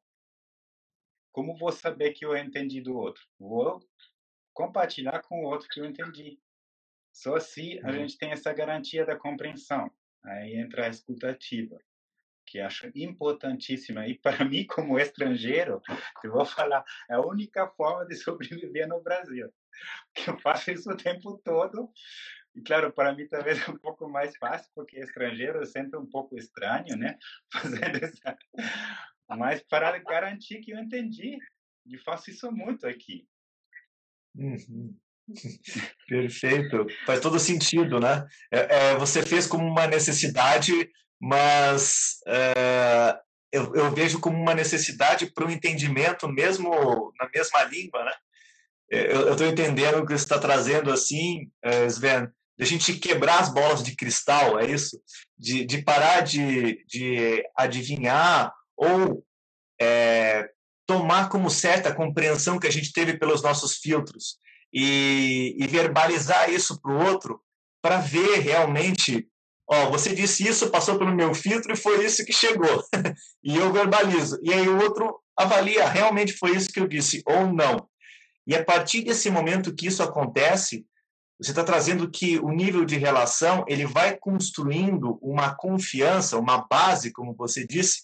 como 1.31 1.57
vou 1.57 1.71
saber 1.71 2.13
que 2.13 2.25
eu 2.25 2.35
entendi 2.35 2.81
do 2.81 2.95
outro? 2.95 3.23
Vou 3.37 3.79
compartilhar 4.53 5.21
com 5.21 5.43
o 5.43 5.47
outro 5.47 5.67
que 5.69 5.79
eu 5.79 5.85
entendi. 5.85 6.39
Só 7.13 7.35
assim 7.35 7.79
a 7.79 7.87
uhum. 7.87 7.93
gente 7.93 8.17
tem 8.17 8.31
essa 8.31 8.53
garantia 8.53 9.05
da 9.05 9.15
compreensão. 9.15 9.91
Aí 10.23 10.55
entra 10.55 10.85
a 10.85 10.89
escutativa, 10.89 11.79
que 12.47 12.59
acho 12.59 12.89
importantíssima. 12.95 14.07
E 14.07 14.17
para 14.17 14.45
mim, 14.45 14.65
como 14.65 14.97
estrangeiro, 14.97 15.81
eu 16.23 16.31
vou 16.31 16.45
falar, 16.45 16.83
é 17.09 17.15
a 17.15 17.21
única 17.21 17.67
forma 17.67 18.05
de 18.05 18.15
sobreviver 18.15 18.87
no 18.87 19.01
Brasil. 19.01 19.51
Que 20.15 20.29
eu 20.29 20.39
faço 20.39 20.71
isso 20.71 20.89
o 20.89 20.97
tempo 20.97 21.37
todo. 21.43 21.91
E 22.55 22.61
claro, 22.61 22.91
para 22.91 23.13
mim 23.13 23.27
talvez 23.27 23.59
é 23.67 23.69
um 23.69 23.77
pouco 23.77 24.09
mais 24.09 24.35
fácil, 24.37 24.71
porque 24.73 24.99
estrangeiro 24.99 25.61
é 25.61 25.65
sempre 25.65 25.99
um 25.99 26.07
pouco 26.07 26.35
estranho, 26.37 26.95
né? 26.95 27.17
Fazendo 27.53 28.03
essa 28.03 28.37
mas 29.29 29.61
para 29.61 29.97
garantir 29.99 30.61
que 30.61 30.71
eu 30.71 30.79
entendi. 30.79 31.37
E 31.85 31.97
faço 31.99 32.29
isso 32.29 32.51
muito 32.51 32.87
aqui. 32.87 33.27
Uhum. 34.35 34.95
Perfeito. 36.07 36.85
Faz 37.05 37.19
todo 37.19 37.39
sentido, 37.39 37.99
né? 37.99 38.25
É, 38.51 38.91
é, 38.91 38.95
você 38.95 39.23
fez 39.23 39.47
como 39.47 39.65
uma 39.65 39.87
necessidade, 39.87 40.71
mas 41.19 42.17
é, 42.27 43.17
eu, 43.51 43.75
eu, 43.75 43.91
vejo 43.91 44.19
como 44.19 44.37
uma 44.37 44.53
necessidade 44.53 45.31
para 45.33 45.45
o 45.45 45.51
entendimento, 45.51 46.27
mesmo 46.27 47.13
na 47.19 47.29
mesma 47.33 47.63
língua, 47.63 48.03
né? 48.03 48.13
Eu 48.89 49.31
estou 49.33 49.47
entendendo 49.47 49.97
o 49.97 50.05
que 50.05 50.13
você 50.13 50.23
está 50.23 50.39
trazendo 50.39 50.91
assim, 50.91 51.49
é, 51.61 51.85
Sven, 51.87 52.27
de 52.57 52.63
a 52.63 52.65
gente 52.65 52.93
quebrar 52.93 53.39
as 53.39 53.53
bolas 53.53 53.83
de 53.83 53.95
cristal, 53.95 54.59
é 54.59 54.65
isso? 54.65 54.99
De, 55.37 55.65
de 55.65 55.83
parar 55.83 56.21
de, 56.21 56.83
de 56.87 57.43
adivinhar 57.55 58.53
ou 58.77 59.25
é, 59.79 60.49
tomar 60.87 61.29
como 61.29 61.49
certa 61.49 61.89
a 61.89 61.95
compreensão 61.95 62.57
que 62.57 62.65
a 62.65 62.71
gente 62.71 62.93
teve 62.93 63.17
pelos 63.17 63.43
nossos 63.43 63.75
filtros 63.77 64.37
e, 64.73 65.55
e 65.59 65.67
verbalizar 65.67 66.49
isso 66.49 66.81
para 66.81 66.91
o 66.91 67.05
outro 67.05 67.41
para 67.81 67.97
ver 67.99 68.39
realmente, 68.39 69.27
ó, 69.67 69.89
você 69.89 70.15
disse 70.15 70.47
isso, 70.47 70.69
passou 70.69 70.97
pelo 70.97 71.13
meu 71.13 71.33
filtro 71.33 71.73
e 71.73 71.77
foi 71.77 72.05
isso 72.05 72.25
que 72.25 72.33
chegou. 72.33 72.83
e 73.43 73.55
eu 73.55 73.71
verbalizo. 73.71 74.39
E 74.41 74.53
aí 74.53 74.67
o 74.67 74.81
outro 74.81 75.19
avalia, 75.35 75.87
realmente 75.87 76.33
foi 76.33 76.55
isso 76.55 76.69
que 76.69 76.79
eu 76.79 76.87
disse 76.87 77.21
ou 77.25 77.47
não. 77.47 77.87
E 78.45 78.55
a 78.55 78.63
partir 78.63 79.03
desse 79.03 79.29
momento 79.29 79.75
que 79.75 79.87
isso 79.87 80.01
acontece, 80.01 80.85
você 81.39 81.51
está 81.51 81.63
trazendo 81.63 82.09
que 82.09 82.39
o 82.39 82.49
nível 82.49 82.85
de 82.85 82.97
relação 82.97 83.63
ele 83.67 83.85
vai 83.85 84.17
construindo 84.17 85.19
uma 85.21 85.53
confiança, 85.53 86.39
uma 86.39 86.65
base, 86.67 87.11
como 87.11 87.35
você 87.35 87.67
disse, 87.67 88.03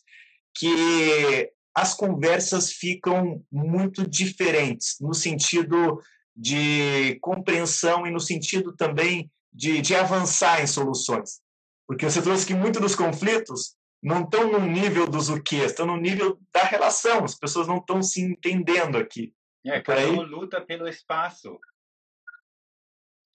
que 0.53 1.49
as 1.73 1.95
conversas 1.95 2.71
ficam 2.71 3.43
muito 3.51 4.07
diferentes 4.07 4.97
no 5.01 5.13
sentido 5.13 5.99
de 6.35 7.17
compreensão 7.21 8.05
e 8.05 8.11
no 8.11 8.19
sentido 8.19 8.75
também 8.75 9.31
de, 9.51 9.81
de 9.81 9.95
avançar 9.95 10.61
em 10.61 10.67
soluções. 10.67 11.41
Porque 11.87 12.05
você 12.05 12.21
trouxe 12.21 12.45
que 12.45 12.53
muitos 12.53 12.81
dos 12.81 12.95
conflitos 12.95 13.75
não 14.01 14.23
estão 14.23 14.51
no 14.51 14.59
nível 14.59 15.07
dos 15.07 15.29
o 15.29 15.41
quê, 15.41 15.57
estão 15.57 15.85
no 15.85 15.97
nível 15.97 16.39
da 16.53 16.63
relação. 16.63 17.23
As 17.23 17.35
pessoas 17.35 17.67
não 17.67 17.77
estão 17.77 18.01
se 18.01 18.21
entendendo 18.21 18.97
aqui. 18.97 19.33
É, 19.65 19.81
cada 19.81 20.01
aí... 20.01 20.11
um 20.11 20.21
luta 20.21 20.59
pelo 20.61 20.87
espaço. 20.87 21.59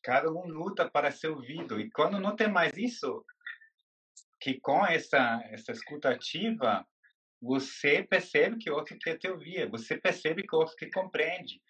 Cada 0.02 0.30
um 0.30 0.46
luta 0.46 0.88
para 0.88 1.10
ser 1.10 1.28
ouvido. 1.28 1.80
E 1.80 1.90
quando 1.90 2.20
não 2.20 2.36
tem 2.36 2.48
mais 2.48 2.76
isso, 2.76 3.24
que 4.40 4.60
com 4.60 4.86
essa, 4.86 5.40
essa 5.50 5.72
escutativa, 5.72 6.86
você 7.40 8.02
percebe 8.02 8.58
que 8.58 8.70
o 8.70 8.74
outro 8.74 8.98
quer 8.98 9.16
te 9.18 9.28
ouvir, 9.28 9.68
você 9.70 9.96
percebe 9.96 10.46
que 10.46 10.54
o 10.54 10.58
outro 10.58 10.76
te 10.76 10.90
compreende. 10.90 11.62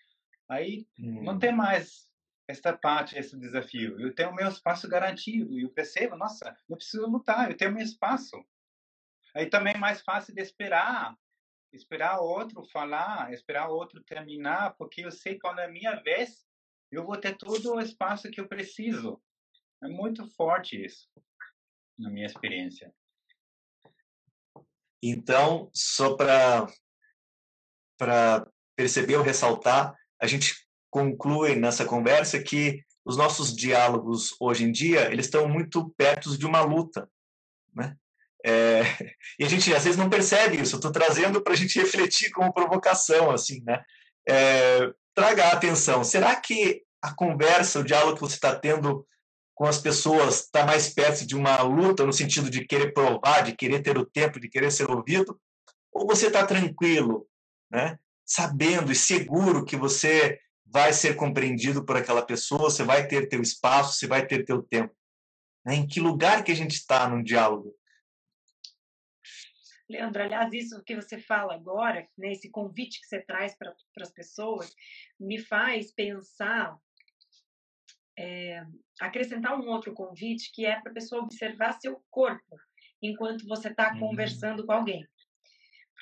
Aí 0.49 0.87
hum. 0.99 1.23
não 1.23 1.39
tem 1.39 1.53
mais 1.53 2.08
esta 2.49 2.77
parte, 2.77 3.17
esse 3.17 3.39
desafio. 3.39 4.01
Eu 4.01 4.15
tenho 4.15 4.35
meu 4.35 4.49
espaço 4.49 4.89
garantido 4.89 5.59
e 5.59 5.63
eu 5.63 5.71
percebo, 5.71 6.17
nossa, 6.17 6.57
não 6.67 6.79
preciso 6.79 7.07
lutar, 7.07 7.51
eu 7.51 7.57
tenho 7.57 7.75
meu 7.75 7.85
espaço. 7.85 8.43
Aí 9.35 9.47
também 9.51 9.75
é 9.75 9.79
mais 9.79 10.01
fácil 10.01 10.35
de 10.35 10.41
esperar, 10.41 11.15
esperar 11.73 12.19
outro 12.21 12.65
falar, 12.65 13.31
esperar 13.35 13.69
outro 13.69 14.03
terminar, 14.03 14.75
porque 14.79 15.05
eu 15.05 15.11
sei 15.11 15.35
que 15.35 15.41
quando 15.41 15.59
é 15.59 15.71
minha 15.71 15.97
vez, 15.97 16.47
eu 16.91 17.05
vou 17.05 17.19
ter 17.19 17.37
todo 17.37 17.75
o 17.75 17.81
espaço 17.81 18.31
que 18.31 18.41
eu 18.41 18.49
preciso. 18.49 19.23
É 19.83 19.89
muito 19.89 20.27
forte 20.31 20.83
isso, 20.83 21.07
na 21.99 22.09
minha 22.09 22.27
experiência. 22.27 22.93
Então, 25.03 25.71
só 25.75 26.17
para 26.17 26.67
perceber 28.75 29.17
ou 29.17 29.23
ressaltar, 29.23 29.95
a 30.21 30.27
gente 30.27 30.67
conclui 30.99 31.55
nessa 31.55 31.85
conversa 31.85 32.43
que 32.43 32.83
os 33.05 33.17
nossos 33.17 33.55
diálogos 33.55 34.35
hoje 34.41 34.65
em 34.65 34.73
dia 34.73 35.11
eles 35.13 35.27
estão 35.27 35.49
muito 35.49 35.89
perto 35.97 36.37
de 36.37 36.45
uma 36.45 36.61
luta, 36.61 37.09
né? 37.75 37.97
É, 38.45 38.83
e 39.39 39.45
a 39.45 39.49
gente 39.49 39.73
às 39.75 39.85
vezes 39.85 39.99
não 39.99 40.11
percebe 40.11 40.61
isso. 40.61 40.77
Estou 40.77 40.91
trazendo 40.91 41.41
para 41.41 41.53
a 41.53 41.57
gente 41.57 41.79
refletir 41.79 42.31
como 42.31 42.53
provocação, 42.53 43.31
assim, 43.31 43.63
né? 43.65 43.83
É, 44.29 44.93
traga 45.15 45.47
a 45.47 45.53
atenção. 45.53 46.03
Será 46.03 46.35
que 46.37 46.83
a 47.01 47.15
conversa, 47.15 47.81
o 47.81 47.85
diálogo 47.85 48.15
que 48.15 48.21
você 48.21 48.35
está 48.35 48.55
tendo 48.57 49.07
com 49.55 49.67
as 49.67 49.79
pessoas 49.79 50.45
está 50.45 50.65
mais 50.67 50.89
perto 50.89 51.27
de 51.27 51.37
uma 51.37 51.63
luta 51.63 52.05
no 52.05 52.13
sentido 52.13 52.51
de 52.51 52.65
querer 52.65 52.93
provar, 52.93 53.43
de 53.43 53.57
querer 53.57 53.83
ter 53.83 53.97
o 53.99 54.07
tempo, 54.07 54.41
de 54.41 54.49
querer 54.49 54.71
ser 54.71 54.91
ouvido, 54.91 55.41
ou 55.93 56.07
você 56.07 56.27
está 56.27 56.47
tranquilo, 56.47 57.27
né? 57.71 57.99
sabendo 58.29 58.93
e 58.93 58.95
seguro 58.95 59.65
que 59.65 59.77
você 59.77 60.39
vai 60.71 60.93
ser 60.93 61.17
compreendido 61.17 61.85
por 61.85 61.97
aquela 61.97 62.25
pessoa, 62.25 62.71
você 62.71 62.83
vai 62.85 63.07
ter 63.07 63.29
teu 63.29 63.41
espaço, 63.41 63.99
você 63.99 64.07
vai 64.07 64.27
ter 64.27 64.45
teu 64.45 64.63
tempo. 64.63 64.95
Né? 65.65 65.77
Em 65.77 65.87
que 65.87 66.01
lugar 66.01 66.45
que 66.45 66.53
a 66.53 66.57
gente 66.57 66.73
está 66.73 67.09
no 67.09 67.23
diálogo? 67.23 67.75
Leandro, 69.89 70.23
aliás, 70.23 70.53
isso 70.53 70.83
que 70.85 70.95
você 70.95 71.19
fala 71.19 71.55
agora, 71.55 72.07
né, 72.17 72.33
esse 72.33 72.51
convite 72.51 73.01
que 73.01 73.07
você 73.07 73.23
traz 73.23 73.57
para 73.57 73.75
as 74.03 74.13
pessoas, 74.13 74.71
me 75.19 75.39
faz 75.39 75.91
pensar, 75.93 76.77
é, 78.19 78.63
acrescentar 79.01 79.59
um 79.59 79.67
outro 79.69 79.95
convite, 79.95 80.53
que 80.53 80.67
é 80.67 80.79
para 80.79 80.91
a 80.91 80.95
pessoa 80.95 81.23
observar 81.23 81.81
seu 81.81 82.05
corpo 82.11 82.59
enquanto 83.01 83.47
você 83.47 83.69
está 83.69 83.95
uhum. 83.95 84.01
conversando 84.01 84.67
com 84.67 84.73
alguém. 84.73 85.09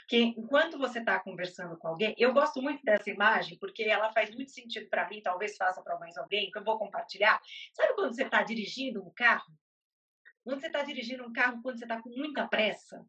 Porque 0.07 0.23
enquanto 0.23 0.79
você 0.79 1.01
está 1.01 1.19
conversando 1.19 1.77
com 1.77 1.89
alguém, 1.89 2.15
eu 2.17 2.33
gosto 2.33 2.63
muito 2.63 2.81
dessa 2.85 3.11
imagem, 3.11 3.59
porque 3.59 3.83
ela 3.83 4.13
faz 4.13 4.33
muito 4.33 4.53
sentido 4.53 4.89
para 4.89 5.09
mim, 5.09 5.21
talvez 5.21 5.57
faça 5.57 5.83
para 5.83 5.99
mais 5.99 6.17
alguém, 6.17 6.49
que 6.49 6.59
eu 6.59 6.65
vou 6.65 6.79
compartilhar. 6.79 7.43
Sabe 7.75 7.93
quando 7.95 8.15
você 8.15 8.23
está 8.23 8.41
dirigindo 8.45 9.03
um 9.03 9.11
carro? 9.11 9.53
Quando 10.45 10.61
você 10.61 10.69
está 10.69 10.85
dirigindo 10.85 11.27
um 11.27 11.33
carro, 11.33 11.61
quando 11.61 11.79
você 11.79 11.85
está 11.87 12.01
com 12.01 12.09
muita 12.11 12.47
pressa, 12.47 13.05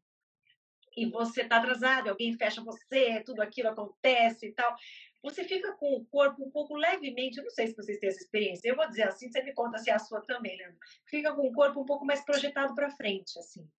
e 0.96 1.06
você 1.06 1.44
está 1.44 1.58
atrasado, 1.58 2.10
alguém 2.10 2.36
fecha 2.36 2.64
você, 2.64 3.22
tudo 3.24 3.44
aquilo 3.44 3.70
acontece 3.70 4.48
e 4.48 4.54
tal. 4.54 4.76
Você 5.22 5.44
fica 5.44 5.74
com 5.74 5.98
o 5.98 6.06
corpo 6.08 6.44
um 6.44 6.50
pouco 6.50 6.76
levemente, 6.76 7.38
eu 7.38 7.44
não 7.44 7.52
sei 7.52 7.68
se 7.68 7.76
vocês 7.76 8.00
têm 8.00 8.10
essa 8.10 8.24
experiência, 8.24 8.68
eu 8.68 8.76
vou 8.76 8.88
dizer 8.88 9.04
assim, 9.04 9.32
você 9.32 9.44
me 9.44 9.54
conta 9.54 9.78
se 9.78 9.92
é 9.92 9.94
a 9.94 10.00
sua 10.00 10.22
também, 10.22 10.58
Leandro. 10.58 10.80
Fica 11.06 11.36
com 11.36 11.48
o 11.48 11.54
corpo 11.54 11.80
um 11.80 11.86
pouco 11.86 12.04
mais 12.04 12.26
projetado 12.26 12.74
para 12.74 12.90
frente, 12.90 13.38
assim. 13.38 13.70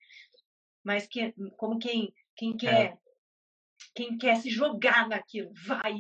Mas 0.85 1.09
que, 1.09 1.35
como 1.57 1.81
quem, 1.81 2.15
quem 2.37 2.57
quer 2.57 2.93
é. 2.93 3.08
Quem 3.95 4.19
quer 4.19 4.37
se 4.37 4.51
jogar 4.51 5.09
naquilo, 5.09 5.53
vai 5.67 5.95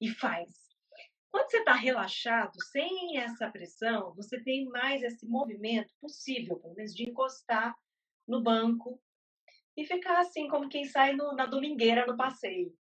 e, 0.00 0.08
faz. 0.08 0.50
Quando 1.30 1.50
você 1.50 1.58
está 1.58 1.74
relaxado, 1.74 2.52
sem 2.70 3.18
essa 3.18 3.50
pressão, 3.50 4.14
você 4.14 4.42
tem 4.42 4.66
mais 4.66 5.02
esse 5.02 5.26
movimento 5.26 5.94
possível, 6.00 6.58
pelo 6.58 6.74
menos 6.74 6.94
de 6.94 7.08
encostar 7.08 7.74
no 8.26 8.42
banco 8.42 9.00
e 9.76 9.84
ficar 9.84 10.18
assim, 10.20 10.48
como 10.48 10.68
quem 10.68 10.84
sai 10.84 11.14
no, 11.14 11.32
na 11.34 11.46
domingueira 11.46 12.06
no 12.06 12.16
passeio. 12.16 12.76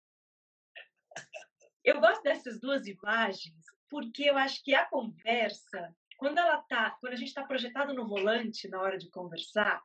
Eu 1.84 2.00
gosto 2.00 2.24
dessas 2.24 2.60
duas 2.60 2.88
imagens 2.88 3.66
porque 3.90 4.24
eu 4.24 4.38
acho 4.38 4.64
que 4.64 4.74
a 4.76 4.86
conversa, 4.86 5.96
quando 6.18 6.38
ela 6.38 6.62
tá, 6.64 6.98
quando 7.00 7.14
a 7.14 7.16
gente 7.16 7.30
está 7.30 7.44
projetado 7.46 7.94
no 7.94 8.08
volante 8.08 8.68
na 8.68 8.82
hora 8.82 8.98
de 8.98 9.10
conversar, 9.10 9.82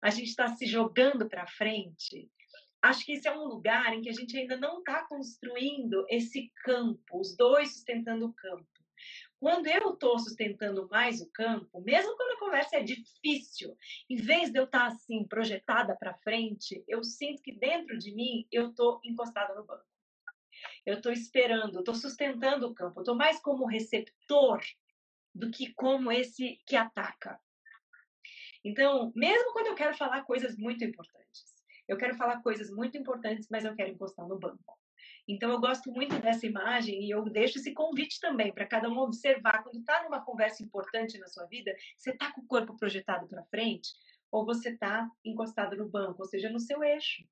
a 0.00 0.10
gente 0.10 0.28
está 0.28 0.48
se 0.48 0.66
jogando 0.66 1.28
para 1.28 1.46
frente. 1.46 2.30
Acho 2.82 3.06
que 3.06 3.12
esse 3.12 3.28
é 3.28 3.36
um 3.36 3.44
lugar 3.44 3.94
em 3.94 4.00
que 4.00 4.08
a 4.08 4.12
gente 4.12 4.36
ainda 4.36 4.56
não 4.56 4.80
está 4.80 5.06
construindo 5.06 6.04
esse 6.08 6.52
campo, 6.64 7.20
os 7.20 7.36
dois 7.36 7.74
sustentando 7.74 8.26
o 8.26 8.32
campo. 8.32 8.66
Quando 9.38 9.66
eu 9.66 9.94
estou 9.94 10.18
sustentando 10.18 10.88
mais 10.88 11.20
o 11.20 11.30
campo, 11.30 11.80
mesmo 11.80 12.16
quando 12.16 12.36
a 12.36 12.38
conversa 12.38 12.76
é 12.76 12.82
difícil, 12.82 13.76
em 14.08 14.16
vez 14.16 14.50
de 14.50 14.58
eu 14.58 14.64
estar 14.64 14.80
tá, 14.80 14.86
assim, 14.86 15.24
projetada 15.26 15.96
para 15.96 16.18
frente, 16.18 16.84
eu 16.88 17.02
sinto 17.02 17.42
que 17.42 17.52
dentro 17.52 17.96
de 17.98 18.14
mim 18.14 18.46
eu 18.52 18.70
estou 18.70 19.00
encostada 19.04 19.54
no 19.54 19.64
banco. 19.64 19.84
Eu 20.86 20.96
estou 20.96 21.12
esperando, 21.12 21.80
estou 21.80 21.94
sustentando 21.94 22.68
o 22.68 22.74
campo, 22.74 23.00
estou 23.00 23.16
mais 23.16 23.40
como 23.40 23.66
receptor 23.66 24.60
do 25.34 25.50
que 25.50 25.72
como 25.74 26.12
esse 26.12 26.60
que 26.66 26.76
ataca. 26.76 27.40
Então, 28.64 29.12
mesmo 29.14 29.52
quando 29.52 29.68
eu 29.68 29.74
quero 29.74 29.96
falar 29.96 30.22
coisas 30.22 30.56
muito 30.56 30.84
importantes, 30.84 31.52
eu 31.92 31.98
quero 31.98 32.16
falar 32.16 32.42
coisas 32.42 32.70
muito 32.70 32.96
importantes, 32.96 33.48
mas 33.50 33.64
eu 33.64 33.74
quero 33.74 33.90
encostar 33.90 34.26
no 34.26 34.38
banco. 34.38 34.78
Então, 35.28 35.50
eu 35.50 35.60
gosto 35.60 35.90
muito 35.92 36.18
dessa 36.18 36.46
imagem 36.46 37.04
e 37.04 37.10
eu 37.10 37.24
deixo 37.24 37.58
esse 37.58 37.72
convite 37.72 38.18
também 38.18 38.52
para 38.52 38.66
cada 38.66 38.88
um 38.88 38.98
observar. 38.98 39.62
Quando 39.62 39.78
está 39.78 40.02
numa 40.02 40.24
conversa 40.24 40.62
importante 40.62 41.18
na 41.18 41.28
sua 41.28 41.46
vida, 41.46 41.74
você 41.96 42.10
está 42.10 42.32
com 42.32 42.40
o 42.40 42.46
corpo 42.46 42.76
projetado 42.76 43.28
para 43.28 43.44
frente 43.44 43.90
ou 44.30 44.44
você 44.44 44.70
está 44.70 45.08
encostado 45.24 45.76
no 45.76 45.88
banco, 45.88 46.22
ou 46.22 46.28
seja, 46.28 46.50
no 46.50 46.58
seu 46.58 46.82
eixo. 46.82 47.22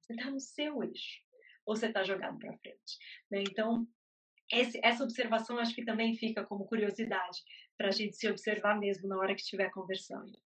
Você 0.00 0.12
está 0.12 0.30
no 0.30 0.38
seu 0.38 0.84
eixo 0.84 1.24
ou 1.66 1.74
você 1.74 1.86
está 1.86 2.04
jogado 2.04 2.38
para 2.38 2.56
frente. 2.58 2.98
Né? 3.30 3.42
Então, 3.42 3.88
esse, 4.52 4.78
essa 4.82 5.02
observação 5.02 5.58
acho 5.58 5.74
que 5.74 5.84
também 5.84 6.14
fica 6.14 6.44
como 6.44 6.66
curiosidade 6.66 7.42
para 7.76 7.88
a 7.88 7.90
gente 7.90 8.16
se 8.16 8.28
observar 8.28 8.78
mesmo 8.78 9.08
na 9.08 9.16
hora 9.16 9.34
que 9.34 9.40
estiver 9.40 9.70
conversando. 9.70 10.38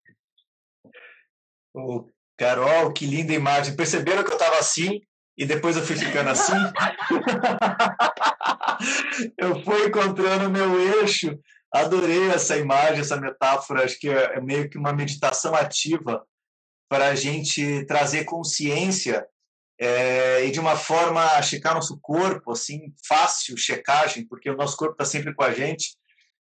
Oh, 1.73 2.09
Carol, 2.37 2.93
que 2.93 3.05
linda 3.05 3.33
imagem. 3.33 3.75
Perceberam 3.75 4.23
que 4.23 4.29
eu 4.29 4.37
estava 4.37 4.57
assim? 4.57 5.01
e 5.37 5.45
depois 5.45 5.77
eu 5.77 5.83
fui 5.83 5.95
ficando 5.95 6.31
assim. 6.31 6.51
eu 9.37 9.63
fui 9.63 9.85
encontrando 9.85 10.47
o 10.47 10.51
meu 10.51 10.99
eixo. 10.99 11.37
Adorei 11.71 12.31
essa 12.31 12.57
imagem, 12.57 13.01
essa 13.01 13.17
metáfora. 13.17 13.85
Acho 13.85 13.99
que 13.99 14.09
é 14.09 14.41
meio 14.41 14.67
que 14.67 14.79
uma 14.79 14.91
meditação 14.91 15.53
ativa 15.53 16.25
para 16.89 17.09
a 17.09 17.15
gente 17.15 17.85
trazer 17.85 18.23
consciência 18.23 19.27
é, 19.79 20.43
e 20.45 20.51
de 20.51 20.59
uma 20.59 20.75
forma 20.75 21.39
checar 21.43 21.75
nosso 21.75 21.99
corpo, 22.01 22.53
assim, 22.53 22.91
fácil 23.07 23.55
checagem, 23.55 24.25
porque 24.25 24.49
o 24.49 24.55
nosso 24.55 24.75
corpo 24.75 24.93
está 24.93 25.05
sempre 25.05 25.35
com 25.35 25.43
a 25.43 25.53
gente, 25.53 25.95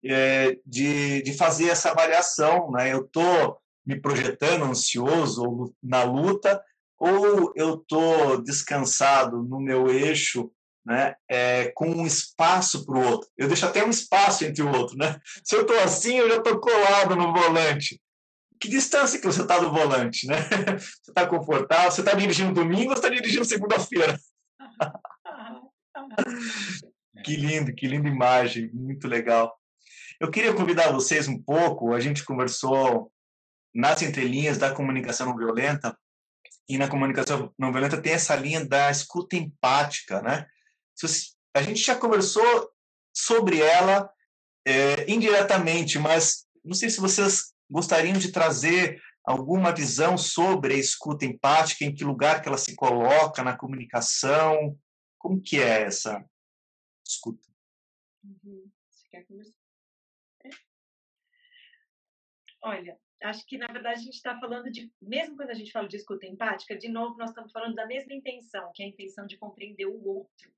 é, 0.02 0.56
de, 0.64 1.20
de 1.22 1.36
fazer 1.36 1.68
essa 1.68 1.90
avaliação. 1.90 2.70
Né? 2.70 2.94
Eu 2.94 3.04
estou 3.04 3.58
me 3.88 3.98
projetando 3.98 4.66
ansioso 4.66 5.42
ou 5.42 5.74
na 5.82 6.02
luta, 6.02 6.62
ou 6.98 7.54
eu 7.56 7.76
estou 7.76 8.42
descansado 8.42 9.42
no 9.42 9.58
meu 9.58 9.88
eixo, 9.88 10.52
né, 10.84 11.14
é, 11.26 11.72
com 11.74 11.88
um 11.88 12.06
espaço 12.06 12.84
para 12.84 12.98
o 12.98 13.02
outro. 13.02 13.30
Eu 13.36 13.48
deixo 13.48 13.64
até 13.64 13.82
um 13.82 13.88
espaço 13.88 14.44
entre 14.44 14.62
o 14.62 14.70
outro, 14.70 14.94
né? 14.96 15.18
Se 15.42 15.56
eu 15.56 15.62
estou 15.62 15.78
assim, 15.80 16.16
eu 16.16 16.28
já 16.28 16.36
estou 16.36 16.60
colado 16.60 17.16
no 17.16 17.32
volante. 17.32 17.98
Que 18.60 18.68
distância 18.68 19.18
que 19.18 19.26
você 19.26 19.40
está 19.40 19.58
do 19.58 19.70
volante, 19.70 20.26
né? 20.26 20.36
Você 20.76 21.10
está 21.10 21.26
confortável? 21.26 21.92
Você 21.92 22.00
está 22.00 22.12
dirigindo 22.12 22.52
domingo 22.52 22.90
ou 22.90 22.96
está 22.96 23.08
dirigindo 23.08 23.44
segunda-feira? 23.44 24.18
que 27.24 27.36
lindo, 27.36 27.72
que 27.72 27.86
linda 27.86 28.08
imagem, 28.08 28.68
muito 28.74 29.06
legal. 29.06 29.56
Eu 30.18 30.28
queria 30.28 30.52
convidar 30.52 30.90
vocês 30.90 31.28
um 31.28 31.40
pouco, 31.40 31.94
a 31.94 32.00
gente 32.00 32.24
conversou 32.24 33.12
nas 33.74 34.02
entrelinhas 34.02 34.58
da 34.58 34.74
comunicação 34.74 35.26
não 35.26 35.36
violenta 35.36 35.96
e 36.68 36.76
na 36.76 36.88
comunicação 36.88 37.52
não 37.58 37.72
violenta 37.72 38.00
tem 38.00 38.12
essa 38.12 38.36
linha 38.36 38.64
da 38.64 38.90
escuta 38.90 39.36
empática, 39.36 40.20
né? 40.20 40.46
A 41.54 41.62
gente 41.62 41.80
já 41.80 41.96
conversou 41.96 42.70
sobre 43.14 43.60
ela 43.60 44.10
é, 44.66 45.10
indiretamente, 45.10 45.98
mas 45.98 46.46
não 46.64 46.74
sei 46.74 46.90
se 46.90 47.00
vocês 47.00 47.54
gostariam 47.70 48.18
de 48.18 48.30
trazer 48.30 49.00
alguma 49.24 49.74
visão 49.74 50.16
sobre 50.16 50.74
a 50.74 50.78
escuta 50.78 51.24
empática, 51.24 51.84
em 51.84 51.94
que 51.94 52.04
lugar 52.04 52.40
que 52.40 52.48
ela 52.48 52.58
se 52.58 52.74
coloca 52.74 53.42
na 53.42 53.56
comunicação, 53.56 54.78
como 55.18 55.40
que 55.40 55.60
é 55.60 55.82
essa 55.82 56.24
escuta? 57.06 57.48
Uhum. 58.24 58.70
Você 58.90 59.08
quer 59.10 59.26
começar? 59.26 59.52
É. 60.44 60.48
Olha, 62.62 62.98
acho 63.22 63.46
que, 63.46 63.58
na 63.58 63.66
verdade, 63.66 64.00
a 64.00 64.02
gente 64.02 64.14
está 64.14 64.38
falando 64.38 64.70
de, 64.70 64.90
mesmo 65.00 65.36
quando 65.36 65.50
a 65.50 65.54
gente 65.54 65.72
fala 65.72 65.88
de 65.88 65.96
escuta 65.96 66.26
empática, 66.26 66.76
de 66.76 66.88
novo, 66.88 67.16
nós 67.16 67.30
estamos 67.30 67.52
falando 67.52 67.74
da 67.74 67.86
mesma 67.86 68.14
intenção, 68.14 68.70
que 68.74 68.82
é 68.82 68.86
a 68.86 68.88
intenção 68.88 69.26
de 69.26 69.36
compreender 69.36 69.86
o 69.86 70.06
outro. 70.06 70.52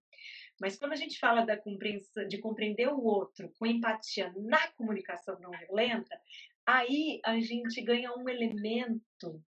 Mas 0.61 0.77
quando 0.77 0.93
a 0.93 0.97
gente 0.97 1.19
fala 1.19 1.45
da 1.45 1.57
compreensão, 1.57 2.29
de 2.29 2.39
compreender 2.39 2.89
o 2.89 3.03
outro 3.03 3.51
com 3.59 3.67
empatia 3.67 4.33
na 4.37 4.69
comunicação 4.73 5.39
não 5.41 5.51
violenta, 5.51 6.21
aí 6.67 7.21
a 7.25 7.41
gente 7.41 7.81
ganha 7.81 8.13
um 8.15 8.29
elemento 8.29 9.43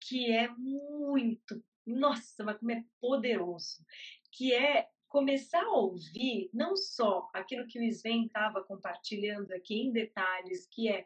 que 0.00 0.32
é 0.32 0.48
muito, 0.48 1.62
nossa, 1.86 2.42
mas 2.42 2.58
como 2.58 2.72
é 2.72 2.82
poderoso, 3.00 3.84
que 4.32 4.54
é 4.54 4.88
começar 5.08 5.62
a 5.62 5.70
ouvir 5.70 6.50
não 6.52 6.76
só 6.76 7.28
aquilo 7.32 7.66
que 7.66 7.78
o 7.78 7.82
Sven 7.84 8.26
estava 8.26 8.62
compartilhando 8.64 9.52
aqui 9.52 9.74
em 9.74 9.92
detalhes, 9.92 10.66
que 10.66 10.88
é 10.88 11.04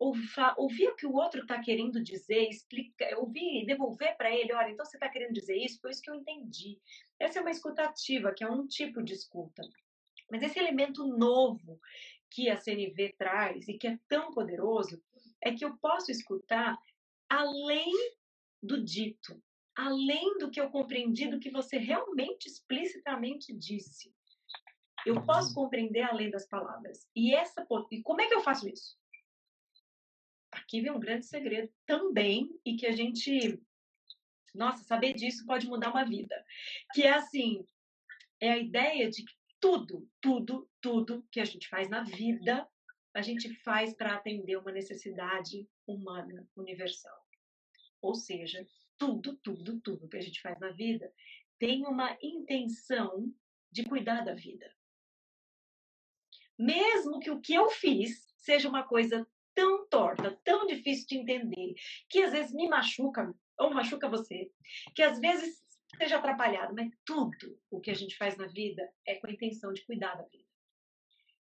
ouvir 0.00 0.88
o 0.88 0.96
que 0.96 1.06
o 1.06 1.14
outro 1.14 1.42
está 1.42 1.60
querendo 1.60 2.02
dizer, 2.02 2.48
explicar, 2.48 3.16
ouvir 3.18 3.62
e 3.62 3.66
devolver 3.66 4.16
para 4.16 4.34
ele, 4.34 4.52
olha, 4.52 4.70
então 4.70 4.84
você 4.84 4.96
está 4.96 5.08
querendo 5.08 5.32
dizer 5.32 5.56
isso, 5.56 5.80
foi 5.80 5.90
isso 5.90 6.02
que 6.02 6.10
eu 6.10 6.14
entendi. 6.14 6.78
Essa 7.18 7.38
é 7.38 7.42
uma 7.42 7.50
escutativa, 7.50 8.32
que 8.32 8.44
é 8.44 8.50
um 8.50 8.66
tipo 8.66 9.02
de 9.02 9.14
escuta. 9.14 9.62
Mas 10.30 10.42
esse 10.42 10.58
elemento 10.58 11.06
novo 11.06 11.80
que 12.30 12.50
a 12.50 12.56
CNV 12.56 13.14
traz 13.16 13.68
e 13.68 13.78
que 13.78 13.88
é 13.88 13.98
tão 14.08 14.30
poderoso 14.30 15.02
é 15.42 15.52
que 15.52 15.64
eu 15.64 15.76
posso 15.78 16.10
escutar 16.10 16.76
além 17.28 17.92
do 18.62 18.82
dito, 18.82 19.40
além 19.76 20.38
do 20.38 20.50
que 20.50 20.60
eu 20.60 20.70
compreendi, 20.70 21.28
do 21.28 21.38
que 21.38 21.50
você 21.50 21.78
realmente 21.78 22.46
explicitamente 22.46 23.54
disse. 23.54 24.12
Eu 25.06 25.24
posso 25.24 25.50
uhum. 25.50 25.54
compreender 25.54 26.02
além 26.02 26.30
das 26.30 26.46
palavras. 26.46 27.08
E 27.14 27.34
essa 27.34 27.66
e 27.90 28.02
como 28.02 28.20
é 28.20 28.26
que 28.26 28.34
eu 28.34 28.40
faço 28.40 28.68
isso? 28.68 28.97
Aqui 30.68 30.82
vem 30.82 30.92
um 30.92 31.00
grande 31.00 31.24
segredo 31.24 31.72
também 31.86 32.50
e 32.62 32.76
que 32.76 32.86
a 32.86 32.92
gente, 32.92 33.58
nossa, 34.54 34.84
saber 34.84 35.14
disso 35.14 35.46
pode 35.46 35.66
mudar 35.66 35.90
uma 35.90 36.04
vida, 36.04 36.44
que 36.92 37.02
é 37.02 37.14
assim, 37.14 37.66
é 38.38 38.52
a 38.52 38.58
ideia 38.58 39.10
de 39.10 39.24
que 39.24 39.32
tudo, 39.58 40.06
tudo, 40.20 40.70
tudo 40.80 41.26
que 41.32 41.40
a 41.40 41.44
gente 41.44 41.66
faz 41.68 41.88
na 41.88 42.02
vida, 42.02 42.68
a 43.14 43.22
gente 43.22 43.52
faz 43.62 43.94
para 43.94 44.14
atender 44.14 44.56
uma 44.58 44.70
necessidade 44.70 45.66
humana 45.86 46.46
universal. 46.54 47.18
Ou 48.00 48.14
seja, 48.14 48.64
tudo, 48.98 49.36
tudo, 49.38 49.80
tudo 49.80 50.08
que 50.08 50.18
a 50.18 50.20
gente 50.20 50.40
faz 50.40 50.60
na 50.60 50.70
vida 50.70 51.12
tem 51.58 51.84
uma 51.86 52.16
intenção 52.22 53.34
de 53.72 53.84
cuidar 53.84 54.22
da 54.24 54.34
vida. 54.34 54.70
Mesmo 56.56 57.18
que 57.18 57.30
o 57.30 57.40
que 57.40 57.54
eu 57.54 57.68
fiz 57.70 58.28
seja 58.36 58.68
uma 58.68 58.84
coisa 58.84 59.26
tão 59.58 59.88
torta, 59.88 60.38
tão 60.44 60.68
difícil 60.68 61.04
de 61.08 61.16
entender, 61.16 61.74
que 62.08 62.22
às 62.22 62.30
vezes 62.30 62.54
me 62.54 62.68
machuca 62.68 63.34
ou 63.58 63.74
machuca 63.74 64.08
você, 64.08 64.48
que 64.94 65.02
às 65.02 65.18
vezes 65.18 65.60
seja 65.96 66.18
atrapalhado, 66.18 66.72
mas 66.76 66.88
tudo 67.04 67.60
o 67.68 67.80
que 67.80 67.90
a 67.90 67.94
gente 67.94 68.16
faz 68.16 68.36
na 68.36 68.46
vida 68.46 68.88
é 69.04 69.16
com 69.16 69.26
a 69.26 69.32
intenção 69.32 69.72
de 69.72 69.84
cuidar 69.84 70.14
da 70.14 70.22
vida. 70.22 70.44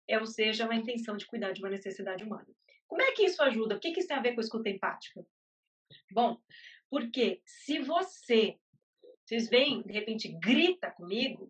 É, 0.09 0.19
ou 0.19 0.25
seja, 0.25 0.65
uma 0.65 0.75
intenção 0.75 1.15
de 1.15 1.25
cuidar 1.25 1.53
de 1.53 1.61
uma 1.61 1.69
necessidade 1.69 2.25
humana. 2.25 2.49
Como 2.85 3.01
é 3.01 3.13
que 3.13 3.23
isso 3.23 3.41
ajuda? 3.41 3.77
O 3.77 3.79
que, 3.79 3.93
que 3.93 3.99
isso 3.99 4.09
tem 4.09 4.17
a 4.17 4.21
ver 4.21 4.35
com 4.35 4.41
escuta 4.41 4.67
empática? 4.67 5.25
Bom, 6.11 6.37
porque 6.89 7.41
se 7.45 7.79
você, 7.79 8.59
vocês 9.23 9.49
veem, 9.49 9.83
de 9.83 9.93
repente, 9.93 10.27
grita 10.37 10.91
comigo, 10.91 11.49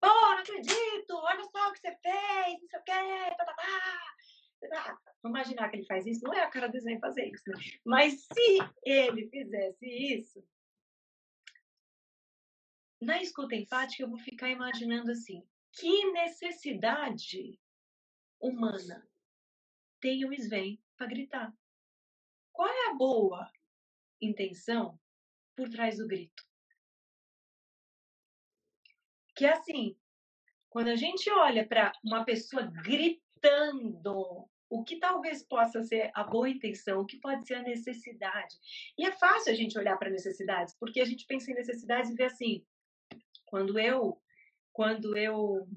Pô, 0.00 0.08
não 0.08 0.38
acredito, 0.38 1.14
olha 1.14 1.44
só 1.44 1.68
o 1.68 1.72
que 1.74 1.80
você 1.80 1.94
fez, 2.02 2.58
não 2.58 2.68
sei 2.68 2.80
o 2.80 2.82
quê, 2.82 3.34
tá, 3.36 3.44
tá, 3.44 3.52
tá. 3.52 4.19
Vamos 5.22 5.38
imaginar 5.38 5.68
que 5.70 5.76
ele 5.76 5.86
faz 5.86 6.06
isso, 6.06 6.24
não 6.24 6.34
é 6.34 6.42
a 6.42 6.50
cara 6.50 6.68
do 6.68 6.80
Zen 6.80 6.98
fazer 6.98 7.26
isso, 7.28 7.48
né? 7.48 7.56
Mas 7.84 8.22
se 8.24 8.58
ele 8.84 9.28
fizesse 9.28 9.86
isso, 9.86 10.46
na 13.00 13.20
escuta 13.20 13.54
empática 13.54 14.02
eu 14.02 14.08
vou 14.08 14.18
ficar 14.18 14.50
imaginando 14.50 15.10
assim, 15.10 15.46
que 15.72 16.10
necessidade 16.12 17.58
humana 18.38 19.06
tem 20.00 20.24
o 20.24 20.32
Sven 20.32 20.82
para 20.96 21.06
gritar? 21.06 21.54
Qual 22.52 22.68
é 22.68 22.90
a 22.90 22.94
boa 22.94 23.50
intenção 24.20 24.98
por 25.56 25.68
trás 25.68 25.98
do 25.98 26.06
grito? 26.06 26.44
Que 29.34 29.46
é 29.46 29.52
assim, 29.52 29.96
quando 30.68 30.88
a 30.88 30.96
gente 30.96 31.30
olha 31.30 31.66
para 31.66 31.92
uma 32.04 32.24
pessoa 32.24 32.62
gritando, 32.62 33.29
o 34.68 34.84
que 34.84 34.98
talvez 34.98 35.42
possa 35.42 35.82
ser 35.82 36.10
a 36.14 36.22
boa 36.22 36.48
intenção, 36.48 37.00
o 37.00 37.06
que 37.06 37.18
pode 37.18 37.46
ser 37.46 37.54
a 37.54 37.62
necessidade. 37.62 38.56
E 38.96 39.04
é 39.04 39.12
fácil 39.12 39.52
a 39.52 39.56
gente 39.56 39.78
olhar 39.78 39.96
para 39.98 40.10
necessidades, 40.10 40.74
porque 40.78 41.00
a 41.00 41.04
gente 41.04 41.26
pensa 41.26 41.50
em 41.50 41.54
necessidades 41.54 42.10
e 42.10 42.14
vê 42.14 42.24
assim, 42.24 42.64
quando 43.46 43.78
eu, 43.78 44.20
quando 44.72 45.16
eu, 45.16 45.68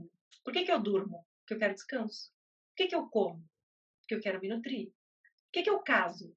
por 0.44 0.54
que 0.54 0.64
que 0.64 0.72
eu 0.72 0.80
durmo? 0.80 1.26
Porque 1.40 1.56
eu 1.56 1.60
quero 1.60 1.74
descanso. 1.74 2.32
Por 2.70 2.76
que 2.78 2.88
que 2.88 2.96
eu 2.96 3.08
como? 3.08 3.44
Porque 4.00 4.16
eu 4.16 4.22
quero 4.22 4.40
me 4.40 4.50
nutrir. 4.50 4.88
Por 4.88 5.52
que 5.54 5.64
que 5.64 5.70
eu 5.70 5.80
caso? 5.80 6.36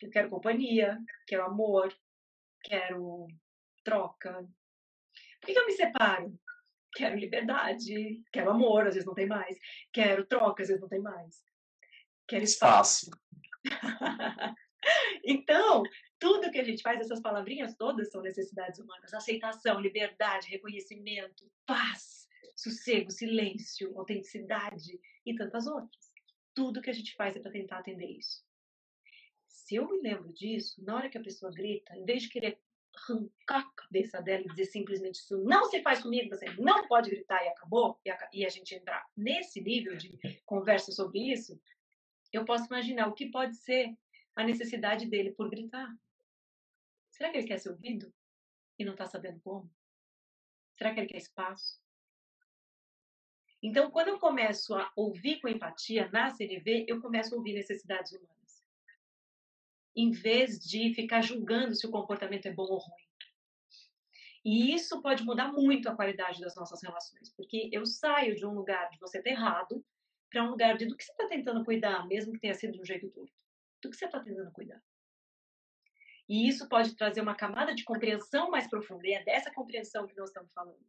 Eu 0.00 0.10
quero 0.10 0.28
companhia, 0.28 0.98
quero 1.26 1.44
amor, 1.44 1.96
quero 2.62 3.26
troca, 3.82 4.46
por 5.44 5.52
que 5.52 5.58
eu 5.58 5.66
me 5.66 5.72
separo? 5.72 6.40
Quero 6.94 7.16
liberdade, 7.16 8.22
quero 8.32 8.50
amor, 8.50 8.86
às 8.86 8.94
vezes 8.94 9.06
não 9.06 9.14
tem 9.14 9.26
mais. 9.26 9.58
Quero 9.92 10.26
troca, 10.26 10.62
às 10.62 10.68
vezes 10.68 10.80
não 10.80 10.88
tem 10.88 11.00
mais. 11.00 11.42
Quero 12.26 12.44
espaço. 12.44 13.10
então, 15.24 15.82
tudo 16.18 16.50
que 16.50 16.58
a 16.58 16.64
gente 16.64 16.82
faz, 16.82 17.00
essas 17.00 17.20
palavrinhas 17.20 17.76
todas 17.76 18.10
são 18.10 18.22
necessidades 18.22 18.78
humanas. 18.78 19.12
Aceitação, 19.12 19.80
liberdade, 19.80 20.48
reconhecimento, 20.48 21.50
paz, 21.66 22.28
sossego, 22.56 23.10
silêncio, 23.10 23.96
autenticidade 23.98 25.00
e 25.26 25.34
tantas 25.34 25.66
outras. 25.66 26.12
Tudo 26.54 26.80
que 26.80 26.90
a 26.90 26.94
gente 26.94 27.14
faz 27.16 27.36
é 27.36 27.40
para 27.40 27.50
tentar 27.50 27.78
atender 27.78 28.06
isso. 28.06 28.44
Se 29.48 29.76
eu 29.76 29.88
me 29.88 30.00
lembro 30.00 30.32
disso, 30.32 30.82
na 30.84 30.96
hora 30.96 31.10
que 31.10 31.18
a 31.18 31.22
pessoa 31.22 31.52
grita, 31.52 31.96
em 31.96 32.04
vez 32.04 32.22
de 32.22 32.28
querer 32.28 32.60
arrancar 33.12 33.60
a 33.60 33.72
cabeça 33.72 34.20
dela 34.22 34.42
e 34.42 34.48
dizer 34.48 34.66
simplesmente 34.66 35.16
isso 35.16 35.38
não 35.44 35.64
se 35.66 35.82
faz 35.82 36.02
comigo, 36.02 36.28
você 36.28 36.46
não 36.58 36.86
pode 36.86 37.10
gritar 37.10 37.44
e 37.44 37.48
acabou, 37.48 37.98
e 38.04 38.10
a, 38.10 38.30
e 38.32 38.44
a 38.44 38.48
gente 38.48 38.74
entrar 38.74 39.06
nesse 39.16 39.60
nível 39.60 39.96
de 39.96 40.18
conversa 40.44 40.92
sobre 40.92 41.32
isso, 41.32 41.60
eu 42.32 42.44
posso 42.44 42.66
imaginar 42.66 43.08
o 43.08 43.14
que 43.14 43.30
pode 43.30 43.56
ser 43.56 43.96
a 44.34 44.42
necessidade 44.42 45.06
dele 45.06 45.32
por 45.32 45.48
gritar. 45.48 45.88
Será 47.10 47.30
que 47.30 47.38
ele 47.38 47.46
quer 47.46 47.58
ser 47.58 47.70
ouvido 47.70 48.12
e 48.78 48.84
não 48.84 48.92
está 48.92 49.06
sabendo 49.06 49.40
como? 49.40 49.70
Será 50.76 50.92
que 50.92 51.00
ele 51.00 51.08
quer 51.08 51.18
espaço? 51.18 51.80
Então, 53.62 53.90
quando 53.90 54.08
eu 54.08 54.18
começo 54.18 54.74
a 54.74 54.92
ouvir 54.94 55.40
com 55.40 55.48
empatia 55.48 56.10
na 56.10 56.28
CNV, 56.28 56.84
eu 56.86 57.00
começo 57.00 57.34
a 57.34 57.38
ouvir 57.38 57.54
necessidades 57.54 58.12
humanas 58.12 58.43
em 59.96 60.10
vez 60.10 60.58
de 60.58 60.92
ficar 60.94 61.22
julgando 61.22 61.74
se 61.74 61.86
o 61.86 61.90
comportamento 61.90 62.46
é 62.46 62.52
bom 62.52 62.64
ou 62.64 62.78
ruim. 62.78 63.04
E 64.44 64.74
isso 64.74 65.00
pode 65.00 65.24
mudar 65.24 65.50
muito 65.52 65.88
a 65.88 65.94
qualidade 65.96 66.40
das 66.40 66.54
nossas 66.54 66.82
relações, 66.82 67.32
porque 67.34 67.70
eu 67.72 67.86
saio 67.86 68.34
de 68.34 68.44
um 68.44 68.52
lugar 68.52 68.90
de 68.90 68.98
você 68.98 69.22
ter 69.22 69.30
errado 69.30 69.84
para 70.30 70.42
um 70.42 70.50
lugar 70.50 70.76
de 70.76 70.86
do 70.86 70.96
que 70.96 71.04
você 71.04 71.12
está 71.12 71.26
tentando 71.28 71.64
cuidar, 71.64 72.06
mesmo 72.06 72.32
que 72.32 72.40
tenha 72.40 72.54
sido 72.54 72.72
de 72.72 72.80
um 72.80 72.84
jeito 72.84 73.08
torto. 73.10 73.32
Do 73.82 73.90
que 73.90 73.96
você 73.96 74.04
está 74.04 74.20
tentando 74.20 74.50
cuidar. 74.52 74.82
E 76.28 76.48
isso 76.48 76.68
pode 76.68 76.94
trazer 76.96 77.20
uma 77.20 77.34
camada 77.34 77.74
de 77.74 77.84
compreensão 77.84 78.50
mais 78.50 78.68
profunda, 78.68 79.06
e 79.06 79.12
é 79.12 79.24
dessa 79.24 79.52
compreensão 79.52 80.06
que 80.06 80.16
nós 80.16 80.30
estamos 80.30 80.52
falando. 80.52 80.84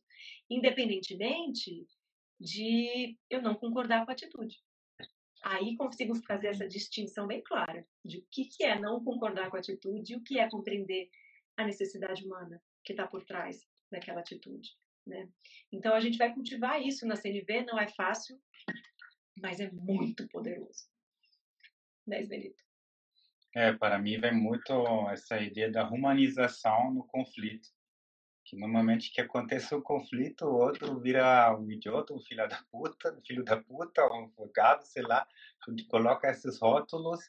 Independentemente 0.50 1.88
de 2.40 3.18
eu 3.30 3.42
não 3.42 3.56
concordar 3.56 4.04
com 4.04 4.12
a 4.12 4.14
atitude. 4.14 4.58
Aí 5.46 5.78
consigo 5.78 6.16
fazer 6.26 6.48
essa 6.48 6.68
distinção 6.68 7.28
bem 7.28 7.40
clara 7.40 7.88
de 8.04 8.18
o 8.18 8.26
que, 8.32 8.64
é 8.64 8.80
não 8.80 9.04
concordar 9.04 9.52
com 9.52 9.56
a 9.56 9.60
atitude 9.60 10.12
e 10.12 10.16
o 10.16 10.24
que 10.24 10.40
é 10.40 10.50
compreender 10.50 11.08
a 11.56 11.64
necessidade 11.64 12.26
humana 12.26 12.60
que 12.84 12.94
está 12.94 13.06
por 13.06 13.24
trás 13.24 13.64
daquela 13.92 14.22
atitude. 14.22 14.76
Né? 15.06 15.30
Então 15.72 15.94
a 15.94 16.00
gente 16.00 16.18
vai 16.18 16.34
cultivar 16.34 16.82
isso 16.82 17.06
na 17.06 17.16
CNV, 17.16 17.64
não 17.64 17.78
é 17.80 17.88
fácil, 17.90 18.42
mas 19.38 19.60
é 19.60 19.70
muito 19.72 20.28
poderoso. 20.30 20.88
Né, 22.08 22.26
Benito? 22.26 22.64
É, 23.54 23.72
para 23.72 24.00
mim 24.00 24.20
vem 24.20 24.34
muito 24.34 24.74
essa 25.10 25.40
ideia 25.40 25.72
da 25.72 25.88
humanização 25.88 26.92
no 26.92 27.06
conflito 27.06 27.70
que 28.46 28.56
normalmente 28.56 29.12
que 29.12 29.20
acontece 29.20 29.74
um 29.74 29.82
conflito, 29.82 30.46
o 30.46 30.56
outro 30.56 31.00
vira 31.00 31.54
um 31.58 31.70
idiota, 31.72 32.14
um 32.14 32.22
filho 32.22 32.48
da 32.48 32.64
puta, 32.72 33.20
filho 33.26 33.44
da 33.44 33.58
puta, 33.58 34.06
um 34.06 34.26
advogado, 34.26 34.84
sei 34.84 35.02
lá, 35.02 35.28
coloca 35.90 36.30
esses 36.30 36.60
rótulos 36.60 37.20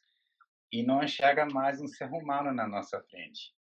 e 0.71 0.83
não 0.83 1.03
enxerga 1.03 1.47
mais 1.47 1.81
um 1.81 1.87
ser 1.87 2.11
humano 2.13 2.53
na 2.53 2.69
nossa 2.69 3.01
frente. 3.05 3.55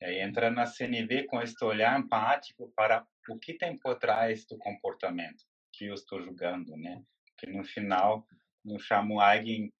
E 0.00 0.06
aí 0.06 0.20
entra 0.20 0.50
na 0.50 0.64
CNV 0.64 1.26
com 1.26 1.42
este 1.42 1.62
olhar 1.62 2.00
empático 2.00 2.72
para 2.74 3.06
o 3.28 3.38
que 3.38 3.52
tem 3.52 3.76
por 3.76 3.98
trás 3.98 4.46
do 4.46 4.56
comportamento 4.56 5.44
que 5.74 5.86
eu 5.86 5.94
estou 5.94 6.22
julgando, 6.22 6.74
né? 6.76 7.02
Que 7.36 7.46
no 7.46 7.62
final 7.62 8.26
não 8.64 8.78
chamo 8.78 9.20
alguém 9.20 9.70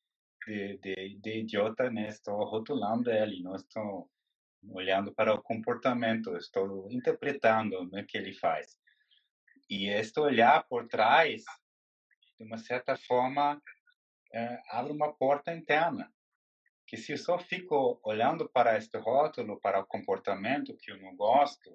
de, 0.47 0.79
de, 0.79 1.19
de 1.19 1.39
idiota, 1.41 1.91
né? 1.91 2.09
Estou 2.09 2.45
rotulando 2.45 3.11
ele, 3.11 3.43
não 3.43 3.55
estou 3.57 4.11
olhando 4.69 5.13
para 5.13 5.35
o 5.35 5.43
comportamento, 5.43 6.37
estou 6.37 6.91
interpretando 6.91 7.83
o 7.83 8.07
que 8.07 8.19
ele 8.19 8.33
faz. 8.33 8.79
E 9.69 9.89
este 9.89 10.19
olhar 10.21 10.67
por 10.69 10.89
trás, 10.89 11.45
de 12.39 12.45
uma 12.45 12.59
certa 12.59 12.97
forma, 12.97 13.61
é, 14.33 14.61
abre 14.71 14.93
uma 14.93 15.13
porta 15.13 15.53
interna. 15.53 16.13
Que 16.87 16.97
se 16.97 17.13
eu 17.13 17.19
só 17.19 17.39
fico 17.39 18.01
olhando 18.05 18.49
para 18.49 18.77
este 18.77 18.99
rótulo, 18.99 19.61
para 19.61 19.81
o 19.81 19.87
comportamento 19.87 20.77
que 20.77 20.91
eu 20.91 20.99
não 20.99 21.15
gosto, 21.15 21.71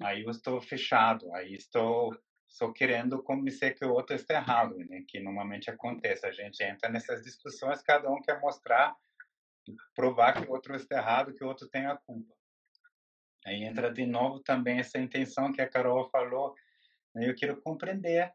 aí 0.00 0.22
eu 0.22 0.30
estou 0.30 0.60
fechado, 0.62 1.32
aí 1.34 1.52
estou 1.54 2.16
só 2.48 2.72
querendo 2.72 3.22
convencer 3.22 3.76
que 3.76 3.84
o 3.84 3.92
outro 3.92 4.16
está 4.16 4.34
errado, 4.34 4.76
né? 4.76 5.04
que 5.06 5.20
normalmente 5.20 5.70
acontece. 5.70 6.26
A 6.26 6.32
gente 6.32 6.62
entra 6.64 6.88
nessas 6.88 7.22
discussões, 7.22 7.82
cada 7.82 8.10
um 8.10 8.20
quer 8.20 8.40
mostrar 8.40 8.96
provar 9.94 10.32
que 10.32 10.48
o 10.48 10.52
outro 10.52 10.74
está 10.74 10.96
errado, 10.96 11.34
que 11.34 11.44
o 11.44 11.48
outro 11.48 11.68
tem 11.68 11.86
a 11.86 11.96
culpa. 11.96 12.34
Aí 13.46 13.64
entra 13.64 13.92
de 13.92 14.04
novo 14.04 14.40
também 14.40 14.78
essa 14.78 14.98
intenção 14.98 15.52
que 15.52 15.62
a 15.62 15.68
Carol 15.68 16.08
falou, 16.10 16.54
né? 17.14 17.28
eu 17.28 17.34
quero 17.34 17.60
compreender. 17.60 18.32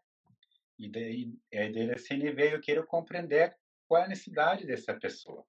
E 0.78 0.90
daí, 0.90 1.34
a 1.54 1.64
ideia 1.64 1.90
da 1.90 1.98
CNV, 1.98 2.56
eu 2.56 2.62
quero 2.62 2.86
compreender 2.86 3.56
qual 3.88 4.02
é 4.02 4.06
a 4.06 4.10
necessidade 4.10 4.66
dessa 4.66 4.94
pessoa. 4.94 5.46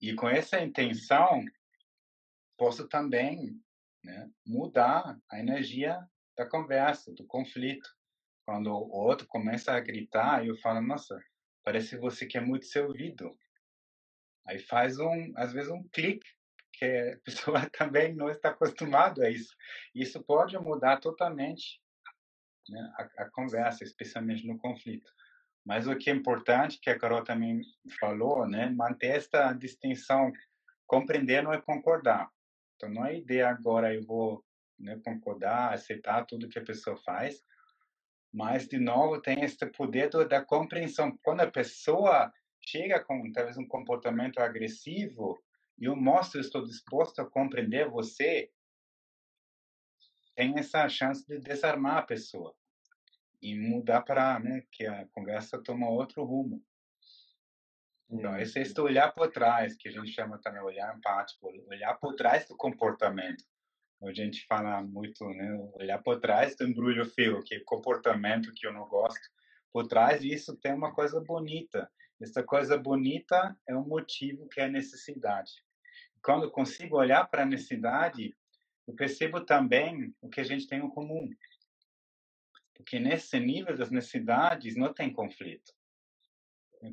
E 0.00 0.14
com 0.14 0.28
essa 0.28 0.60
intenção, 0.60 1.44
posso 2.56 2.88
também 2.88 3.60
né, 4.04 4.30
mudar 4.46 5.18
a 5.30 5.38
energia 5.38 5.98
da 6.36 6.48
conversa, 6.48 7.12
do 7.12 7.26
conflito. 7.26 7.88
Quando 8.44 8.68
o 8.68 8.90
outro 8.90 9.26
começa 9.26 9.72
a 9.72 9.80
gritar, 9.80 10.44
eu 10.46 10.56
falo, 10.58 10.80
nossa, 10.80 11.18
parece 11.64 11.90
que 11.90 12.00
você 12.00 12.26
quer 12.26 12.40
muito 12.40 12.66
ser 12.66 12.84
ouvido. 12.84 13.36
Aí 14.46 14.58
faz 14.58 14.98
um, 14.98 15.32
às 15.36 15.52
vezes 15.52 15.70
um 15.70 15.82
clique 15.92 16.26
que 16.72 16.84
a 16.84 17.18
pessoa 17.24 17.70
também 17.70 18.14
não 18.14 18.28
está 18.30 18.50
acostumada 18.50 19.24
a 19.24 19.30
isso. 19.30 19.54
Isso 19.94 20.22
pode 20.22 20.58
mudar 20.58 20.98
totalmente 20.98 21.80
né, 22.68 22.92
a, 22.98 23.22
a, 23.24 23.30
conversa, 23.30 23.84
especialmente 23.84 24.46
no 24.46 24.58
conflito. 24.58 25.10
Mas 25.64 25.86
o 25.86 25.96
que 25.96 26.10
é 26.10 26.12
importante, 26.12 26.80
que 26.80 26.90
a 26.90 26.98
Carol 26.98 27.22
também 27.22 27.60
falou, 28.00 28.48
né, 28.48 28.68
manter 28.70 29.16
esta 29.16 29.52
distinção. 29.52 30.32
Compreender 30.86 31.42
não 31.42 31.52
é 31.52 31.60
concordar. 31.60 32.28
Então, 32.76 32.90
não 32.90 33.06
é 33.06 33.16
ideia 33.16 33.48
agora 33.48 33.94
eu 33.94 34.02
vou 34.04 34.44
né, 34.78 35.00
concordar, 35.04 35.72
aceitar 35.72 36.26
tudo 36.26 36.48
que 36.48 36.58
a 36.58 36.64
pessoa 36.64 36.96
faz, 36.96 37.42
mas, 38.32 38.66
de 38.66 38.78
novo, 38.78 39.20
tem 39.20 39.44
esse 39.44 39.64
poder 39.66 40.08
da 40.26 40.42
compreensão. 40.42 41.16
Quando 41.22 41.42
a 41.42 41.50
pessoa 41.50 42.32
chega 42.64 43.02
com 43.02 43.30
talvez 43.32 43.56
um 43.58 43.66
comportamento 43.66 44.38
agressivo 44.38 45.42
e 45.78 45.86
eu 45.86 45.96
mostro 45.96 46.40
estou 46.40 46.64
disposto 46.64 47.20
a 47.20 47.28
compreender 47.28 47.88
você, 47.88 48.50
tem 50.34 50.58
essa 50.58 50.88
chance 50.88 51.26
de 51.26 51.38
desarmar 51.38 51.98
a 51.98 52.02
pessoa 52.02 52.54
e 53.40 53.54
mudar 53.58 54.02
para 54.02 54.38
né, 54.38 54.62
que 54.70 54.86
a 54.86 55.06
conversa 55.08 55.62
toma 55.62 55.90
outro 55.90 56.24
rumo. 56.24 56.62
Então, 58.08 58.38
esse 58.38 58.58
é 58.58 58.62
esse 58.62 58.78
olhar 58.80 59.12
por 59.12 59.30
trás, 59.30 59.74
que 59.74 59.88
a 59.88 59.90
gente 59.90 60.12
chama 60.12 60.38
também 60.38 60.62
olhar 60.62 60.94
empático, 60.96 61.50
olhar 61.66 61.94
por 61.94 62.14
trás 62.14 62.46
do 62.46 62.56
comportamento. 62.56 63.42
A 64.02 64.12
gente 64.12 64.44
fala 64.46 64.82
muito, 64.82 65.24
né, 65.30 65.56
olhar 65.74 65.98
por 66.02 66.20
trás 66.20 66.54
do 66.56 66.64
embrulho 66.64 67.06
feio, 67.06 67.42
que 67.42 67.54
é 67.54 67.60
comportamento 67.60 68.52
que 68.54 68.66
eu 68.66 68.72
não 68.72 68.86
gosto. 68.86 69.20
Por 69.72 69.86
trás 69.86 70.20
disso 70.20 70.56
tem 70.56 70.74
uma 70.74 70.92
coisa 70.94 71.20
bonita. 71.20 71.90
Essa 72.22 72.40
coisa 72.40 72.78
bonita 72.78 73.58
é 73.66 73.76
um 73.76 73.84
motivo 73.84 74.48
que 74.48 74.60
é 74.60 74.66
a 74.66 74.68
necessidade. 74.68 75.50
Quando 76.22 76.44
eu 76.44 76.52
consigo 76.52 76.96
olhar 76.96 77.26
para 77.26 77.42
a 77.42 77.46
necessidade, 77.46 78.32
eu 78.86 78.94
percebo 78.94 79.40
também 79.40 80.14
o 80.20 80.28
que 80.28 80.40
a 80.40 80.44
gente 80.44 80.68
tem 80.68 80.78
em 80.78 80.88
comum. 80.88 81.28
Porque 82.74 83.00
nesse 83.00 83.40
nível 83.40 83.76
das 83.76 83.90
necessidades 83.90 84.76
não 84.76 84.94
tem 84.94 85.12
conflito. 85.12 85.72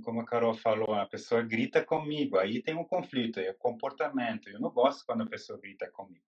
Como 0.03 0.19
a 0.19 0.25
Carol 0.25 0.55
falou, 0.55 0.95
a 0.95 1.05
pessoa 1.05 1.43
grita 1.43 1.85
comigo, 1.85 2.39
aí 2.39 2.59
tem 2.63 2.75
um 2.75 2.83
conflito, 2.83 3.39
é 3.39 3.51
o 3.51 3.55
comportamento. 3.55 4.49
Eu 4.49 4.59
não 4.59 4.71
gosto 4.71 5.05
quando 5.05 5.21
a 5.21 5.29
pessoa 5.29 5.59
grita 5.59 5.91
comigo. 5.91 6.25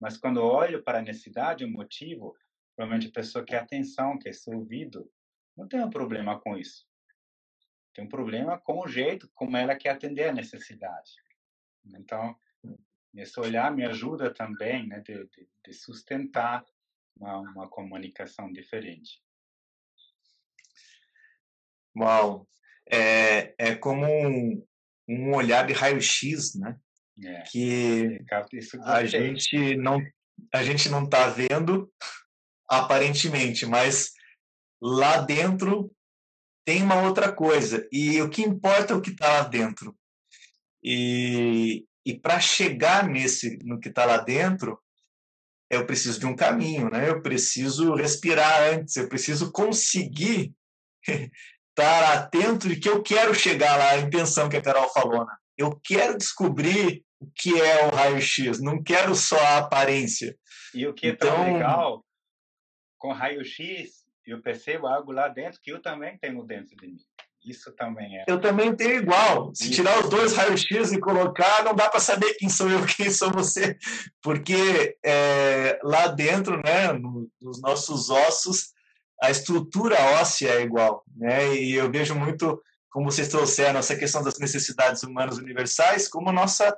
Mas 0.00 0.16
quando 0.16 0.40
eu 0.40 0.46
olho 0.46 0.82
para 0.82 1.00
a 1.00 1.02
necessidade, 1.02 1.66
o 1.66 1.70
motivo, 1.70 2.34
provavelmente 2.74 3.08
a 3.08 3.12
pessoa 3.12 3.44
quer 3.44 3.58
atenção, 3.58 4.18
quer 4.18 4.32
ser 4.32 4.54
ouvido, 4.54 5.10
não 5.54 5.68
tem 5.68 5.84
um 5.84 5.90
problema 5.90 6.40
com 6.40 6.56
isso. 6.56 6.88
Tem 7.98 8.04
um 8.04 8.08
problema 8.08 8.56
com 8.56 8.78
o 8.78 8.86
jeito 8.86 9.28
como 9.34 9.56
ela 9.56 9.74
quer 9.74 9.90
atender 9.90 10.28
a 10.28 10.32
necessidade. 10.32 11.10
Então, 11.84 12.38
esse 13.12 13.40
olhar 13.40 13.74
me 13.74 13.84
ajuda 13.84 14.32
também 14.32 14.86
né, 14.86 15.00
de, 15.00 15.14
de, 15.26 15.48
de 15.64 15.72
sustentar 15.72 16.64
uma, 17.16 17.38
uma, 17.40 17.68
comunicação 17.68 18.52
diferente. 18.52 19.20
Uau! 21.96 22.48
É, 22.88 23.52
é 23.58 23.74
como 23.74 24.06
um, 24.06 24.64
um 25.08 25.34
olhar 25.34 25.66
de 25.66 25.72
raio-x, 25.72 26.54
né? 26.54 26.78
É, 27.24 27.42
que 27.50 28.24
a 28.84 29.04
gente 29.06 29.76
não 29.76 30.00
a 30.54 30.62
gente 30.62 30.88
não 30.88 31.02
está 31.02 31.28
vendo 31.30 31.92
aparentemente, 32.68 33.66
mas 33.66 34.12
lá 34.80 35.20
dentro 35.20 35.92
tem 36.68 36.82
uma 36.82 37.00
outra 37.00 37.32
coisa. 37.32 37.88
E 37.90 38.20
o 38.20 38.28
que 38.28 38.42
importa 38.42 38.92
é 38.92 38.96
o 38.96 39.00
que 39.00 39.08
está 39.08 39.26
lá 39.26 39.42
dentro. 39.44 39.96
E, 40.84 41.86
e 42.04 42.14
para 42.20 42.38
chegar 42.40 43.08
nesse 43.08 43.58
no 43.64 43.80
que 43.80 43.88
está 43.88 44.04
lá 44.04 44.18
dentro, 44.18 44.78
eu 45.70 45.86
preciso 45.86 46.20
de 46.20 46.26
um 46.26 46.36
caminho, 46.36 46.90
né? 46.90 47.08
Eu 47.08 47.22
preciso 47.22 47.94
respirar 47.94 48.64
antes, 48.74 48.96
eu 48.96 49.08
preciso 49.08 49.50
conseguir 49.50 50.52
estar 51.70 52.12
atento 52.12 52.68
de 52.68 52.76
que 52.76 52.90
eu 52.90 53.02
quero 53.02 53.34
chegar 53.34 53.78
lá, 53.78 53.92
a 53.92 54.00
intenção 54.00 54.50
que 54.50 54.58
a 54.58 54.62
Carol 54.62 54.92
falou, 54.92 55.24
né? 55.24 55.34
Eu 55.56 55.80
quero 55.82 56.18
descobrir 56.18 57.02
o 57.18 57.30
que 57.34 57.58
é 57.58 57.86
o 57.86 57.94
raio-x, 57.96 58.60
não 58.60 58.82
quero 58.82 59.14
só 59.14 59.38
a 59.38 59.56
aparência. 59.56 60.36
E 60.74 60.86
o 60.86 60.92
que 60.92 61.06
é 61.06 61.10
então, 61.12 61.34
tão 61.34 61.54
legal 61.54 62.04
com 62.98 63.10
raio-x 63.10 63.97
eu 64.30 64.42
percebo 64.42 64.86
algo 64.86 65.12
lá 65.12 65.28
dentro 65.28 65.60
que 65.62 65.72
eu 65.72 65.80
também 65.80 66.18
tenho 66.18 66.42
dentro 66.44 66.76
de 66.76 66.86
mim. 66.86 66.96
Isso 67.44 67.72
também 67.72 68.18
é. 68.18 68.24
Eu 68.26 68.40
também 68.40 68.74
tenho 68.74 68.96
igual. 68.96 69.54
Se 69.54 69.70
tirar 69.70 70.00
os 70.00 70.10
dois 70.10 70.34
raios-x 70.34 70.92
e 70.92 71.00
colocar, 71.00 71.64
não 71.64 71.74
dá 71.74 71.88
para 71.88 72.00
saber 72.00 72.34
quem 72.34 72.48
sou 72.48 72.68
eu, 72.68 72.84
quem 72.96 73.10
sou 73.10 73.30
você, 73.30 73.78
porque 74.20 74.96
é, 75.04 75.78
lá 75.82 76.08
dentro, 76.08 76.60
né, 76.64 76.92
nos 77.40 77.60
nossos 77.60 78.10
ossos, 78.10 78.72
a 79.22 79.30
estrutura 79.30 79.96
óssea 80.20 80.50
é 80.50 80.62
igual, 80.62 81.04
né? 81.16 81.54
E 81.54 81.74
eu 81.74 81.90
vejo 81.90 82.14
muito, 82.14 82.60
como 82.90 83.10
vocês 83.10 83.28
trouxeram, 83.28 83.78
essa 83.78 83.96
questão 83.96 84.22
das 84.22 84.38
necessidades 84.38 85.02
humanas 85.02 85.38
universais 85.38 86.08
como 86.08 86.32
nossa 86.32 86.76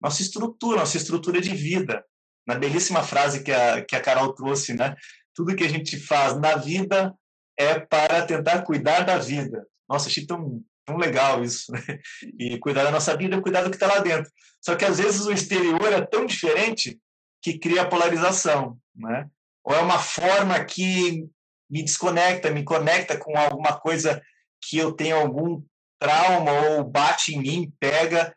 nossa 0.00 0.20
estrutura, 0.20 0.80
nossa 0.80 0.96
estrutura 0.96 1.40
de 1.40 1.54
vida. 1.54 2.04
Na 2.44 2.56
belíssima 2.56 3.04
frase 3.04 3.44
que 3.44 3.52
a 3.52 3.84
que 3.84 3.94
a 3.94 4.00
Carol 4.00 4.34
trouxe, 4.34 4.74
né? 4.74 4.96
Tudo 5.34 5.56
que 5.56 5.64
a 5.64 5.68
gente 5.68 5.98
faz 5.98 6.38
na 6.38 6.56
vida 6.56 7.14
é 7.58 7.78
para 7.78 8.26
tentar 8.26 8.62
cuidar 8.62 9.00
da 9.00 9.18
vida. 9.18 9.66
Nossa, 9.88 10.08
achei 10.08 10.26
tão, 10.26 10.62
tão 10.86 10.96
legal 10.96 11.42
isso. 11.42 11.70
Né? 11.72 11.98
E 12.38 12.58
cuidar 12.58 12.84
da 12.84 12.90
nossa 12.90 13.16
vida 13.16 13.36
é 13.36 13.40
cuidar 13.40 13.62
do 13.62 13.70
que 13.70 13.76
está 13.76 13.86
lá 13.86 14.00
dentro. 14.00 14.30
Só 14.60 14.74
que 14.74 14.84
às 14.84 14.98
vezes 14.98 15.26
o 15.26 15.32
exterior 15.32 15.92
é 15.92 16.00
tão 16.00 16.26
diferente 16.26 16.98
que 17.42 17.58
cria 17.58 17.88
polarização. 17.88 18.78
Né? 18.94 19.28
Ou 19.64 19.74
é 19.74 19.80
uma 19.80 19.98
forma 19.98 20.62
que 20.64 21.26
me 21.70 21.82
desconecta, 21.82 22.50
me 22.50 22.64
conecta 22.64 23.18
com 23.18 23.36
alguma 23.36 23.78
coisa 23.78 24.22
que 24.60 24.78
eu 24.78 24.92
tenho 24.92 25.16
algum 25.16 25.62
trauma 25.98 26.52
ou 26.52 26.84
bate 26.84 27.34
em 27.34 27.40
mim, 27.40 27.72
pega. 27.78 28.34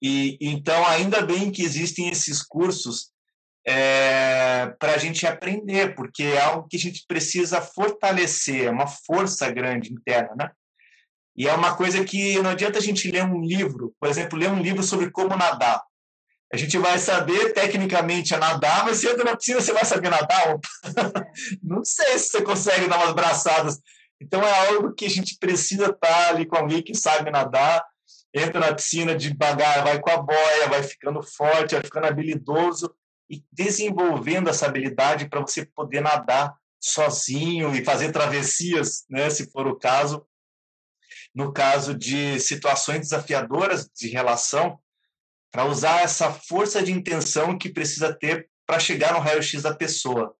E 0.00 0.36
então 0.40 0.86
ainda 0.86 1.22
bem 1.22 1.50
que 1.50 1.62
existem 1.62 2.08
esses 2.08 2.42
cursos 2.42 3.11
é, 3.66 4.74
para 4.78 4.94
a 4.94 4.98
gente 4.98 5.26
aprender, 5.26 5.94
porque 5.94 6.24
é 6.24 6.40
algo 6.40 6.68
que 6.68 6.76
a 6.76 6.80
gente 6.80 7.04
precisa 7.06 7.60
fortalecer, 7.60 8.64
é 8.64 8.70
uma 8.70 8.86
força 8.86 9.50
grande 9.50 9.92
interna, 9.92 10.34
né? 10.36 10.50
E 11.36 11.48
é 11.48 11.54
uma 11.54 11.74
coisa 11.74 12.04
que 12.04 12.40
não 12.42 12.50
adianta 12.50 12.78
a 12.78 12.82
gente 12.82 13.10
ler 13.10 13.24
um 13.24 13.40
livro, 13.40 13.94
por 13.98 14.08
exemplo, 14.08 14.38
ler 14.38 14.50
um 14.50 14.60
livro 14.60 14.82
sobre 14.82 15.10
como 15.10 15.36
nadar. 15.36 15.80
A 16.52 16.56
gente 16.58 16.76
vai 16.76 16.98
saber 16.98 17.54
tecnicamente 17.54 18.34
a 18.34 18.38
nadar, 18.38 18.84
mas 18.84 18.98
se 18.98 19.08
entra 19.08 19.24
na 19.24 19.36
piscina, 19.36 19.60
você 19.60 19.72
vai 19.72 19.84
saber 19.86 20.10
nadar? 20.10 20.58
não 21.62 21.82
sei 21.82 22.18
se 22.18 22.28
você 22.28 22.42
consegue 22.42 22.88
dar 22.88 22.98
umas 22.98 23.14
braçadas. 23.14 23.80
Então 24.20 24.42
é 24.42 24.68
algo 24.68 24.92
que 24.92 25.06
a 25.06 25.10
gente 25.10 25.38
precisa 25.38 25.86
estar 25.86 26.28
ali 26.28 26.44
com 26.44 26.56
alguém 26.56 26.82
que 26.82 26.94
sabe 26.94 27.30
nadar, 27.30 27.82
entra 28.34 28.60
na 28.60 28.74
piscina 28.74 29.16
devagar, 29.16 29.82
vai 29.82 29.98
com 29.98 30.10
a 30.10 30.18
boia, 30.18 30.68
vai 30.68 30.82
ficando 30.82 31.22
forte, 31.22 31.74
vai 31.74 31.82
ficando 31.82 32.06
habilidoso 32.06 32.94
e 33.32 33.42
desenvolvendo 33.50 34.50
essa 34.50 34.66
habilidade 34.66 35.26
para 35.26 35.40
você 35.40 35.64
poder 35.64 36.02
nadar 36.02 36.54
sozinho 36.78 37.74
e 37.74 37.82
fazer 37.82 38.12
travessias, 38.12 39.06
né, 39.08 39.30
se 39.30 39.50
for 39.50 39.66
o 39.66 39.78
caso. 39.78 40.28
No 41.34 41.50
caso 41.50 41.94
de 41.94 42.38
situações 42.38 43.00
desafiadoras 43.00 43.88
de 43.88 44.08
relação, 44.08 44.78
para 45.50 45.64
usar 45.64 46.02
essa 46.02 46.30
força 46.30 46.82
de 46.82 46.92
intenção 46.92 47.56
que 47.56 47.72
precisa 47.72 48.14
ter 48.14 48.50
para 48.66 48.78
chegar 48.78 49.14
no 49.14 49.20
raio-x 49.20 49.62
da 49.62 49.74
pessoa. 49.74 50.36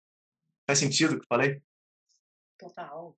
Faz 0.66 0.78
sentido 0.78 1.12
o 1.12 1.16
que 1.16 1.22
eu 1.22 1.28
falei? 1.28 1.62
Total. 2.58 3.16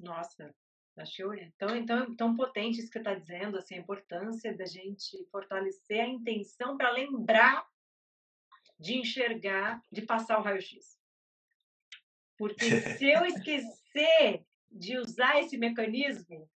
Nossa, 0.00 0.54
achei 0.96 1.24
tão, 1.58 1.86
tão, 1.86 2.16
tão 2.16 2.36
potente 2.36 2.78
isso 2.78 2.90
que 2.90 2.94
você 2.94 2.98
está 2.98 3.14
dizendo, 3.14 3.58
assim, 3.58 3.74
a 3.74 3.78
importância 3.78 4.56
da 4.56 4.64
gente 4.64 5.22
fortalecer 5.30 6.00
a 6.00 6.08
intenção 6.08 6.76
para 6.76 6.90
lembrar 6.90 7.66
de 8.82 8.98
enxergar, 8.98 9.80
de 9.90 10.02
passar 10.02 10.38
o 10.38 10.42
raio-x. 10.42 10.98
Porque 12.36 12.64
se 12.98 13.08
eu 13.08 13.24
esquecer 13.24 14.44
de 14.70 14.98
usar 14.98 15.38
esse 15.40 15.56
mecanismo, 15.56 16.50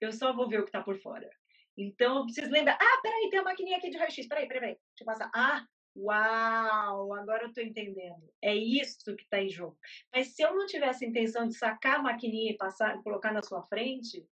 eu 0.00 0.10
só 0.10 0.32
vou 0.32 0.48
ver 0.48 0.60
o 0.60 0.62
que 0.62 0.70
está 0.70 0.82
por 0.82 0.98
fora. 0.98 1.28
Então, 1.76 2.16
eu 2.16 2.24
preciso 2.24 2.50
lembrar. 2.50 2.78
Ah, 2.80 3.00
peraí, 3.02 3.28
tem 3.30 3.40
uma 3.40 3.50
maquininha 3.50 3.76
aqui 3.76 3.90
de 3.90 3.98
raio-x. 3.98 4.26
Peraí, 4.26 4.48
peraí, 4.48 4.60
peraí. 4.60 4.74
Deixa 4.74 5.02
eu 5.02 5.04
passar. 5.04 5.30
Ah, 5.34 5.66
uau, 5.94 7.12
agora 7.12 7.42
eu 7.42 7.48
estou 7.48 7.62
entendendo. 7.62 8.32
É 8.40 8.54
isso 8.54 9.14
que 9.14 9.22
está 9.22 9.42
em 9.42 9.50
jogo. 9.50 9.78
Mas 10.10 10.28
se 10.28 10.42
eu 10.42 10.54
não 10.54 10.64
tivesse 10.64 11.04
a 11.04 11.08
intenção 11.08 11.46
de 11.46 11.54
sacar 11.54 11.96
a 11.96 12.02
maquininha 12.02 12.52
e 12.52 12.56
passar, 12.56 13.02
colocar 13.02 13.32
na 13.32 13.42
sua 13.42 13.62
frente, 13.64 14.26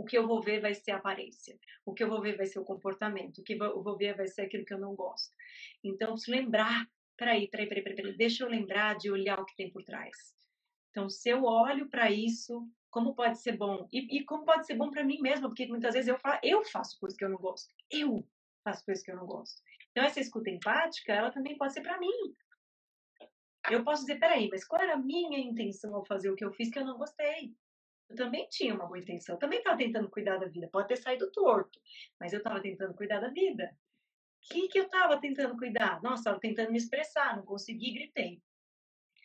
o 0.00 0.04
que 0.04 0.16
eu 0.16 0.26
vou 0.26 0.40
ver 0.40 0.60
vai 0.62 0.72
ser 0.72 0.92
a 0.92 0.96
aparência, 0.96 1.58
o 1.84 1.92
que 1.92 2.02
eu 2.02 2.08
vou 2.08 2.22
ver 2.22 2.34
vai 2.34 2.46
ser 2.46 2.58
o 2.58 2.64
comportamento, 2.64 3.38
o 3.38 3.44
que 3.44 3.52
eu 3.52 3.82
vou 3.82 3.98
ver 3.98 4.16
vai 4.16 4.26
ser 4.26 4.42
aquilo 4.42 4.64
que 4.64 4.72
eu 4.72 4.78
não 4.78 4.94
gosto. 4.94 5.30
Então, 5.84 6.16
se 6.16 6.30
lembrar, 6.30 6.86
peraí, 7.18 7.48
peraí, 7.48 7.68
peraí, 7.68 7.84
peraí, 7.84 7.96
peraí, 7.96 8.16
deixa 8.16 8.42
eu 8.42 8.48
lembrar 8.48 8.96
de 8.96 9.10
olhar 9.10 9.38
o 9.38 9.44
que 9.44 9.54
tem 9.54 9.70
por 9.70 9.84
trás. 9.84 10.16
Então, 10.88 11.10
se 11.10 11.28
eu 11.28 11.44
olho 11.44 11.86
para 11.90 12.10
isso, 12.10 12.66
como 12.90 13.14
pode 13.14 13.42
ser 13.42 13.58
bom? 13.58 13.86
E, 13.92 14.18
e 14.18 14.24
como 14.24 14.46
pode 14.46 14.66
ser 14.66 14.74
bom 14.74 14.90
para 14.90 15.04
mim 15.04 15.20
mesma, 15.20 15.48
porque 15.48 15.66
muitas 15.66 15.92
vezes 15.92 16.08
eu, 16.08 16.18
fa 16.18 16.40
eu 16.42 16.64
faço 16.64 16.98
coisas 16.98 17.18
que 17.18 17.24
eu 17.24 17.28
não 17.28 17.38
gosto. 17.38 17.68
Eu 17.90 18.26
faço 18.64 18.82
coisas 18.86 19.04
que 19.04 19.12
eu 19.12 19.16
não 19.16 19.26
gosto. 19.26 19.60
Então, 19.90 20.02
essa 20.02 20.18
escuta 20.18 20.48
empática, 20.48 21.12
ela 21.12 21.30
também 21.30 21.58
pode 21.58 21.74
ser 21.74 21.82
para 21.82 21.98
mim. 21.98 22.34
Eu 23.70 23.84
posso 23.84 24.06
dizer, 24.06 24.18
peraí, 24.18 24.48
mas 24.50 24.64
qual 24.64 24.80
era 24.80 24.94
a 24.94 24.98
minha 24.98 25.38
intenção 25.38 25.94
ao 25.94 26.06
fazer 26.06 26.30
o 26.30 26.36
que 26.36 26.44
eu 26.44 26.52
fiz 26.54 26.70
que 26.70 26.78
eu 26.78 26.86
não 26.86 26.96
gostei? 26.96 27.54
Eu 28.10 28.16
também 28.16 28.46
tinha 28.50 28.74
uma 28.74 28.86
boa 28.86 28.98
intenção, 28.98 29.36
eu 29.36 29.38
também 29.38 29.60
estava 29.60 29.78
tentando 29.78 30.10
cuidar 30.10 30.36
da 30.38 30.48
vida. 30.48 30.68
Pode 30.72 30.88
ter 30.88 30.96
saído 30.96 31.30
torto, 31.30 31.80
mas 32.18 32.32
eu 32.32 32.38
estava 32.38 32.60
tentando 32.60 32.92
cuidar 32.94 33.20
da 33.20 33.28
vida. 33.28 33.70
O 34.44 34.52
que, 34.52 34.68
que 34.68 34.80
eu 34.80 34.84
estava 34.84 35.20
tentando 35.20 35.56
cuidar? 35.56 36.02
Nossa, 36.02 36.22
estava 36.22 36.40
tentando 36.40 36.72
me 36.72 36.78
expressar, 36.78 37.36
não 37.36 37.44
consegui, 37.44 37.92
gritei. 37.92 38.42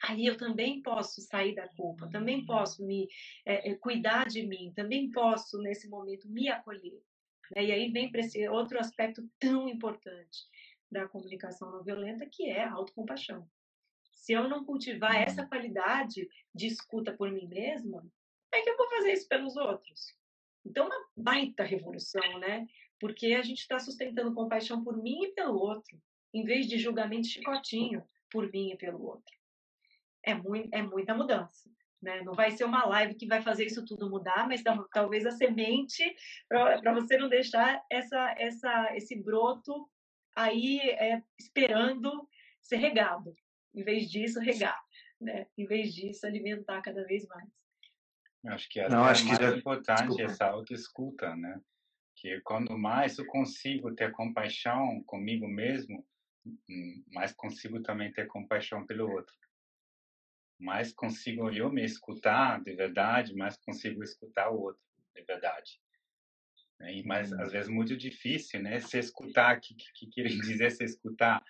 Aí 0.03 0.25
eu 0.25 0.37
também 0.37 0.83
posso 0.83 1.21
sair 1.21 1.55
da 1.55 1.67
culpa, 1.69 2.07
também 2.11 2.45
posso 2.45 2.85
me 2.85 3.07
é, 3.43 3.73
cuidar 3.75 4.27
de 4.27 4.45
mim, 4.45 4.71
também 4.75 5.09
posso, 5.09 5.57
nesse 5.59 5.89
momento, 5.89 6.29
me 6.29 6.47
acolher. 6.47 7.01
Né? 7.55 7.65
E 7.65 7.71
aí 7.71 7.91
vem 7.91 8.11
para 8.11 8.21
esse 8.21 8.47
outro 8.47 8.79
aspecto 8.79 9.27
tão 9.39 9.67
importante 9.67 10.43
da 10.91 11.07
comunicação 11.07 11.71
não 11.71 11.83
violenta, 11.83 12.27
que 12.29 12.49
é 12.49 12.65
a 12.65 12.73
autocompaixão. 12.73 13.49
Se 14.13 14.33
eu 14.33 14.47
não 14.47 14.63
cultivar 14.63 15.15
essa 15.15 15.45
qualidade 15.45 16.29
de 16.53 16.67
escuta 16.67 17.11
por 17.13 17.31
mim 17.31 17.47
mesma, 17.47 18.05
é 18.55 18.61
que 18.61 18.69
eu 18.69 18.77
vou 18.77 18.89
fazer 18.89 19.13
isso 19.13 19.27
pelos 19.27 19.55
outros? 19.55 20.15
Então, 20.65 20.87
uma 20.87 21.05
baita 21.15 21.63
revolução, 21.63 22.39
né? 22.39 22.67
Porque 22.99 23.33
a 23.33 23.41
gente 23.41 23.59
está 23.59 23.77
sustentando 23.79 24.33
compaixão 24.33 24.83
por 24.83 24.97
mim 24.97 25.25
e 25.25 25.33
pelo 25.33 25.59
outro, 25.59 26.01
em 26.33 26.43
vez 26.43 26.67
de 26.67 26.77
julgamento 26.77 27.27
chicotinho 27.27 28.03
por 28.31 28.51
mim 28.51 28.71
e 28.71 28.77
pelo 28.77 29.03
outro. 29.03 29.33
É, 30.23 30.33
muito, 30.33 30.69
é 30.73 30.81
muita 30.81 31.13
mudança. 31.13 31.69
Né? 32.01 32.21
Não 32.21 32.33
vai 32.33 32.51
ser 32.51 32.65
uma 32.65 32.85
live 32.85 33.15
que 33.15 33.27
vai 33.27 33.41
fazer 33.41 33.65
isso 33.65 33.85
tudo 33.85 34.09
mudar, 34.09 34.47
mas 34.47 34.63
talvez 34.91 35.25
a 35.25 35.31
semente 35.31 36.03
para 36.47 36.93
você 36.93 37.17
não 37.17 37.29
deixar 37.29 37.83
essa, 37.89 38.35
essa, 38.37 38.95
esse 38.95 39.15
broto 39.15 39.89
aí 40.35 40.79
é, 40.81 41.21
esperando 41.39 42.27
ser 42.61 42.77
regado. 42.77 43.35
Em 43.73 43.83
vez 43.83 44.09
disso, 44.09 44.39
regar. 44.39 44.79
Né? 45.19 45.47
Em 45.57 45.65
vez 45.65 45.93
disso, 45.93 46.25
alimentar 46.25 46.81
cada 46.81 47.03
vez 47.05 47.25
mais. 47.27 47.49
Acho 48.47 48.69
que 48.69 48.87
não, 48.87 49.03
acho 49.05 49.23
é 49.23 49.27
mais 49.27 49.39
que 49.39 49.59
importante 49.59 50.07
Desculpa. 50.07 50.23
essa 50.23 50.45
autoescuta, 50.45 51.35
né? 51.35 51.59
Que 52.15 52.39
quando 52.41 52.77
mais 52.77 53.17
eu 53.17 53.25
consigo 53.25 53.93
ter 53.93 54.11
compaixão 54.11 55.03
comigo 55.05 55.47
mesmo, 55.47 56.05
hum, 56.45 57.03
mais 57.11 57.33
consigo 57.33 57.81
também 57.81 58.11
ter 58.11 58.27
compaixão 58.27 58.85
pelo 58.85 59.11
outro 59.11 59.35
mais 60.59 60.93
consigo 60.93 61.49
eu 61.49 61.71
me 61.71 61.83
escutar 61.83 62.61
de 62.63 62.73
verdade, 62.73 63.35
mais 63.35 63.57
consigo 63.57 64.03
escutar 64.03 64.49
o 64.49 64.61
outro 64.61 64.81
de 65.15 65.21
verdade. 65.23 65.79
Né, 66.79 66.97
e 66.97 67.03
mas 67.03 67.31
às 67.33 67.51
vezes 67.51 67.69
muito 67.69 67.95
difícil, 67.95 68.61
né? 68.61 68.79
Se 68.79 68.97
escutar, 68.97 69.59
que 69.59 69.75
que, 69.75 70.07
que 70.07 70.23
dizer 70.59 70.71
se 70.71 70.83
escutar, 70.83 71.43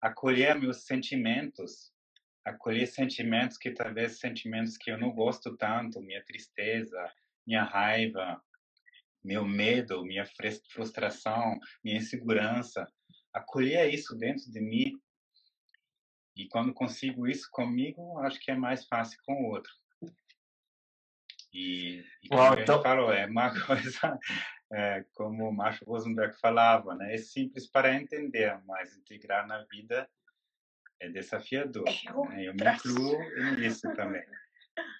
acolher 0.00 0.58
meus 0.58 0.84
sentimentos, 0.84 1.92
acolher 2.48 2.86
sentimentos 2.86 3.56
que 3.56 3.70
talvez 3.70 4.18
sentimentos 4.18 4.76
que 4.76 4.90
eu 4.90 4.98
não 4.98 5.12
gosto 5.12 5.56
tanto, 5.56 6.00
minha 6.00 6.24
tristeza, 6.24 7.12
minha 7.46 7.64
raiva, 7.64 8.42
meu 9.24 9.44
medo, 9.44 10.04
minha 10.04 10.24
frustração, 10.70 11.58
minha 11.82 11.98
insegurança, 11.98 12.86
acolher 13.32 13.92
isso 13.92 14.16
dentro 14.16 14.50
de 14.50 14.60
mim 14.60 14.92
e 16.36 16.46
quando 16.48 16.72
consigo 16.72 17.26
isso 17.26 17.48
comigo, 17.50 18.18
acho 18.18 18.38
que 18.38 18.50
é 18.50 18.54
mais 18.54 18.86
fácil 18.86 19.18
com 19.24 19.34
o 19.34 19.46
outro. 19.48 19.72
E, 21.52 22.04
e 22.22 22.28
como 22.28 22.40
Uau, 22.40 22.58
então... 22.58 22.82
falou, 22.82 23.12
é 23.12 23.26
uma 23.26 23.50
coisa, 23.66 24.18
é, 24.72 25.04
como 25.14 25.48
o 25.48 25.52
Marshall 25.52 25.88
Rosenberg 25.88 26.38
falava, 26.38 26.94
né? 26.94 27.14
é 27.14 27.18
simples 27.18 27.66
para 27.68 27.94
entender, 27.94 28.56
mas 28.66 28.96
integrar 28.96 29.46
na 29.48 29.64
vida 29.64 30.08
é 31.00 31.08
desafiador. 31.08 31.88
É 31.88 32.12
né? 32.12 32.48
Eu 32.48 32.54
me 32.54 32.64
incluo 32.64 33.18
nisso 33.58 33.92
também. 33.94 34.22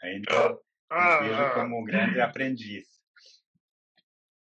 Então, 0.05 0.59
ah, 0.90 1.20
me 1.20 1.28
vejo 1.28 1.40
ah. 1.40 1.55
como 1.55 1.80
um 1.80 1.84
grande 1.84 2.20
aprendiz. 2.20 2.99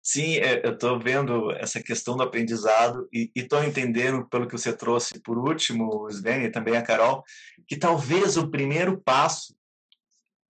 Sim, 0.06 0.36
é, 0.36 0.66
eu 0.66 0.74
estou 0.74 1.00
vendo 1.00 1.50
essa 1.52 1.82
questão 1.82 2.14
do 2.14 2.22
aprendizado 2.22 3.08
e 3.10 3.32
estou 3.34 3.64
entendendo, 3.64 4.28
pelo 4.28 4.46
que 4.46 4.52
você 4.52 4.76
trouxe 4.76 5.18
por 5.20 5.38
último, 5.38 6.06
Sven, 6.10 6.44
e 6.44 6.50
também 6.50 6.76
a 6.76 6.82
Carol, 6.82 7.24
que 7.66 7.74
talvez 7.74 8.36
o 8.36 8.50
primeiro 8.50 9.00
passo 9.00 9.56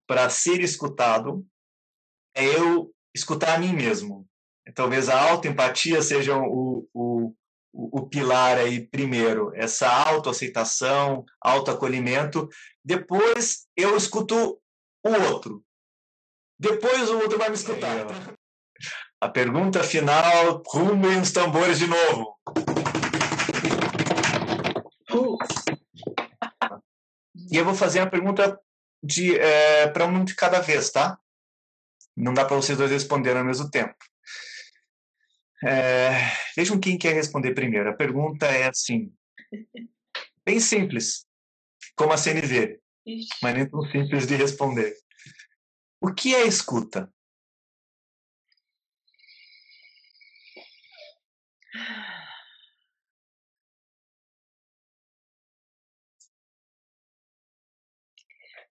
para 0.08 0.28
ser 0.28 0.60
escutado 0.60 1.46
é 2.34 2.44
eu 2.44 2.92
escutar 3.14 3.54
a 3.54 3.58
mim 3.58 3.72
mesmo. 3.72 4.28
Talvez 4.74 5.08
a 5.08 5.30
autoempatia 5.30 6.02
seja 6.02 6.36
o, 6.36 6.88
o, 6.92 7.32
o 7.76 8.06
pilar 8.06 8.56
aí 8.56 8.86
primeiro, 8.86 9.52
essa 9.54 9.88
autoaceitação, 9.88 11.24
autoacolhimento. 11.40 12.48
Depois 12.84 13.66
eu 13.76 13.96
escuto 13.96 14.60
o 15.04 15.10
outro. 15.30 15.62
Depois 16.58 17.10
o 17.10 17.18
outro 17.18 17.36
vai 17.36 17.48
me 17.48 17.56
escutar. 17.56 18.06
A 19.20 19.28
pergunta 19.28 19.82
final, 19.82 20.62
rumem 20.68 21.20
os 21.20 21.32
tambores 21.32 21.78
de 21.78 21.88
novo. 21.88 22.38
E 27.50 27.56
eu 27.56 27.64
vou 27.64 27.74
fazer 27.74 28.00
uma 28.00 28.10
pergunta 28.10 28.58
de 29.02 29.36
é, 29.36 29.88
para 29.88 30.06
um 30.06 30.24
de 30.24 30.34
cada 30.34 30.60
vez, 30.60 30.90
tá? 30.90 31.18
Não 32.16 32.32
dá 32.32 32.44
para 32.44 32.56
vocês 32.56 32.78
dois 32.78 32.90
responderem 32.90 33.40
ao 33.40 33.44
mesmo 33.44 33.68
tempo. 33.68 33.96
É, 35.66 36.10
vejam 36.54 36.78
quem 36.78 36.98
quer 36.98 37.14
responder 37.14 37.54
primeiro. 37.54 37.88
A 37.88 37.94
pergunta 37.94 38.46
é 38.46 38.68
assim, 38.68 39.10
bem 40.44 40.60
simples, 40.60 41.26
como 41.96 42.12
a 42.12 42.18
CNV, 42.18 42.78
mas 43.42 43.54
nem 43.54 43.68
tão 43.68 43.80
simples 43.90 44.26
de 44.26 44.36
responder. 44.36 44.94
O 46.00 46.12
que 46.12 46.34
é 46.34 46.46
escuta? 46.46 47.10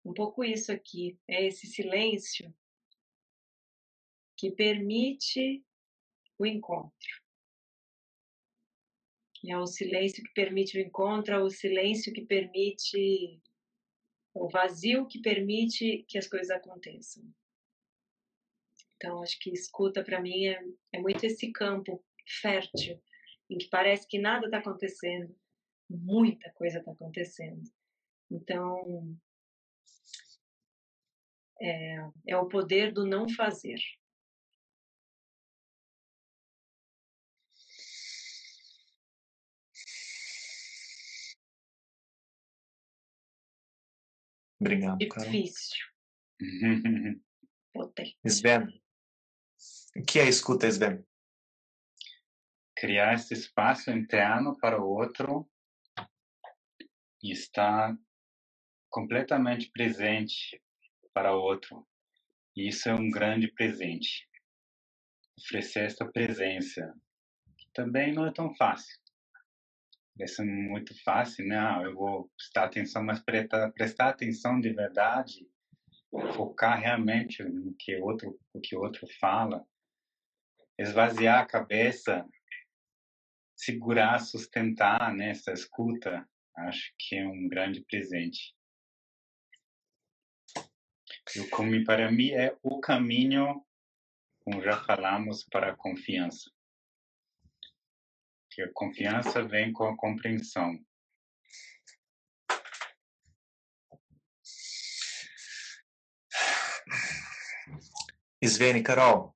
Um 0.06 0.14
pouco 0.14 0.44
isso 0.44 0.72
aqui, 0.72 1.18
é 1.28 1.48
esse 1.48 1.66
silêncio 1.66 2.54
que 4.38 4.52
permite 4.52 5.64
o 6.38 6.46
encontro. 6.46 7.24
É 9.46 9.58
o 9.58 9.68
silêncio 9.68 10.24
que 10.24 10.34
permite 10.34 10.78
o 10.78 10.82
encontro, 10.82 11.34
é 11.34 11.40
o 11.40 11.50
silêncio 11.50 12.14
que 12.14 12.26
permite 12.26 13.42
o 14.34 14.50
vazio 14.50 15.06
que 15.08 15.22
permite 15.22 16.06
que 16.08 16.18
as 16.18 16.28
coisas 16.28 16.50
aconteçam. 16.50 17.24
Então, 18.96 19.22
acho 19.22 19.38
que 19.40 19.52
escuta 19.52 20.04
para 20.04 20.22
mim 20.22 20.46
é, 20.46 20.64
é 20.94 21.00
muito 21.00 21.26
esse 21.26 21.52
campo 21.52 22.04
fértil, 22.42 23.02
em 23.50 23.58
que 23.58 23.68
parece 23.70 24.08
que 24.08 24.18
nada 24.18 24.46
está 24.46 24.60
acontecendo, 24.60 25.36
muita 25.90 26.50
coisa 26.54 26.80
está 26.80 26.92
acontecendo. 26.92 27.62
Então, 28.32 29.18
é, 31.62 31.98
é 32.28 32.38
o 32.38 32.48
poder 32.48 32.94
do 32.94 33.06
não 33.06 33.28
fazer. 33.30 33.78
Obrigado, 44.64 44.98
Difícil. 44.98 45.78
Potente. 47.74 48.18
Sven, 48.26 48.68
o 49.96 50.04
que 50.04 50.20
é 50.20 50.28
escuta, 50.28 50.68
Sven? 50.68 51.04
criar 52.84 53.14
esse 53.14 53.34
espaço 53.34 53.90
interno 53.92 54.58
para 54.60 54.78
o 54.78 54.86
outro 54.86 55.50
e 57.24 57.32
estar 57.32 57.98
completamente 58.90 59.72
presente 59.72 60.62
para 61.14 61.34
o 61.34 61.40
outro. 61.40 61.88
E 62.58 62.68
isso 62.68 62.90
é 62.90 62.94
um 62.94 63.10
grande 63.10 63.50
presente. 63.54 64.28
Oferecer 65.40 65.86
essa 65.86 66.06
presença, 66.12 66.94
que 67.58 67.70
também 67.74 68.14
não 68.14 68.26
é 68.26 68.34
tão 68.34 68.54
fácil. 68.54 69.00
Parece 70.18 70.44
muito 70.44 70.94
fácil, 71.04 71.48
né? 71.48 71.58
Ah, 71.58 71.82
eu 71.84 71.96
vou 71.96 72.30
prestar 72.38 72.66
atenção, 72.66 73.04
mas 73.04 73.20
prestar, 73.20 74.10
atenção 74.10 74.60
de 74.60 74.72
verdade, 74.72 75.48
focar 76.36 76.80
realmente 76.80 77.44
no 77.44 77.74
que 77.74 77.96
outro, 77.98 78.40
o 78.54 78.62
que 78.62 78.76
outro 78.76 79.08
fala, 79.20 79.66
esvaziar 80.78 81.40
a 81.40 81.46
cabeça 81.46 82.28
segurar, 83.64 84.20
sustentar 84.20 85.14
nessa 85.14 85.52
né, 85.52 85.56
escuta, 85.56 86.28
acho 86.58 86.94
que 86.98 87.16
é 87.16 87.28
um 87.28 87.48
grande 87.48 87.82
presente. 87.82 88.54
O 91.38 91.50
como 91.50 91.84
para 91.86 92.12
mim 92.12 92.32
é 92.32 92.56
o 92.62 92.80
caminho, 92.80 93.66
como 94.44 94.62
já 94.62 94.84
falamos, 94.84 95.44
para 95.46 95.72
a 95.72 95.76
confiança. 95.76 96.52
Que 98.54 98.62
a 98.62 98.72
confiança 98.72 99.44
vem 99.48 99.74
com 99.74 99.86
a 99.86 99.98
compreensão. 99.98 100.78
Svene, 108.44 108.84
Carol, 108.84 109.36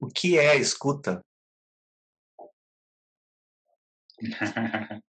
o 0.00 0.08
que 0.08 0.38
é 0.38 0.56
escuta? 0.56 1.24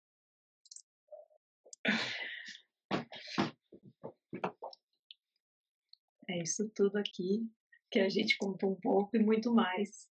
É 6.29 6.41
isso 6.41 6.67
tudo 6.73 6.97
aqui 6.97 7.47
que 7.91 7.99
a 7.99 8.09
gente 8.09 8.37
contou 8.37 8.71
um 8.71 8.79
pouco 8.79 9.15
e 9.15 9.19
muito 9.19 9.53
mais 9.53 10.07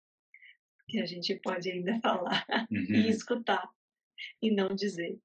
que 0.90 1.00
a 1.00 1.06
gente 1.06 1.36
pode 1.36 1.72
ainda 1.72 2.00
falar 2.02 2.46
uhum. 2.72 2.96
e 2.96 3.10
escutar 3.10 3.70
e 4.42 4.52
não 4.52 4.76
dizer. 4.76 5.20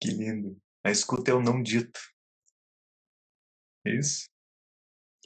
Que 0.00 0.08
lindo. 0.08 0.60
A 0.84 0.90
escuta 0.90 1.32
é 1.32 1.34
o 1.34 1.42
não 1.42 1.62
dito. 1.62 2.00
É 3.84 3.96
isso? 3.96 4.28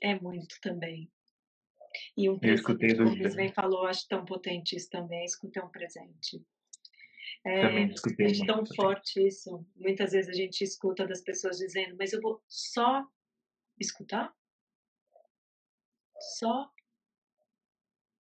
É 0.03 0.19
muito 0.19 0.59
também. 0.61 1.11
E 2.17 2.31
um 2.31 2.39
presente, 2.39 2.97
como 2.97 3.11
o 3.11 3.15
Lisbeth 3.15 3.53
falou, 3.53 3.87
acho 3.87 4.09
tão 4.09 4.25
potente 4.25 4.77
isso 4.77 4.89
também. 4.89 5.25
Escuta 5.25 5.61
é 5.61 5.65
um 5.65 5.69
presente. 5.69 6.43
É, 7.45 7.63
também 7.63 7.91
escutei 7.91 8.27
é 8.27 8.47
tão 8.47 8.65
forte 8.67 9.27
isso. 9.27 9.67
Muitas 9.77 10.13
vezes 10.13 10.31
a 10.31 10.35
gente 10.35 10.63
escuta 10.63 11.07
das 11.07 11.21
pessoas 11.21 11.59
dizendo, 11.59 11.97
mas 11.99 12.13
eu 12.13 12.21
vou 12.21 12.43
só 12.49 13.07
escutar? 13.81 14.35
Só? 16.39 16.71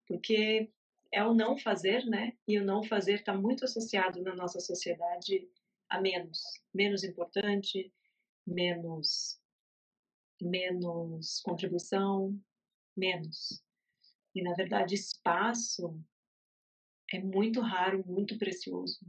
Porque 0.07 0.71
é 1.11 1.23
o 1.23 1.33
não 1.33 1.57
fazer, 1.57 2.05
né? 2.05 2.37
E 2.47 2.57
o 2.57 2.65
não 2.65 2.83
fazer 2.83 3.15
está 3.15 3.33
muito 3.33 3.65
associado 3.65 4.21
na 4.21 4.35
nossa 4.35 4.59
sociedade 4.59 5.47
a 5.89 5.99
menos, 5.99 6.41
menos 6.73 7.03
importante, 7.03 7.93
menos 8.45 9.39
menos 10.41 11.41
contribuição, 11.41 12.39
menos. 12.95 13.63
E 14.33 14.41
na 14.41 14.53
verdade, 14.53 14.95
espaço 14.95 15.99
é 17.11 17.19
muito 17.19 17.59
raro, 17.61 18.03
muito 18.07 18.37
precioso 18.37 18.99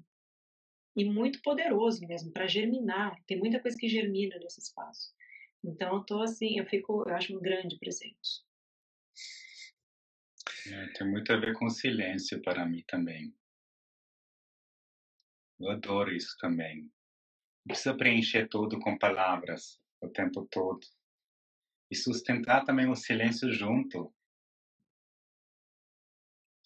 e 0.96 1.04
muito 1.04 1.40
poderoso 1.42 2.06
mesmo 2.06 2.32
para 2.32 2.46
germinar. 2.46 3.22
Tem 3.26 3.38
muita 3.38 3.60
coisa 3.60 3.76
que 3.76 3.88
germina 3.88 4.38
nesse 4.38 4.60
espaço. 4.60 5.14
Então 5.62 5.96
eu 5.96 6.04
tô 6.04 6.22
assim, 6.22 6.58
eu 6.58 6.66
fico, 6.66 7.04
eu 7.06 7.14
acho 7.14 7.36
um 7.36 7.40
grande 7.40 7.78
presente. 7.78 8.44
É, 10.66 10.86
tem 10.92 11.10
muito 11.10 11.32
a 11.32 11.36
ver 11.36 11.54
com 11.54 11.68
silêncio 11.68 12.40
para 12.42 12.66
mim 12.66 12.82
também. 12.86 13.34
Eu 15.58 15.70
adoro 15.70 16.10
isso 16.14 16.36
também. 16.38 16.82
Não 16.82 17.68
precisa 17.68 17.94
preencher 17.94 18.48
tudo 18.48 18.78
com 18.80 18.98
palavras 18.98 19.78
o 20.00 20.08
tempo 20.08 20.46
todo. 20.50 20.80
E 21.90 21.96
sustentar 21.96 22.64
também 22.64 22.88
o 22.88 22.96
silêncio 22.96 23.52
junto. 23.52 24.14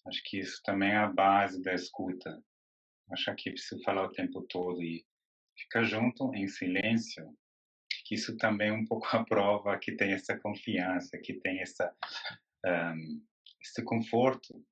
Acho 0.07 0.21
que 0.23 0.39
isso 0.39 0.61
também 0.63 0.91
é 0.91 0.97
a 0.97 1.07
base 1.07 1.61
da 1.61 1.73
escuta. 1.73 2.41
Achar 3.11 3.35
que 3.35 3.51
preciso 3.51 3.81
falar 3.83 4.05
o 4.05 4.11
tempo 4.11 4.43
todo 4.43 4.81
e 4.81 5.05
ficar 5.57 5.83
junto 5.83 6.33
em 6.33 6.47
silêncio. 6.47 7.35
Que 8.05 8.15
isso 8.15 8.37
também 8.37 8.69
é 8.69 8.73
um 8.73 8.85
pouco 8.85 9.07
a 9.11 9.23
prova 9.25 9.77
que 9.77 9.91
tem 9.91 10.13
essa 10.13 10.37
confiança, 10.37 11.17
que 11.17 11.33
tem 11.33 11.59
essa, 11.61 11.93
um, 12.65 13.25
esse 13.61 13.83
conforto 13.83 14.63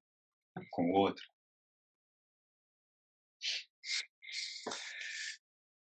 com 0.72 0.92
o 0.92 0.94
outro. 0.94 1.24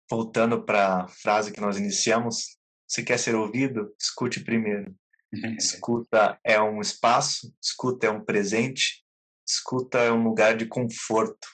voltando 0.09 0.63
para 0.63 1.03
a 1.03 1.07
frase 1.07 1.51
que 1.51 1.61
nós 1.61 1.77
iniciamos, 1.77 2.57
se 2.88 3.03
quer 3.03 3.19
ser 3.19 3.35
ouvido, 3.35 3.93
escute 3.99 4.43
primeiro. 4.43 4.95
Escuta 5.59 6.39
é 6.43 6.59
um 6.61 6.79
espaço, 6.79 7.53
escuta 7.61 8.07
é 8.07 8.09
um 8.09 8.23
presente, 8.23 9.05
escuta 9.45 9.99
é 9.99 10.11
um 10.11 10.23
lugar 10.23 10.55
de 10.55 10.65
conforto. 10.65 11.47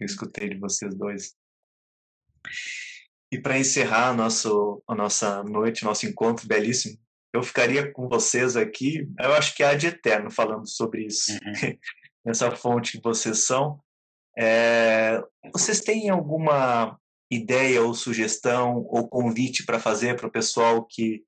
Eu 0.00 0.06
escutei 0.06 0.48
de 0.48 0.58
vocês 0.58 0.94
dois. 0.94 1.34
E 3.32 3.38
para 3.38 3.58
encerrar 3.58 4.14
nosso, 4.14 4.82
a 4.88 4.94
nossa 4.94 5.42
noite, 5.44 5.84
nosso 5.84 6.06
encontro 6.06 6.46
belíssimo, 6.46 6.98
eu 7.32 7.42
ficaria 7.42 7.90
com 7.92 8.08
vocês 8.08 8.56
aqui, 8.56 9.08
eu 9.20 9.32
acho 9.34 9.54
que 9.54 9.62
há 9.62 9.74
de 9.74 9.86
eterno 9.86 10.30
falando 10.30 10.68
sobre 10.68 11.06
isso. 11.06 11.32
Uhum. 11.32 11.76
Nessa 12.24 12.50
fonte 12.50 12.98
que 12.98 13.02
vocês 13.02 13.46
são. 13.46 13.80
É, 14.36 15.22
vocês 15.52 15.80
têm 15.80 16.10
alguma 16.10 16.98
ideia 17.30 17.82
ou 17.82 17.94
sugestão 17.94 18.84
ou 18.88 19.08
convite 19.08 19.64
para 19.64 19.78
fazer 19.78 20.16
para 20.16 20.26
o 20.26 20.30
pessoal 20.30 20.84
que 20.84 21.24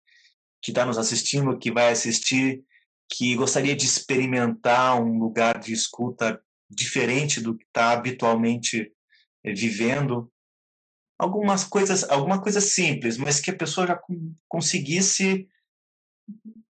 que 0.63 0.71
está 0.71 0.87
nos 0.87 0.97
assistindo, 0.97 1.59
que 1.59 1.73
vai 1.73 1.91
assistir, 1.91 2.63
que 3.11 3.35
gostaria 3.35 3.75
de 3.75 3.85
experimentar 3.85 5.03
um 5.03 5.19
lugar 5.19 5.59
de 5.59 5.73
escuta 5.73 6.41
diferente 6.71 7.41
do 7.41 7.57
que 7.57 7.65
está 7.65 7.91
habitualmente 7.91 8.93
vivendo, 9.45 10.32
algumas 11.23 11.63
coisas, 11.63 12.03
alguma 12.11 12.43
coisa 12.43 12.61
simples, 12.61 13.17
mas 13.17 13.41
que 13.41 13.53
a 13.53 13.57
pessoa 13.57 13.87
já 13.87 14.03
conseguisse 14.49 15.49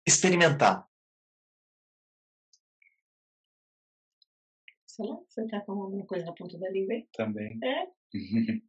experimentar. 0.07 0.89
Sei 4.87 5.05
lá, 5.05 5.21
você 5.29 5.43
está 5.43 5.61
com 5.63 5.73
alguma 5.73 6.07
coisa 6.07 6.25
na 6.25 6.33
ponta 6.33 6.57
da 6.59 6.71
língua 6.71 6.95
aí? 6.95 7.09
Também. 7.13 7.59
É? 7.63 7.87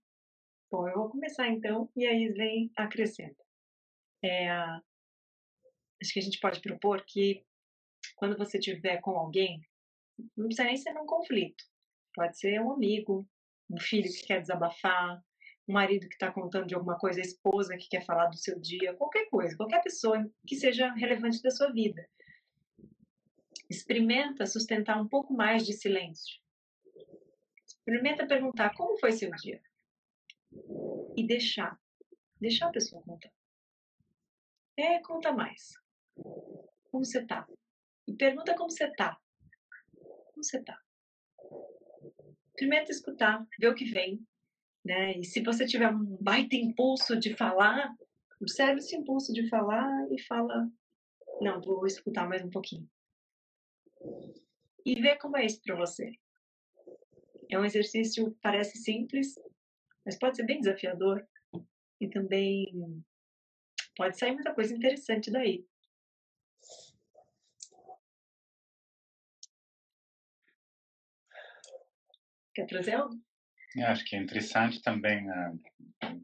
Bom, 0.71 0.89
eu 0.89 0.95
vou 0.95 1.09
começar 1.09 1.47
então, 1.47 1.89
e 1.95 2.05
aí 2.07 2.27
vem 2.29 2.71
acrescenta. 2.75 3.41
É, 4.23 4.49
acho 4.49 6.11
que 6.11 6.19
a 6.19 6.23
gente 6.23 6.39
pode 6.39 6.59
propor 6.59 7.05
que 7.05 7.45
quando 8.15 8.35
você 8.35 8.59
tiver 8.59 8.99
com 8.99 9.11
alguém, 9.11 9.61
não 10.35 10.47
precisa 10.47 10.65
nem 10.65 10.75
ser 10.75 10.97
um 10.97 11.05
conflito. 11.05 11.63
Pode 12.15 12.37
ser 12.37 12.59
um 12.59 12.71
amigo, 12.71 13.29
um 13.69 13.79
filho 13.79 14.11
que 14.11 14.25
quer 14.25 14.41
desabafar, 14.41 15.23
um 15.67 15.73
marido 15.73 16.07
que 16.07 16.15
está 16.15 16.31
contando 16.31 16.67
de 16.67 16.75
alguma 16.75 16.97
coisa, 16.97 17.19
a 17.19 17.23
esposa 17.23 17.77
que 17.77 17.89
quer 17.89 18.05
falar 18.05 18.27
do 18.27 18.37
seu 18.37 18.57
dia, 18.59 18.93
qualquer 18.95 19.29
coisa, 19.29 19.55
qualquer 19.55 19.81
pessoa 19.81 20.25
que 20.45 20.55
seja 20.55 20.91
relevante 20.93 21.41
da 21.41 21.51
sua 21.51 21.71
vida. 21.71 22.07
Experimenta 23.69 24.45
sustentar 24.45 25.01
um 25.01 25.07
pouco 25.07 25.33
mais 25.33 25.65
de 25.65 25.73
silêncio. 25.73 26.39
Experimenta 27.65 28.25
perguntar 28.25 28.73
como 28.75 28.97
foi 28.97 29.11
seu 29.11 29.29
dia 29.31 29.61
e 31.17 31.27
deixar. 31.27 31.77
Deixar 32.39 32.67
a 32.67 32.71
pessoa 32.71 33.01
contar. 33.01 33.31
É, 34.77 34.99
conta 34.99 35.33
mais. 35.33 35.73
Como 36.91 37.03
você 37.03 37.25
tá? 37.25 37.47
E 38.07 38.13
pergunta 38.13 38.55
como 38.55 38.69
você 38.69 38.89
tá. 38.91 39.19
Como 39.93 40.43
você 40.43 40.63
tá? 40.63 40.79
Primeiro 42.55 42.89
escutar, 42.89 43.45
ver 43.59 43.67
o 43.67 43.75
que 43.75 43.85
vem, 43.85 44.25
né? 44.87 45.17
E 45.17 45.25
se 45.25 45.41
você 45.41 45.65
tiver 45.65 45.93
um 45.93 46.17
baita 46.21 46.55
impulso 46.55 47.19
de 47.19 47.35
falar, 47.35 47.93
observe 48.41 48.79
esse 48.79 48.95
impulso 48.95 49.33
de 49.33 49.47
falar 49.49 50.07
e 50.09 50.21
fala, 50.23 50.71
não, 51.41 51.59
vou 51.61 51.85
escutar 51.85 52.27
mais 52.27 52.41
um 52.41 52.49
pouquinho. 52.49 52.89
E 54.85 54.95
ver 55.01 55.17
como 55.17 55.35
é 55.35 55.45
isso 55.45 55.61
para 55.61 55.75
você. 55.75 56.13
É 57.51 57.59
um 57.59 57.65
exercício 57.65 58.35
parece 58.41 58.77
simples, 58.77 59.35
mas 60.05 60.17
pode 60.17 60.37
ser 60.37 60.45
bem 60.45 60.59
desafiador 60.59 61.27
e 61.99 62.07
também 62.07 63.03
pode 63.95 64.17
sair 64.17 64.31
muita 64.31 64.53
coisa 64.53 64.73
interessante 64.73 65.29
daí. 65.29 65.65
Quer 72.53 72.65
trazer 72.65 72.93
algo? 72.93 73.26
Acho 73.83 74.05
que 74.05 74.15
é 74.15 74.19
interessante 74.19 74.81
também, 74.81 75.25
né? 75.25 75.53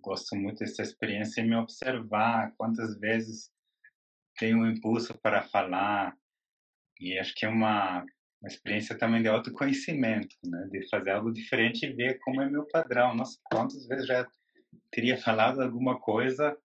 gosto 0.01 0.35
muito 0.35 0.59
dessa 0.59 0.81
experiência 0.81 1.41
e 1.41 1.47
me 1.47 1.55
observar 1.55 2.53
quantas 2.57 2.99
vezes 2.99 3.49
tenho 4.37 4.59
um 4.59 4.69
impulso 4.69 5.17
para 5.19 5.41
falar 5.41 6.15
e 6.99 7.17
acho 7.17 7.33
que 7.33 7.45
é 7.45 7.49
uma 7.49 8.05
uma 8.41 8.49
experiência 8.49 8.97
também 8.97 9.21
de 9.21 9.29
autoconhecimento, 9.29 10.35
né? 10.45 10.67
De 10.69 10.85
fazer 10.89 11.11
algo 11.11 11.31
diferente 11.31 11.85
e 11.85 11.93
ver 11.93 12.19
como 12.19 12.41
é 12.41 12.49
meu 12.49 12.67
padrão. 12.67 13.15
Nossa, 13.15 13.39
quantas 13.45 13.87
vezes 13.87 14.05
já 14.05 14.27
teria 14.91 15.17
falado 15.17 15.61
alguma 15.61 15.97
coisa? 15.97 16.57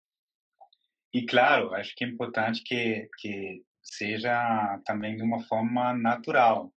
E 1.14 1.24
claro, 1.24 1.72
acho 1.74 1.94
que 1.94 2.04
é 2.04 2.08
importante 2.08 2.64
que 2.64 3.08
que 3.20 3.62
seja 3.80 4.80
também 4.84 5.16
de 5.16 5.22
uma 5.22 5.40
forma 5.44 5.94
natural. 5.94 6.72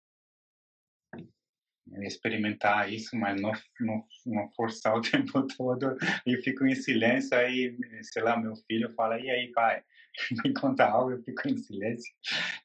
Experimentar 2.03 2.93
isso, 2.93 3.16
mas 3.16 3.41
não, 3.41 3.53
não, 3.80 4.05
não 4.26 4.51
forçar 4.53 4.97
o 4.97 5.01
tempo 5.03 5.47
todo 5.47 5.97
e 6.26 6.36
fico 6.43 6.66
em 6.66 6.74
silêncio. 6.74 7.36
Aí, 7.36 7.76
sei 8.03 8.22
lá, 8.22 8.36
meu 8.36 8.55
filho 8.66 8.93
fala: 8.95 9.18
E 9.18 9.30
aí, 9.30 9.53
pai? 9.53 9.82
me 10.45 10.53
conta 10.53 10.84
algo, 10.84 11.12
eu 11.12 11.22
fico 11.22 11.49
em 11.49 11.57
silêncio. 11.57 12.12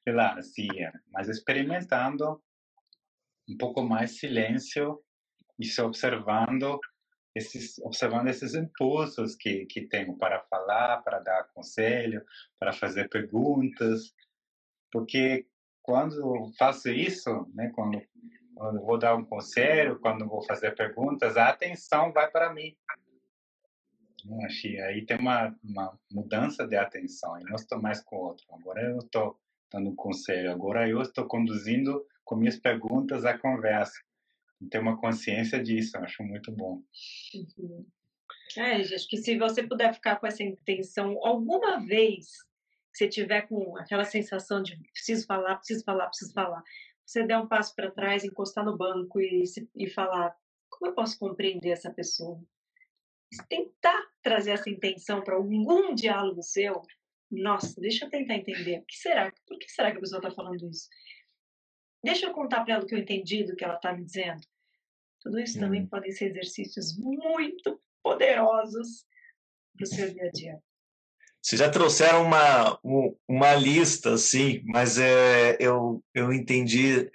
Sei 0.03 0.13
lá, 0.13 0.33
assim, 0.37 0.67
mas 1.11 1.29
experimentando 1.29 2.41
um 3.49 3.57
pouco 3.57 3.83
mais 3.83 4.17
silêncio 4.17 4.99
e 5.59 5.65
se 5.65 5.81
observando 5.81 6.79
esses 7.35 7.79
observando 7.79 8.27
esses 8.27 8.53
impulsos 8.53 9.35
que 9.35 9.65
que 9.65 9.87
tenho 9.87 10.15
para 10.17 10.41
falar, 10.41 11.01
para 11.03 11.19
dar 11.19 11.49
conselho, 11.53 12.23
para 12.59 12.71
fazer 12.71 13.09
perguntas, 13.09 14.13
porque 14.91 15.47
quando 15.81 16.51
faço 16.57 16.89
isso, 16.89 17.51
né, 17.53 17.69
quando, 17.75 18.01
quando 18.63 18.79
vou 18.79 18.97
dar 18.97 19.13
um 19.13 19.25
conselho, 19.25 19.99
quando 19.99 20.25
vou 20.25 20.41
fazer 20.41 20.73
perguntas, 20.73 21.35
a 21.35 21.49
atenção 21.49 22.13
vai 22.13 22.31
para 22.31 22.53
mim. 22.53 22.73
Que 24.61 24.79
aí 24.79 25.05
tem 25.05 25.17
uma, 25.17 25.53
uma 25.61 25.99
mudança 26.09 26.65
de 26.65 26.77
atenção, 26.77 27.37
e 27.37 27.43
não 27.43 27.55
estou 27.55 27.81
mais 27.81 28.01
com 28.01 28.15
o 28.15 28.19
outro. 28.19 28.45
Agora 28.53 28.81
eu 28.81 28.99
estou 28.99 29.37
dando 29.69 29.93
conselho, 29.93 30.49
agora 30.49 30.87
eu 30.87 31.01
estou 31.01 31.25
conduzindo 31.25 32.07
com 32.23 32.37
minhas 32.37 32.55
perguntas 32.57 33.25
a 33.25 33.37
conversa. 33.37 33.99
Ter 34.71 34.79
uma 34.79 34.97
consciência 34.97 35.61
disso, 35.61 35.97
acho 35.97 36.23
muito 36.23 36.49
bom. 36.49 36.81
Uhum. 37.35 37.85
É, 38.55 38.75
acho 38.75 39.09
que 39.09 39.17
se 39.17 39.37
você 39.37 39.61
puder 39.67 39.93
ficar 39.93 40.15
com 40.15 40.27
essa 40.27 40.41
intenção 40.41 41.19
alguma 41.21 41.85
vez 41.85 42.27
que 42.93 42.99
você 42.99 43.09
tiver 43.09 43.41
com 43.41 43.75
aquela 43.75 44.05
sensação 44.05 44.63
de 44.63 44.77
preciso 44.93 45.25
falar, 45.25 45.57
preciso 45.57 45.83
falar, 45.83 46.07
preciso 46.07 46.31
falar, 46.31 46.63
você 47.05 47.25
der 47.25 47.37
um 47.37 47.47
passo 47.47 47.75
para 47.75 47.91
trás, 47.91 48.23
encostar 48.23 48.65
no 48.65 48.77
banco 48.77 49.19
e, 49.19 49.43
e 49.75 49.89
falar: 49.89 50.35
como 50.69 50.91
eu 50.91 50.95
posso 50.95 51.17
compreender 51.19 51.69
essa 51.69 51.91
pessoa? 51.91 52.41
Tentar 53.49 54.11
trazer 54.21 54.51
essa 54.51 54.69
intenção 54.69 55.23
para 55.23 55.35
algum 55.35 55.93
diálogo 55.93 56.41
seu. 56.41 56.81
Nossa, 57.31 57.79
deixa 57.81 58.05
eu 58.05 58.09
tentar 58.09 58.35
entender. 58.35 58.79
O 58.79 58.85
que 58.85 58.95
será? 58.95 59.31
Por 59.47 59.57
que 59.57 59.69
será 59.69 59.91
que 59.91 59.97
a 59.97 60.01
pessoa 60.01 60.19
está 60.19 60.31
falando 60.31 60.69
isso? 60.69 60.87
Deixa 62.03 62.27
eu 62.27 62.33
contar 62.33 62.63
para 62.63 62.75
ela 62.75 62.83
o 62.83 62.87
que 62.87 62.93
eu 62.93 62.99
entendi 62.99 63.43
do 63.43 63.55
que 63.55 63.63
ela 63.63 63.75
está 63.75 63.93
me 63.93 64.03
dizendo. 64.03 64.41
Tudo 65.21 65.39
isso 65.39 65.59
também 65.59 65.81
uhum. 65.81 65.87
podem 65.87 66.11
ser 66.11 66.25
exercícios 66.25 66.97
muito 66.97 67.81
poderosos 68.03 69.05
para 69.75 69.83
o 69.83 69.87
seu 69.87 70.13
dia 70.13 70.25
a 70.25 70.31
dia. 70.31 70.63
Vocês 71.43 71.59
já 71.59 71.69
trouxeram 71.69 72.23
uma, 72.23 72.79
uma 73.27 73.53
lista, 73.53 74.13
assim, 74.13 74.61
mas 74.65 74.97
é, 74.97 75.57
eu, 75.59 76.01
eu 76.13 76.31
entendi 76.31 77.11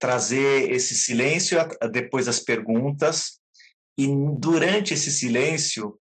trazer 0.00 0.70
esse 0.70 0.94
silêncio 0.94 1.58
depois 1.92 2.24
das 2.24 2.40
perguntas 2.40 3.38
e 3.98 4.06
durante 4.38 4.94
esse 4.94 5.10
silêncio 5.10 5.98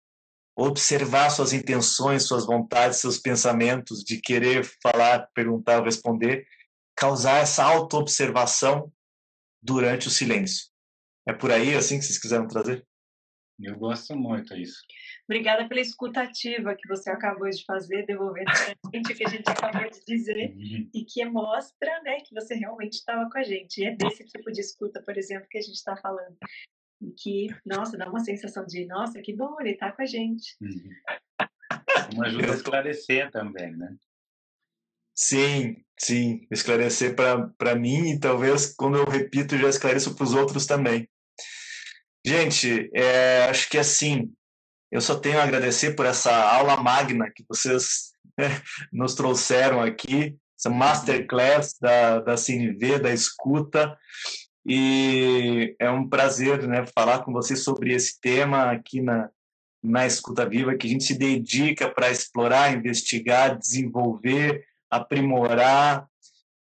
observar 0.55 1.31
suas 1.31 1.55
intenções, 1.55 2.27
suas 2.27 2.45
vontades, 2.45 2.99
seus 2.99 3.19
pensamentos 3.19 4.05
de 4.05 4.21
querer 4.21 4.71
falar, 4.83 5.27
perguntar, 5.35 5.83
responder, 5.83 6.47
causar 6.95 7.39
essa 7.39 7.65
autoobservação 7.65 8.93
durante 9.63 10.09
o 10.09 10.11
silêncio. 10.11 10.67
É 11.27 11.33
por 11.33 11.51
aí 11.51 11.75
assim 11.75 11.99
que 11.99 12.05
vocês 12.05 12.19
quiseram 12.19 12.47
trazer? 12.47 12.87
Eu 13.59 13.79
gosto 13.79 14.15
muito 14.15 14.55
disso. 14.55 14.83
Obrigada 15.33 15.67
pela 15.67 15.81
escutativa 15.81 16.75
que 16.75 16.87
você 16.87 17.09
acabou 17.09 17.49
de 17.49 17.65
fazer, 17.65 18.05
devolvendo 18.05 18.53
para 18.53 18.65
a 18.65 18.97
gente 18.97 19.13
o 19.13 19.17
que 19.17 19.25
a 19.25 19.29
gente 19.31 19.49
acabou 19.49 19.91
de 19.91 20.05
dizer 20.05 20.55
e 20.93 21.07
que 21.07 21.25
mostra 21.25 22.03
né, 22.03 22.21
que 22.21 22.35
você 22.35 22.55
realmente 22.55 22.99
estava 22.99 23.31
com 23.31 23.39
a 23.39 23.43
gente. 23.43 23.79
E 23.81 23.87
é 23.87 23.97
desse 23.97 24.27
tipo 24.27 24.53
de 24.53 24.61
escuta, 24.61 25.03
por 25.03 25.17
exemplo, 25.17 25.49
que 25.51 25.57
a 25.57 25.63
gente 25.63 25.77
está 25.77 25.97
falando. 25.97 26.37
E 27.01 27.13
que, 27.13 27.47
nossa, 27.65 27.97
dá 27.97 28.11
uma 28.11 28.21
sensação 28.21 28.67
de, 28.67 28.85
nossa, 28.85 29.23
que 29.23 29.35
bom, 29.35 29.59
ele 29.59 29.71
está 29.71 29.91
com 29.91 30.03
a 30.03 30.07
gente. 30.07 30.55
Uhum. 30.61 30.91
Uma 32.15 32.27
ajuda 32.27 32.53
a 32.53 32.55
esclarecer 32.55 33.31
também, 33.31 33.75
né? 33.75 33.97
Sim, 35.17 35.83
sim. 35.99 36.47
Esclarecer 36.51 37.17
para 37.17 37.75
mim 37.75 38.11
e 38.11 38.21
talvez, 38.21 38.75
quando 38.75 38.99
eu 38.99 39.07
repito, 39.07 39.57
já 39.57 39.71
esclareço 39.71 40.15
para 40.15 40.25
os 40.25 40.35
outros 40.35 40.67
também. 40.67 41.09
Gente, 42.25 42.91
é, 42.95 43.45
acho 43.45 43.71
que 43.71 43.79
assim, 43.79 44.31
eu 44.93 45.01
só 45.01 45.19
tenho 45.19 45.41
a 45.41 45.43
agradecer 45.43 45.97
por 45.97 46.05
essa 46.05 46.31
aula 46.31 46.77
magna 46.77 47.31
que 47.35 47.43
vocês 47.49 48.13
né, 48.39 48.61
nos 48.93 49.15
trouxeram 49.15 49.81
aqui, 49.81 50.37
essa 50.59 50.69
masterclass 50.69 51.79
da, 51.81 52.21
da 52.21 52.37
CNV, 52.37 52.99
da 52.99 53.11
escuta. 53.11 53.97
E 54.67 55.75
é 55.81 55.91
um 55.91 56.07
prazer 56.07 56.69
né, 56.69 56.85
falar 56.95 57.21
com 57.21 57.33
vocês 57.33 57.65
sobre 57.65 57.95
esse 57.95 58.21
tema 58.21 58.71
aqui 58.71 59.01
na, 59.01 59.31
na 59.83 60.07
Escuta 60.07 60.47
Viva, 60.47 60.77
que 60.77 60.87
a 60.87 60.91
gente 60.91 61.05
se 61.05 61.15
dedica 61.19 61.89
para 61.89 62.11
explorar, 62.11 62.75
investigar, 62.75 63.59
desenvolver, 63.59 64.63
aprimorar, 64.91 66.07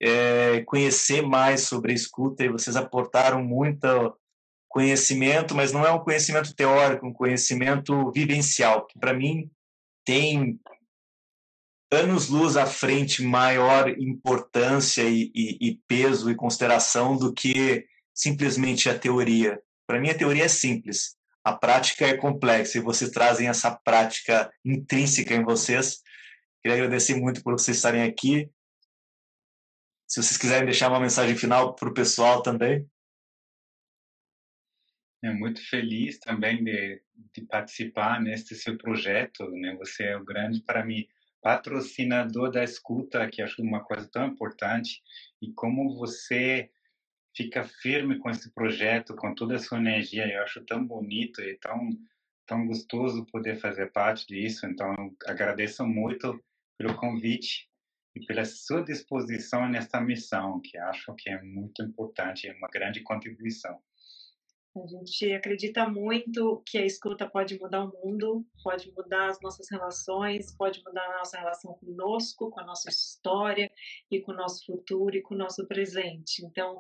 é, 0.03 0.63
conhecer 0.67 1.23
mais 1.23 1.61
sobre 1.61 1.93
a 1.93 1.95
escuta. 1.95 2.45
E 2.45 2.51
vocês 2.51 2.75
aportaram 2.75 3.41
muita 3.43 4.13
conhecimento, 4.77 5.55
mas 5.55 5.73
não 5.73 5.87
é 5.87 5.91
um 5.91 5.99
conhecimento 5.99 6.55
teórico, 6.55 7.07
um 7.07 7.13
conhecimento 7.13 8.13
vivencial, 8.13 8.87
que 8.87 8.99
para 8.99 9.15
mim 9.15 9.51
tem 10.05 10.61
anos-luz 11.91 12.59
à 12.59 12.67
frente 12.67 13.23
maior 13.23 13.89
importância 13.89 15.03
e, 15.03 15.33
e, 15.35 15.57
e, 15.67 15.81
peso 15.89 16.31
e 16.31 16.35
consideração 16.35 17.17
do 17.17 17.33
que 17.33 17.87
simplesmente 18.13 18.87
a 18.91 18.99
teoria. 18.99 19.59
Para 19.87 19.99
mim, 19.99 20.11
a 20.11 20.19
teoria 20.19 20.45
é 20.45 20.49
simples, 20.49 21.17
a 21.43 21.55
prática 21.55 22.07
é 22.07 22.15
complexa 22.15 22.77
e 22.77 22.83
vocês 22.83 23.11
trazem 23.11 23.49
essa 23.49 23.71
prática 23.71 24.53
intrínseca 24.63 25.35
em 25.35 25.43
vocês. 25.43 26.03
Queria 26.63 26.77
agradecer 26.77 27.15
muito 27.15 27.43
por 27.43 27.55
vocês 27.55 27.79
estarem 27.79 28.03
aqui. 28.03 28.51
Se 30.07 30.23
vocês 30.23 30.37
quiserem 30.37 30.67
deixar 30.67 30.91
uma 30.91 31.01
mensagem 31.01 31.35
final 31.35 31.75
para 31.75 31.89
o 31.89 31.95
pessoal 31.95 32.43
também 32.43 32.87
é 35.23 35.31
muito 35.31 35.61
feliz 35.69 36.19
também 36.19 36.63
de, 36.63 37.03
de 37.35 37.43
participar 37.43 38.21
neste 38.21 38.55
seu 38.55 38.77
projeto. 38.77 39.49
Né? 39.51 39.75
Você 39.77 40.05
é 40.05 40.17
o 40.17 40.25
grande, 40.25 40.61
para 40.63 40.85
mim, 40.85 41.07
patrocinador 41.43 42.51
da 42.51 42.65
escuta, 42.65 43.29
que 43.29 43.43
acho 43.43 43.63
uma 43.63 43.83
coisa 43.83 44.09
tão 44.09 44.27
importante. 44.27 45.03
E 45.41 45.53
como 45.53 45.97
você 45.97 46.71
fica 47.37 47.65
firme 47.65 48.19
com 48.19 48.31
esse 48.31 48.51
projeto, 48.53 49.15
com 49.15 49.35
toda 49.35 49.57
a 49.57 49.59
sua 49.59 49.79
energia, 49.79 50.27
eu 50.27 50.43
acho 50.43 50.65
tão 50.65 50.85
bonito 50.85 51.41
e 51.43 51.57
tão, 51.59 51.91
tão 52.47 52.67
gostoso 52.67 53.27
poder 53.27 53.57
fazer 53.57 53.93
parte 53.93 54.27
disso. 54.27 54.67
Então, 54.67 54.95
agradeço 55.27 55.87
muito 55.87 56.43
pelo 56.79 56.95
convite 56.97 57.69
e 58.15 58.25
pela 58.25 58.45
sua 58.45 58.83
disposição 58.83 59.69
nesta 59.69 60.01
missão, 60.01 60.61
que 60.61 60.79
acho 60.79 61.15
que 61.17 61.29
é 61.29 61.43
muito 61.43 61.83
importante, 61.83 62.49
é 62.49 62.55
uma 62.55 62.69
grande 62.69 63.01
contribuição. 63.03 63.79
A 64.83 64.87
gente 64.87 65.33
acredita 65.33 65.89
muito 65.89 66.63
que 66.67 66.77
a 66.79 66.85
escuta 66.85 67.29
pode 67.29 67.59
mudar 67.59 67.85
o 67.85 67.93
mundo, 67.93 68.47
pode 68.63 68.93
mudar 68.93 69.31
as 69.31 69.41
nossas 69.41 69.71
relações, 69.71 70.55
pode 70.57 70.83
mudar 70.85 71.05
a 71.05 71.19
nossa 71.19 71.39
relação 71.39 71.75
conosco, 71.75 72.51
com 72.51 72.61
a 72.61 72.65
nossa 72.65 72.91
história 72.91 73.71
e 74.11 74.21
com 74.21 74.33
o 74.33 74.37
nosso 74.37 74.65
futuro 74.67 75.17
e 75.17 75.23
com 75.23 75.35
o 75.35 75.39
nosso 75.39 75.67
presente. 75.67 76.45
Então, 76.45 76.79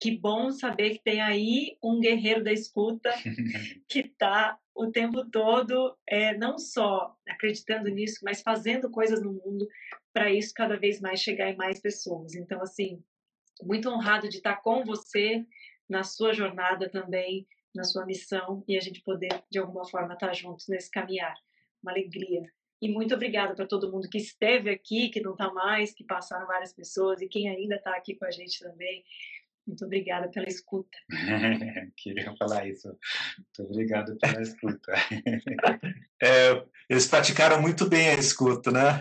que 0.00 0.16
bom 0.16 0.50
saber 0.50 0.90
que 0.90 1.02
tem 1.02 1.20
aí 1.20 1.76
um 1.82 2.00
guerreiro 2.00 2.42
da 2.42 2.52
escuta 2.52 3.10
que 3.88 4.00
está 4.00 4.58
o 4.74 4.90
tempo 4.90 5.28
todo, 5.30 5.96
é, 6.06 6.36
não 6.36 6.58
só 6.58 7.14
acreditando 7.28 7.88
nisso, 7.90 8.20
mas 8.22 8.40
fazendo 8.40 8.90
coisas 8.90 9.22
no 9.22 9.32
mundo 9.32 9.68
para 10.12 10.32
isso 10.32 10.52
cada 10.54 10.78
vez 10.78 11.00
mais 11.00 11.20
chegar 11.20 11.50
em 11.50 11.56
mais 11.56 11.80
pessoas. 11.80 12.34
Então, 12.34 12.62
assim, 12.62 13.02
muito 13.62 13.88
honrado 13.90 14.28
de 14.28 14.38
estar 14.38 14.56
com 14.56 14.84
você 14.84 15.44
na 15.90 16.04
sua 16.04 16.32
jornada 16.32 16.88
também, 16.88 17.46
na 17.74 17.84
sua 17.84 18.06
missão 18.06 18.64
e 18.66 18.76
a 18.76 18.80
gente 18.80 19.02
poder, 19.02 19.42
de 19.50 19.58
alguma 19.58 19.84
forma, 19.84 20.14
estar 20.14 20.32
juntos 20.32 20.68
nesse 20.68 20.90
caminhar. 20.90 21.34
Uma 21.82 21.92
alegria. 21.92 22.42
E 22.80 22.88
muito 22.88 23.14
obrigada 23.14 23.54
para 23.54 23.66
todo 23.66 23.90
mundo 23.90 24.08
que 24.08 24.18
esteve 24.18 24.70
aqui, 24.70 25.08
que 25.10 25.20
não 25.20 25.32
está 25.32 25.52
mais, 25.52 25.92
que 25.92 26.04
passaram 26.04 26.46
várias 26.46 26.72
pessoas 26.72 27.20
e 27.20 27.28
quem 27.28 27.48
ainda 27.48 27.76
está 27.76 27.94
aqui 27.94 28.14
com 28.14 28.24
a 28.24 28.30
gente 28.30 28.58
também. 28.60 29.04
Muito 29.66 29.84
obrigada 29.84 30.28
pela 30.28 30.48
escuta. 30.48 30.96
Queria 31.96 32.34
falar 32.36 32.66
isso. 32.66 32.88
Muito 32.88 33.70
obrigado 33.70 34.16
pela 34.16 34.40
escuta. 34.40 34.92
É, 36.22 36.66
eles 36.86 37.06
praticaram 37.06 37.62
muito 37.62 37.88
bem 37.88 38.10
a 38.10 38.14
escuta, 38.14 38.70
né? 38.70 39.00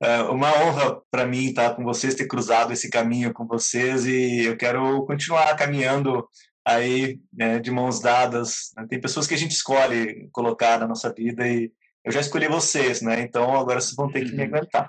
É 0.00 0.22
uma 0.22 0.52
honra 0.62 1.00
para 1.10 1.26
mim 1.26 1.46
estar 1.46 1.74
com 1.74 1.82
vocês, 1.82 2.14
ter 2.14 2.26
cruzado 2.26 2.72
esse 2.72 2.88
caminho 2.88 3.32
com 3.32 3.46
vocês 3.46 4.06
e 4.06 4.44
eu 4.44 4.56
quero 4.56 5.04
continuar 5.06 5.56
caminhando 5.56 6.28
aí 6.64 7.18
né, 7.32 7.58
de 7.58 7.70
mãos 7.70 8.00
dadas. 8.00 8.72
Tem 8.88 9.00
pessoas 9.00 9.26
que 9.26 9.34
a 9.34 9.38
gente 9.38 9.52
escolhe 9.52 10.28
colocar 10.30 10.78
na 10.78 10.86
nossa 10.86 11.12
vida 11.12 11.48
e 11.48 11.72
eu 12.04 12.12
já 12.12 12.20
escolhi 12.20 12.46
vocês, 12.46 13.02
né? 13.02 13.20
Então 13.22 13.56
agora 13.56 13.80
vocês 13.80 13.96
vão 13.96 14.10
ter 14.10 14.24
que 14.24 14.32
me 14.32 14.44
aguentar. 14.44 14.88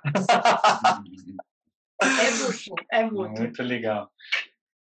É 2.02 2.32
muito, 2.32 2.76
é 2.92 3.04
muito. 3.04 3.42
Muito 3.42 3.64
legal. 3.64 4.10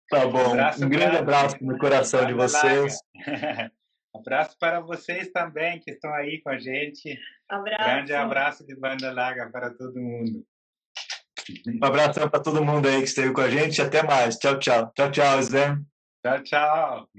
Tá 0.10 0.26
bom. 0.26 0.56
Um, 0.56 0.86
um 0.86 0.90
grande 0.90 1.18
abraço 1.18 1.58
no 1.62 1.78
coração 1.78 2.26
de 2.26 2.34
vocês. 2.34 2.98
Abraço 4.16 4.58
para 4.60 4.80
vocês 4.80 5.32
também 5.32 5.80
que 5.80 5.92
estão 5.92 6.14
aí 6.14 6.42
com 6.42 6.50
a 6.50 6.58
gente. 6.58 7.20
Abraço. 7.48 7.84
Grande 7.84 8.14
abraço 8.14 8.66
de 8.66 8.76
banda 8.76 9.12
larga 9.12 9.50
para 9.50 9.70
todo 9.72 10.00
mundo. 10.00 10.46
Um 11.68 11.86
abraço 11.86 12.30
para 12.30 12.40
todo 12.40 12.64
mundo 12.64 12.88
aí 12.88 12.98
que 12.98 13.08
esteve 13.08 13.34
com 13.34 13.42
a 13.42 13.50
gente. 13.50 13.82
Até 13.82 14.04
mais. 14.04 14.38
Tchau, 14.38 14.60
tchau. 14.60 14.92
Tchau, 14.96 15.12
tchau, 15.12 15.40
Sven. 15.40 15.86
Tchau, 16.24 16.44
tchau. 16.44 17.10